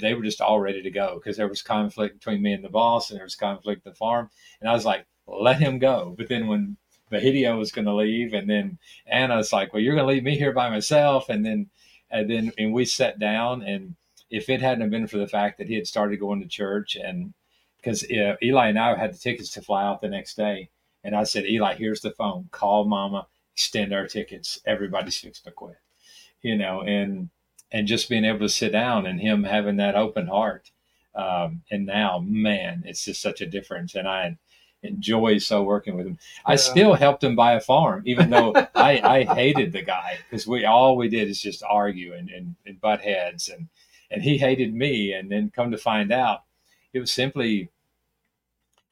[0.00, 2.68] they were just all ready to go because there was conflict between me and the
[2.68, 4.30] boss, and there was conflict at the farm,
[4.60, 6.14] and I was like, let him go.
[6.16, 6.76] But then when
[7.10, 10.36] Bahidio was going to leave, and then Anna's like, well, you're going to leave me
[10.36, 11.68] here by myself, and then
[12.10, 13.96] and then and we sat down, and
[14.30, 17.32] if it hadn't been for the fact that he had started going to church, and
[17.76, 20.70] because uh, Eli and I had the tickets to fly out the next day,
[21.04, 23.26] and I said, Eli, here's the phone, call Mama,
[23.56, 25.78] extend our tickets, everybody's fixed to quit,
[26.42, 27.30] you know, and
[27.72, 30.70] and just being able to sit down and him having that open heart.
[31.14, 33.94] Um, and now, man, it's just such a difference.
[33.94, 34.36] And I
[34.82, 36.18] enjoy so working with him.
[36.44, 40.46] I still helped him buy a farm, even though I, I hated the guy because
[40.46, 43.68] we all we did is just argue and, and, and butt heads and
[44.10, 45.14] and he hated me.
[45.14, 46.42] And then come to find out,
[46.92, 47.70] it was simply,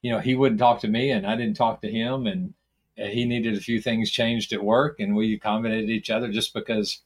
[0.01, 2.55] you know, he wouldn't talk to me and I didn't talk to him, and
[2.95, 7.01] he needed a few things changed at work, and we accommodated each other just because,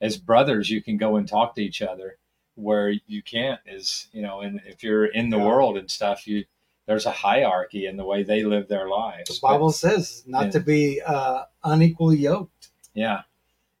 [0.00, 2.18] as brothers, you can go and talk to each other
[2.54, 5.44] where you can't is you know and if you're in the Yeah.
[5.44, 6.42] world and stuff you
[6.86, 10.50] there's a hierarchy in the way they live their lives The Bible says not Yeah.
[10.52, 12.70] to be uh, unequally yoked.
[12.94, 13.24] yeah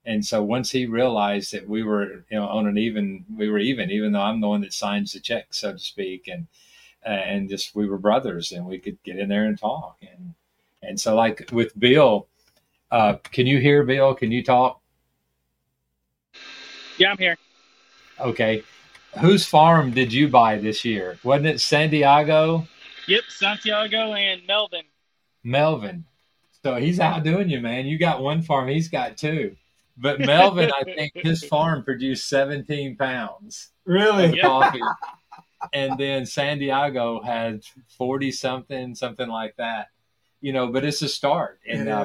[0.04, 3.58] and so once he realized that we were you know on an even we were
[3.58, 6.46] even even though i'm the one that signs the check so to speak and
[7.02, 10.34] and just we were brothers and we could get in there and talk and
[10.86, 12.28] and so like with bill
[12.90, 14.80] uh can you hear bill can you talk
[16.98, 17.36] Yeah, I'm here.
[18.20, 18.62] okay
[19.20, 22.66] whose farm did you buy this year wasn't it Santiago
[23.08, 24.82] Yep, Santiago and Melvin.
[25.44, 26.06] Melvin.
[26.64, 27.86] So he's outdoing you, man.
[27.86, 29.54] You got one farm, he's got two.
[29.96, 34.36] But Melvin, I think his farm produced 17 pounds of Really?
[34.36, 34.42] Yeah.
[34.42, 34.82] coffee.
[35.72, 37.62] And then Santiago had
[37.96, 39.86] 40 something, something like that.
[40.46, 41.58] You know, but it's a start.
[41.68, 42.04] And uh,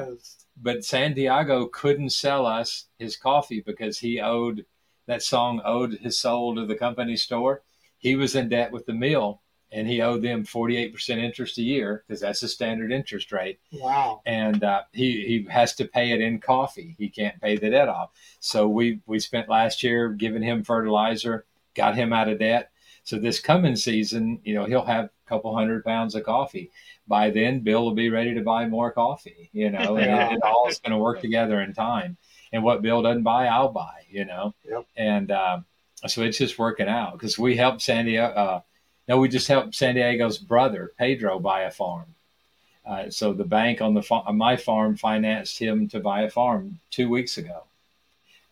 [0.60, 4.66] but Santiago couldn't sell us his coffee because he owed
[5.06, 7.62] that song owed his soul to the company store.
[7.98, 12.02] He was in debt with the mill and he owed them 48% interest a year
[12.06, 14.22] because that's the standard interest rate Wow.
[14.26, 16.96] and uh, he he has to pay it in coffee.
[16.98, 18.10] He can't pay the debt off.
[18.40, 21.46] So we we spent last year giving him fertilizer,
[21.76, 22.71] got him out of debt.
[23.04, 26.70] So this coming season, you know, he'll have a couple hundred pounds of coffee.
[27.08, 29.50] By then, Bill will be ready to buy more coffee.
[29.52, 32.16] You know, and it, all is going to work together in time.
[32.52, 34.02] And what Bill doesn't buy, I'll buy.
[34.10, 34.86] You know, Yep.
[34.96, 35.60] and uh,
[36.06, 38.34] so it's just working out because we helped Santiago.
[38.34, 38.60] Uh,
[39.08, 42.06] no, we just helped Santiago's brother Pedro buy a farm.
[42.86, 46.78] Uh, so the bank on the fa- my farm financed him to buy a farm
[46.90, 47.64] two weeks ago,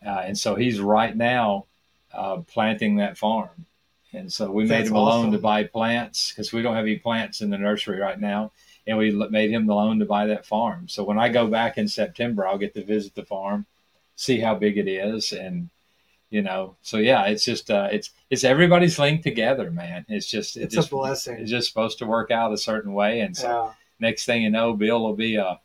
[0.05, 1.65] uh, and so he's right now
[2.13, 3.65] uh, planting that farm.
[4.13, 6.85] And so we made That's him a loan to buy plants because we don't have
[6.85, 8.51] any plants in the nursery right now,
[8.85, 10.87] and we made him the loan to buy that farm.
[10.89, 13.65] So when I go back in September, I'll get to visit the farm,
[14.15, 15.69] see how big it is, and
[16.29, 20.05] you know, so yeah, it's just uh, it's it's everybody's linked together, man.
[20.07, 21.37] It's just It's just, a blessing.
[21.39, 23.73] It's just supposed to work out a certain way, and so Yeah.
[23.99, 25.59] next thing you know, Bill will be a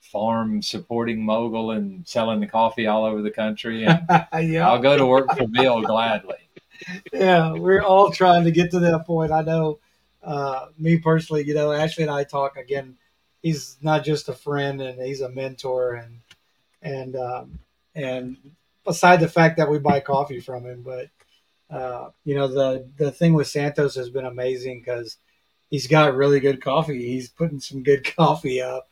[0.00, 3.84] farm supporting mogul and selling the coffee all over the country.
[3.84, 4.02] And
[4.50, 4.68] yeah.
[4.68, 6.36] I'll go to work for Bill gladly.
[7.12, 9.32] Yeah, we're all trying to get to that point.
[9.32, 9.78] I know,
[10.22, 12.96] uh, me personally, you know, Ashley and I talk again.
[13.42, 16.20] He's not just a friend, and he's a mentor, and
[16.82, 17.58] and um,
[17.94, 18.36] and
[18.84, 21.08] beside the fact that we buy coffee from him, but
[21.70, 25.16] uh, you know, the the thing with Santos has been amazing because
[25.70, 27.06] he's got really good coffee.
[27.06, 28.90] He's putting some good coffee up,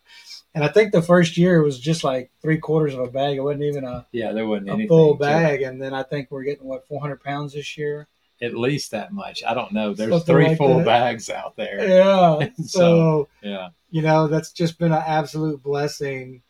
[0.61, 3.37] and I think the first year it was just like three quarters of a bag.
[3.37, 6.43] It wasn't even a, Yeah, there wasn't a full bag, and then I think we're
[6.43, 8.07] getting what 400 pounds this year.
[8.41, 9.43] At least that much.
[9.45, 9.95] I don't know.
[9.95, 10.85] There's Something three like full that.
[10.87, 11.89] bags out there.
[11.89, 12.49] Yeah.
[12.57, 13.69] So- so, Yeah.
[13.91, 16.43] you know, that's just been an absolute blessing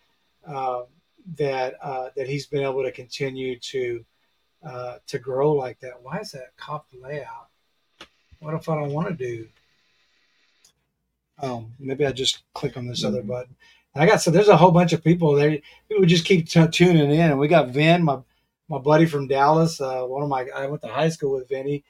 [0.47, 0.85] um,
[1.37, 4.05] that uh, that he's been able to continue to
[4.65, 6.03] uh, to grow like that.
[6.03, 7.49] Why is that cop layout?
[8.41, 9.49] What if I don't want to do?
[11.41, 13.27] Um, maybe I just click on this other Mhm.
[13.29, 13.57] button.
[13.95, 15.59] I got so there's a whole bunch of people there.
[15.89, 18.19] People just keep t- tuning in, and we got Vin, my
[18.69, 19.81] my buddy from Dallas.
[19.81, 21.85] Uh, one of my I went to high school with Vinny,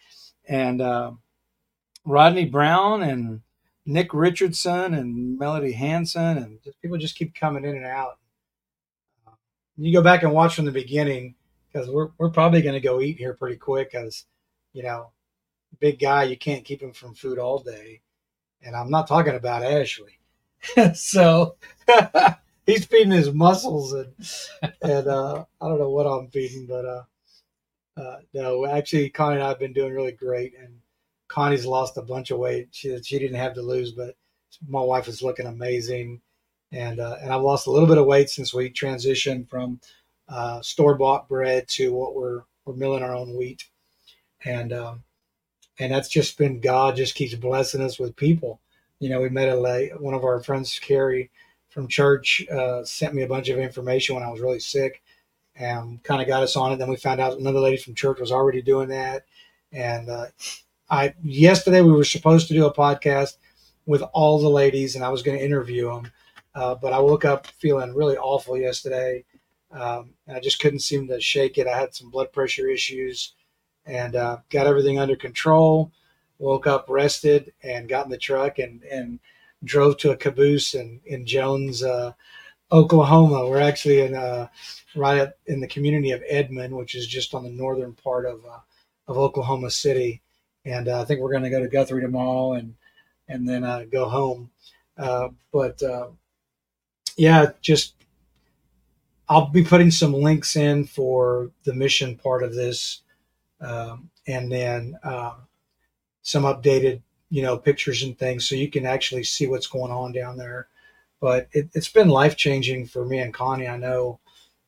[0.49, 1.13] and uh,
[2.05, 3.43] Rodney Brown and
[3.87, 8.19] Nick Richardson and Melody Hanson, and just, people just keep coming in and out.
[9.27, 9.33] Uh,
[9.77, 11.35] You go back and watch from the beginning
[11.73, 14.27] because we're we're probably going to go eat here pretty quick because
[14.73, 15.11] you know,
[15.81, 18.01] big guy, you can't keep him from food all day,
[18.63, 20.18] and I'm not talking about Ashley.
[20.95, 21.57] so
[22.67, 24.13] he's feeding his muscles and
[24.83, 27.03] and uh, I don't know what I'm feeding, but uh,
[27.99, 30.81] uh, no, actually, Connie and I have been doing really great, and
[31.29, 32.69] Connie's lost a bunch of weight.
[32.73, 34.17] She she didn't have to lose, but
[34.69, 36.21] my wife is looking amazing,
[36.73, 39.81] and uh, and I've lost a little bit of weight since we transitioned from
[40.29, 43.65] uh, store bought bread to what we're we're milling our own wheat,
[44.45, 45.03] and um,
[45.79, 48.61] and that's just been God just keeps blessing us with people.
[49.01, 51.31] You know, we met a one of our friends, Carrie
[51.69, 55.03] from church, uh, sent me a bunch of information when I was really sick,
[55.55, 56.77] and kind of got us on it.
[56.77, 59.25] Then we found out another lady from church was already doing that,
[59.73, 60.27] and uh,
[60.91, 63.37] I yesterday we were supposed to do a podcast
[63.87, 66.11] with all the ladies, and I was going to interview them,
[66.55, 69.25] uh, but I woke up feeling really awful yesterday,
[69.71, 71.69] um, and I just couldn't seem to shake it.
[71.69, 73.35] I had some blood pressure issues,
[73.87, 75.93] and uh, got everything under control.
[76.39, 79.19] Woke up, rested, and got in the truck and and
[79.65, 82.13] drove to a caboose in in Jones, uh,
[82.71, 83.49] Oklahoma.
[83.49, 84.49] We're actually in uh,
[84.95, 88.45] right up in the community of Edmond, which is just on the northern part of
[88.45, 88.61] uh,
[89.09, 90.23] of Oklahoma City
[90.65, 92.75] and uh, I think we're going to go to Guthrie tomorrow and
[93.29, 94.51] and then uh, go home.
[94.97, 95.81] Uh, but
[97.17, 97.95] yeah, just
[99.29, 103.03] I'll be putting some links in for the mission part of this,
[103.61, 104.99] um, and then
[106.23, 110.13] some updated you know pictures and things so you can actually see what's going on
[110.13, 110.69] down there.
[111.21, 113.67] But it, has been life changing for me and Connie.
[113.67, 114.21] I know.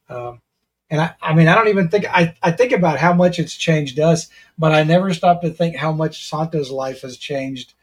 [0.09, 0.43] Um,
[0.91, 3.55] and I, I mean, I don't even think I, I think about how much it's
[3.55, 4.29] changed us,
[4.59, 7.75] but I never stop to think how much Santo's life has changed.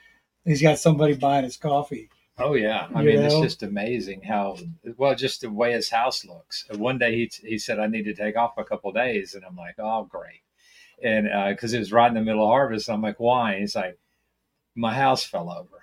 [0.43, 2.09] He's got somebody buying his coffee.
[2.39, 3.25] Oh yeah, I You mean know?
[3.25, 4.57] it's just amazing how
[4.97, 6.65] well just the way his house looks.
[6.75, 9.55] One day he he said I need to take off a couple days, and I'm
[9.55, 10.41] like, oh great,
[11.03, 13.53] and uh, because it was right in the middle of harvest, I'm like, why?
[13.53, 13.97] And he's like,
[14.75, 15.81] my house fell over,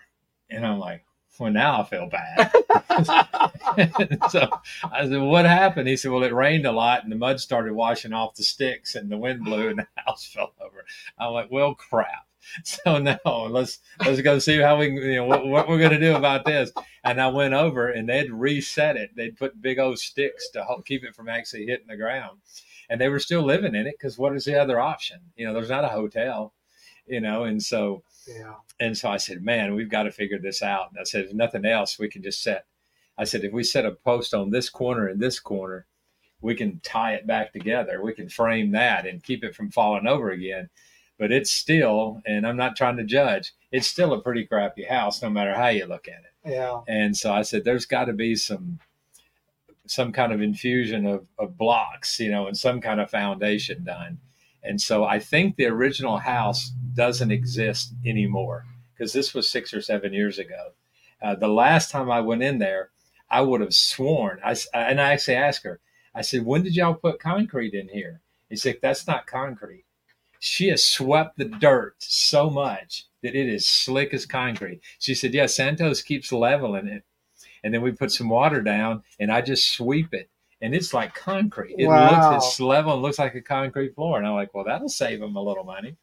[0.50, 1.04] and I'm like,
[1.38, 2.52] well now I feel bad.
[4.30, 4.48] so
[4.84, 5.88] I said, what happened?
[5.88, 8.94] He said, well it rained a lot, and the mud started washing off the sticks,
[8.94, 10.84] and the wind blew, and the house fell over.
[11.18, 12.26] I'm like, well crap.
[12.62, 15.92] So now let's let's go see how we can, you know what, what we're going
[15.92, 16.72] to do about this.
[17.02, 19.10] And I went over and they'd reset it.
[19.16, 22.38] They'd put big old sticks to help keep it from actually hitting the ground.
[22.90, 25.20] And they were still living in it because what is the other option?
[25.36, 26.52] You know, there's not a hotel,
[27.06, 28.54] you know, and so Yeah.
[28.80, 30.90] and so I said, man, we've got to figure this out.
[30.90, 32.66] And I said, if nothing else, we can just set.
[33.16, 35.86] I said, if we set a post on this corner and this corner,
[36.40, 38.02] we can tie it back together.
[38.02, 40.68] We can frame that and keep it from falling over again.
[41.18, 45.22] But it's still, and I'm not trying to judge, it's still a pretty crappy house,
[45.22, 46.52] no matter how you look at it.
[46.52, 46.80] Yeah.
[46.88, 48.80] And so I said, there's got to be some
[49.86, 54.18] some kind of infusion of, of blocks, you know, and some kind of foundation done.
[54.62, 59.82] And so I think the original house doesn't exist anymore because this was six or
[59.82, 60.72] seven years ago.
[61.20, 62.90] Uh, the last time I went in there,
[63.30, 64.40] I would have sworn.
[64.44, 65.80] I and I actually asked her.
[66.14, 69.84] I said, "When did y'all put concrete in here?" He said, "That's not concrete.
[70.38, 75.34] She has swept the dirt so much that it is slick as concrete." She said,
[75.34, 77.04] "Yeah, Santos keeps leveling it,
[77.64, 80.30] and then we put some water down, and I just sweep it."
[80.60, 81.74] And it's like concrete.
[81.76, 82.30] It Wow.
[82.30, 84.16] looks it's level and looks like a concrete floor.
[84.16, 85.96] And I'm like, well, that'll save them a little money.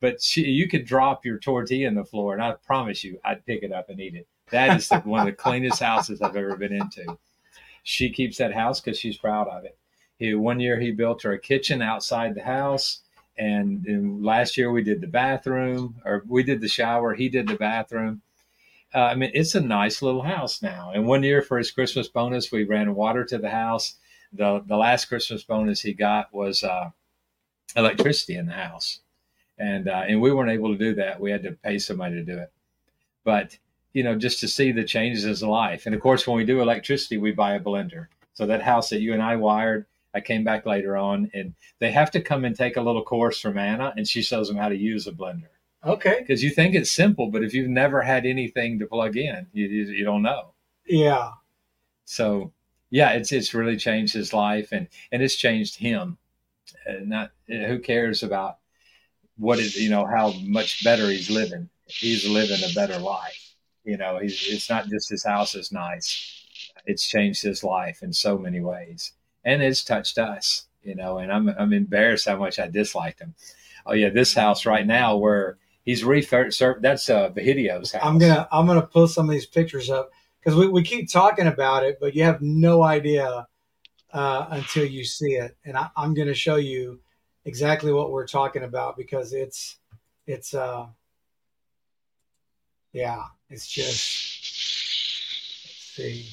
[0.00, 3.44] But she, you could drop your tortilla in the floor, and I promise you, I'd
[3.44, 4.28] pick it up and eat it.
[4.50, 7.18] That is the, one of the cleanest houses I've ever been into.
[7.82, 9.76] She keeps that house because she's proud of it.
[10.18, 13.00] He, one year he built her a kitchen outside the house,
[13.36, 17.14] and, then last year we did the bathroom, or we did the shower.
[17.14, 18.22] He did the bathroom.
[18.94, 20.90] Uh, I mean, it's a nice little house now.
[20.94, 23.94] And one year for his Christmas bonus, we ran water to the house.
[24.32, 26.90] The the last Christmas bonus he got was uh,
[27.76, 29.00] electricity in the house,
[29.58, 31.20] and uh, and we weren't able to do that.
[31.20, 32.52] We had to pay somebody to do it.
[33.24, 33.58] But
[33.92, 36.60] you know, just to see the changes in life, and of course, when we do
[36.60, 38.06] electricity, we buy a blender.
[38.34, 41.90] So that house that you and I wired, I came back later on, and they
[41.90, 44.68] have to come and take a little course from Anna, and she shows them how
[44.68, 45.50] to use a blender
[45.84, 46.18] Okay.
[46.20, 49.66] because you think it's simple, but if you've never had anything to plug in, you,
[49.66, 50.52] you, you don't know.
[50.86, 51.30] Yeah.
[52.04, 52.52] So,
[52.90, 56.18] yeah, it's it's really changed his life, and and it's changed him.
[56.88, 58.58] Uh, not who cares about
[59.38, 61.68] what is you know how much better he's living.
[61.86, 63.54] He's living a better life.
[63.84, 66.44] You know, he's it's not just his house is nice.
[66.86, 69.12] It's changed his life in so many ways,
[69.44, 70.66] and it's touched us.
[70.82, 73.34] You know, and I'm I'm embarrassed how much I disliked him.
[73.86, 76.62] Oh yeah, this house right now where he's refurbished.
[76.80, 78.04] That's uh, Vahidio's house.
[78.04, 81.46] I'm gonna I'm gonna pull some of these pictures up because we, we keep talking
[81.46, 83.46] about it, but you have no idea
[84.12, 87.00] uh, until you see it, and I, I'm gonna show you
[87.44, 89.78] exactly what we're talking about because it's
[90.26, 90.86] it's uh
[92.92, 93.96] yeah it's just
[95.64, 96.28] let's see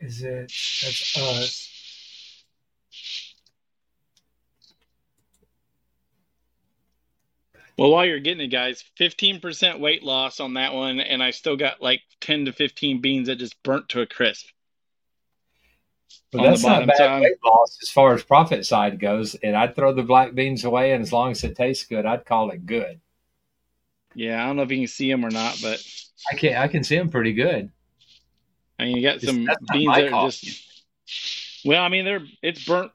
[0.00, 0.52] is it
[0.82, 1.69] that's us
[7.80, 11.56] Well, while you're getting it, guys, 15% weight loss on that one, and I still
[11.56, 14.48] got like 10 to 15 beans that just burnt to a crisp.
[16.30, 19.34] Well, that's not bad I'm- weight loss as far as profit side goes.
[19.36, 22.26] And I'd throw the black beans away, and as long as it tastes good, I'd
[22.26, 23.00] call it good.
[24.14, 25.82] yeah, I don't know if you can see them or not, but
[26.30, 27.72] I can I can see them pretty good.
[28.78, 30.46] I mean, you got some beans that are coffee.
[30.48, 31.64] just.
[31.64, 32.92] Well, I mean, they're it's burnt.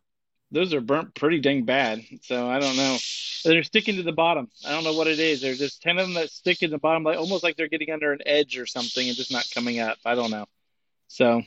[0.52, 2.02] Those are burnt pretty dang bad.
[2.24, 2.98] So I don't know.
[3.44, 4.50] They're sticking to the bottom.
[4.66, 5.42] I don't know what it is.
[5.42, 7.92] There's just ten of them that stick in the bottom, like almost like they're getting
[7.92, 9.98] under an edge or something, and just not coming up.
[10.06, 10.46] I don't know.
[11.08, 11.42] So,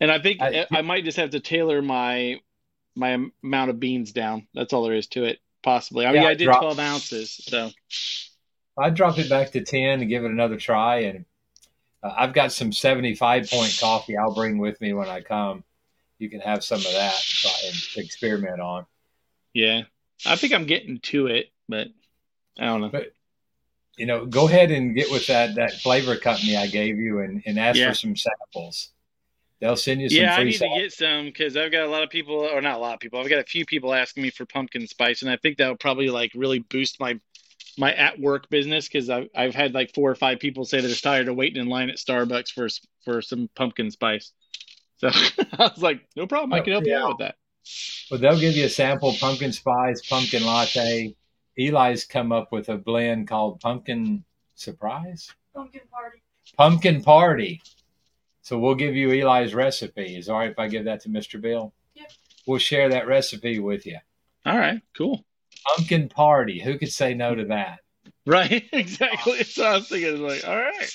[0.00, 2.40] and I think I, I- I might just have to tailor my
[2.94, 4.46] my amount of beans down.
[4.54, 5.38] That's all there is to it.
[5.62, 6.06] Possibly.
[6.06, 7.30] I mean, Yeah, I did twelve ounces.
[7.44, 7.70] So
[8.78, 11.00] I'd drop it back to ten and give it another try.
[11.00, 11.24] And
[12.02, 15.64] uh, I've got some seventy-five point coffee I'll bring with me when I come.
[16.18, 17.14] You can have some of that
[17.66, 17.74] and
[18.04, 18.86] experiment on.
[19.52, 19.82] yeah,
[20.24, 21.88] I think I'm getting to it, but
[22.58, 22.88] I don't know.
[22.88, 23.12] But
[23.98, 27.42] you know, go ahead and get with that that flavor company I gave you and,
[27.46, 27.88] and ask Yeah.
[27.90, 28.90] for some samples.
[29.60, 32.02] They'll send you some Yeah, I need to get some because I've got a lot
[32.02, 33.18] of people, or not a lot of people.
[33.20, 36.08] I've got a few people asking me for pumpkin spice, and I think that'll probably
[36.10, 37.18] like really boost my
[37.78, 40.94] my at work business because I've I've had like four or five people say they're
[40.94, 42.68] tired of waiting in line at Starbucks for
[43.04, 44.32] for some pumpkin spice.
[44.98, 45.08] So
[45.58, 47.36] I was like, no problem, I can help you out with that.
[48.10, 51.14] Well, they'll give you a sample pumpkin spice, pumpkin latte.
[51.58, 54.24] Eli's come up with a blend called pumpkin
[54.54, 56.22] surprise, Pumpkin party.
[56.56, 57.62] pumpkin party.
[58.42, 60.16] So we'll give you Eli's recipe.
[60.16, 61.40] Is all right if I give that to Mr.
[61.40, 61.74] Bill?
[61.94, 62.12] Yep.
[62.46, 63.98] We'll share that recipe with you.
[64.44, 65.24] All right, cool.
[65.76, 66.60] Pumpkin party.
[66.60, 67.80] Who could say no to that?
[68.24, 69.42] Right, exactly.
[69.42, 70.90] So I was thinking, like, all right,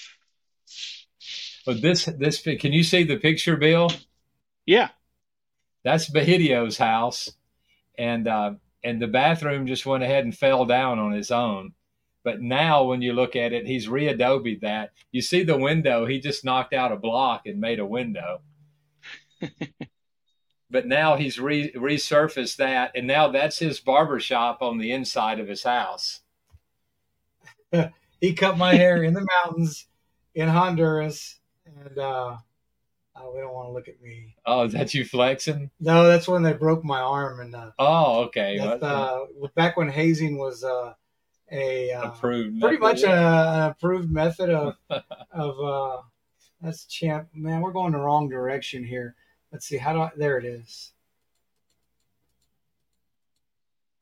[1.66, 3.92] But this this can you see the picture, Bill?
[4.66, 4.90] yeah,
[5.84, 7.32] That's Bahidio's house,
[7.98, 11.74] and uh, and the bathroom just went ahead and fell down on its own.
[12.24, 14.92] But now, when you look at it, he's re-adobe that.
[15.12, 18.42] You see the window; he just knocked out a block and made a window.
[20.70, 25.40] but now he's re- resurfaced that, and now that's his barber shop on the inside
[25.40, 26.22] of his house.
[28.22, 29.88] He cut my hair in the mountains
[30.36, 31.41] in Honduras,
[31.86, 32.38] and uh,
[33.16, 34.36] oh, we don't want to look at me.
[34.46, 35.70] Oh, is that you flexing?
[35.80, 38.58] No, that's when they broke my arm, and uh, Oh, okay.
[38.58, 39.26] that's, uh,
[39.56, 40.94] back when hazing was uh,
[41.52, 42.60] a uh, approved.
[42.62, 42.80] pretty method.
[42.80, 44.76] much a, an approved method of
[45.32, 46.02] of uh,
[46.62, 47.28] that's champ.
[47.34, 49.16] Man, we're going the wrong direction here.
[49.52, 49.78] Let's see.
[49.78, 50.12] How do I?
[50.16, 50.94] There it is.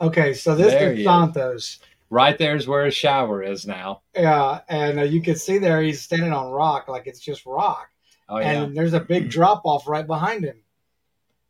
[0.01, 1.79] Okay, so this There is he is.
[2.09, 4.01] Right there's where his shower is now.
[4.15, 7.89] Yeah, and uh, you can see there he's standing on rock, like it's just rock,
[8.27, 10.57] Oh yeah, and there's a big drop off right behind him.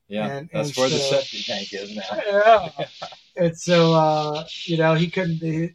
[0.08, 0.28] yeah.
[0.28, 2.70] and- That's and where the so- septic tank is now.
[3.38, 5.38] Yeah, and so uh, you know he couldn't.
[5.38, 5.72] He,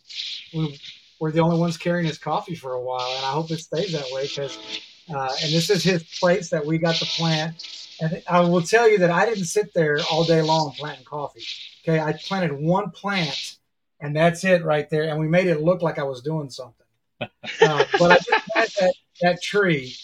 [0.54, 0.78] we
[1.18, 3.92] were the only ones carrying his coffee for a while, and I hope it stays
[3.92, 4.58] that way because.
[5.06, 7.62] Uh, and this is his place that we got to plant.
[8.00, 11.44] And I will tell you that I didn't sit there all day long planting coffee.
[11.82, 13.56] Okay, I planted one plant,
[14.00, 15.04] and that's it right there.
[15.04, 16.86] And we made it look like I was doing something.
[17.20, 19.94] Uh, but I just planted that, that tree.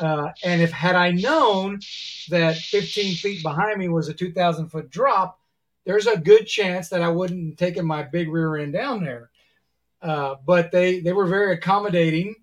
[0.00, 1.80] Uh, and if had I known
[2.30, 5.38] that 15 feet behind me was a 2,000 foot drop,
[5.84, 9.30] there's a good chance that I wouldn't have taken my big rear end down there.
[10.00, 12.34] Uh, but they they were very accommodating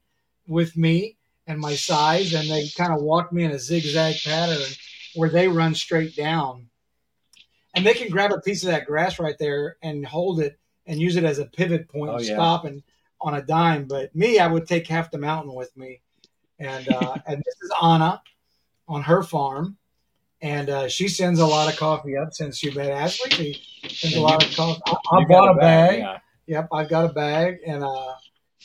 [0.47, 1.17] with me
[1.47, 4.67] and my size, and they kind of walked me in a zigzag pattern
[5.15, 6.67] where they run straight down.
[7.75, 10.58] And they can grab a piece of that grass right there and hold it
[10.89, 12.33] and use it as a pivot point, Oh, and yeah.
[12.35, 12.83] stop and
[13.21, 13.85] on a dime.
[13.85, 16.01] But me, I would take half the mountain with me.
[16.59, 18.21] And uh, and this is Anna
[18.87, 19.77] on her farm,
[20.41, 23.53] and uh, she sends a lot of coffee up since you met Ashley.
[23.53, 24.81] She sends a lot of coffee.
[24.87, 25.99] I, I bought got a bag.
[25.99, 26.17] yeah.
[26.47, 28.13] Yep, I've got a bag, and uh,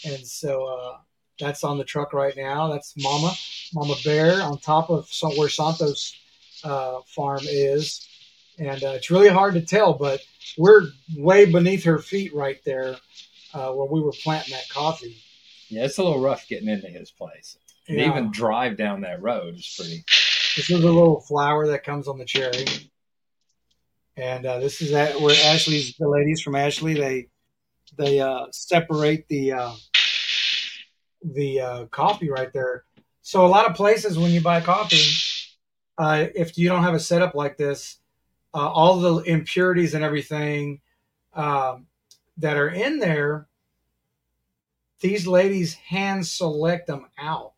[0.06, 0.96] and so uh,
[1.38, 2.72] that's on the truck right now.
[2.72, 3.34] That's Mama,
[3.74, 6.16] Mama Bear, on top of some, where Santos
[6.64, 8.08] uh, farm is,
[8.58, 10.20] and uh, it's really hard to tell, but
[10.56, 10.82] we're
[11.16, 12.96] way beneath her feet right there,
[13.52, 15.16] uh, where we were planting that coffee.
[15.68, 17.58] Yeah, it's a little rough getting into his place.
[17.88, 18.08] And Yeah.
[18.08, 20.04] even drive down that road is pretty.
[20.56, 22.64] This is a little flower that comes on the cherry.
[24.16, 27.28] And uh, this is that where Ashley's the ladies from Ashley they
[27.96, 29.72] they uh, separate the uh,
[31.22, 32.84] the uh, coffee right there.
[33.22, 35.02] So a lot of places when you buy coffee,
[35.98, 37.98] uh, if you don't have a setup like this,
[38.54, 40.80] uh, all the impurities and everything
[41.34, 41.86] um,
[42.38, 43.48] that are in there,
[45.00, 47.52] these ladies hand select them out.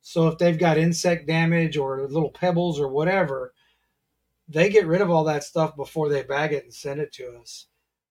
[0.00, 3.52] So if they've got insect damage or little pebbles or whatever,
[4.48, 7.38] they get rid of all that stuff before they bag it and send it to
[7.40, 7.66] us.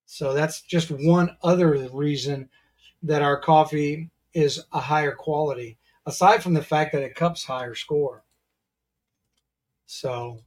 [0.06, 2.49] So that's just one other reason
[3.03, 7.76] that our coffee is a higher quality, aside from the fact that it cups higher
[7.76, 8.23] score.
[9.88, 10.39] So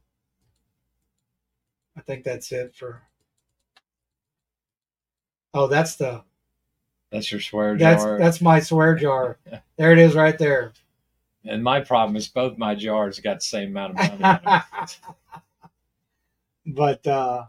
[1.97, 3.01] I think that's it for.
[5.53, 6.23] Oh, that's the
[7.11, 8.17] That's your swear that's jar.
[8.17, 9.37] that's my swear jar.
[9.77, 10.73] There it is, right there.
[11.45, 14.61] and my problem is both my jars got the same amount of money.
[16.65, 17.43] but uh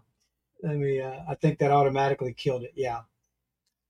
[0.62, 2.72] let me uh I think that automatically killed it.
[2.74, 3.00] Yeah.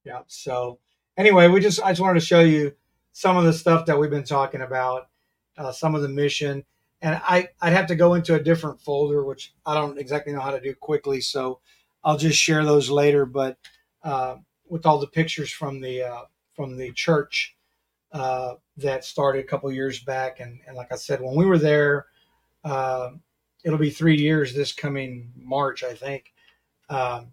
[0.05, 0.21] Yeah.
[0.27, 0.79] So
[1.17, 2.75] anyway, we just I just wanted to show you
[3.13, 5.09] some of the stuff that we've been talking about,
[5.57, 6.65] uh some of the mission.
[7.05, 10.41] And I, I'd have to go into a different folder, which I don't exactly know
[10.41, 11.21] how to do quickly.
[11.21, 11.61] So
[12.03, 13.27] I'll just share those later.
[13.27, 13.59] But
[14.03, 14.37] uh,
[14.71, 16.23] with all the pictures from the uh,
[16.57, 17.57] from the church
[18.13, 21.59] uh, that started a couple years back, and, and like I said, when we were
[21.59, 22.07] there,
[22.65, 23.11] uh,
[23.65, 26.33] it'll be three years this coming March, I think.
[26.89, 27.33] Um,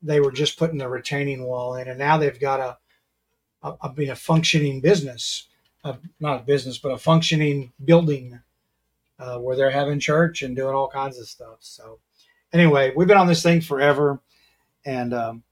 [0.00, 2.78] they were just putting the retaining wall in, and now they've got
[3.62, 5.48] a, mean, a functioning business,
[5.84, 8.40] uh, not a business, but a functioning building
[9.18, 11.58] uh, where they're having church and doing all kinds of stuff.
[11.60, 11.98] So,
[12.52, 14.20] anyway, we've been on this thing forever,
[14.84, 15.42] and um,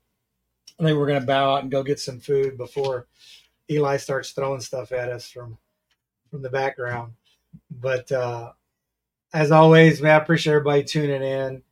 [0.78, 3.06] I think we're going to bow out and go get some food before
[3.70, 5.58] Eli starts throwing stuff at us from
[6.30, 7.12] from the background.
[7.70, 8.52] But uh,
[9.32, 11.62] as always, man, I appreciate everybody tuning in.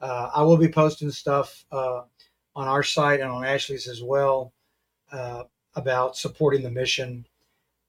[0.00, 2.02] Uh, I will be posting stuff uh,
[2.56, 4.52] on our site and on Ashley's as well
[5.12, 5.44] uh,
[5.74, 7.26] about supporting the mission,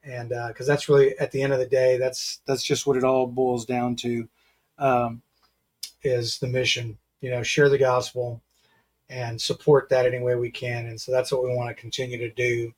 [0.04, 3.04] and because that's really at the end of the day, that's that's just what it
[3.04, 4.28] all boils down to,
[4.78, 5.22] um,
[6.04, 6.98] is the mission.
[7.22, 8.42] You know, share the gospel
[9.10, 12.18] and support that any way we can, and so that's what we want to continue
[12.18, 12.74] to do.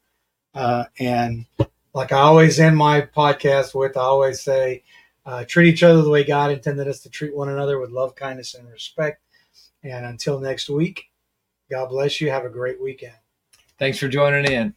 [0.54, 1.46] Uh, and
[1.94, 4.84] like I always end my podcast with, I always say,
[5.26, 8.16] uh, treat each other the way God intended us to treat one another with love,
[8.16, 9.22] kindness, and respect.
[9.84, 11.10] And until next week,
[11.70, 12.30] God bless you.
[12.30, 13.16] Have a great weekend.
[13.80, 14.76] Thanks for joining in.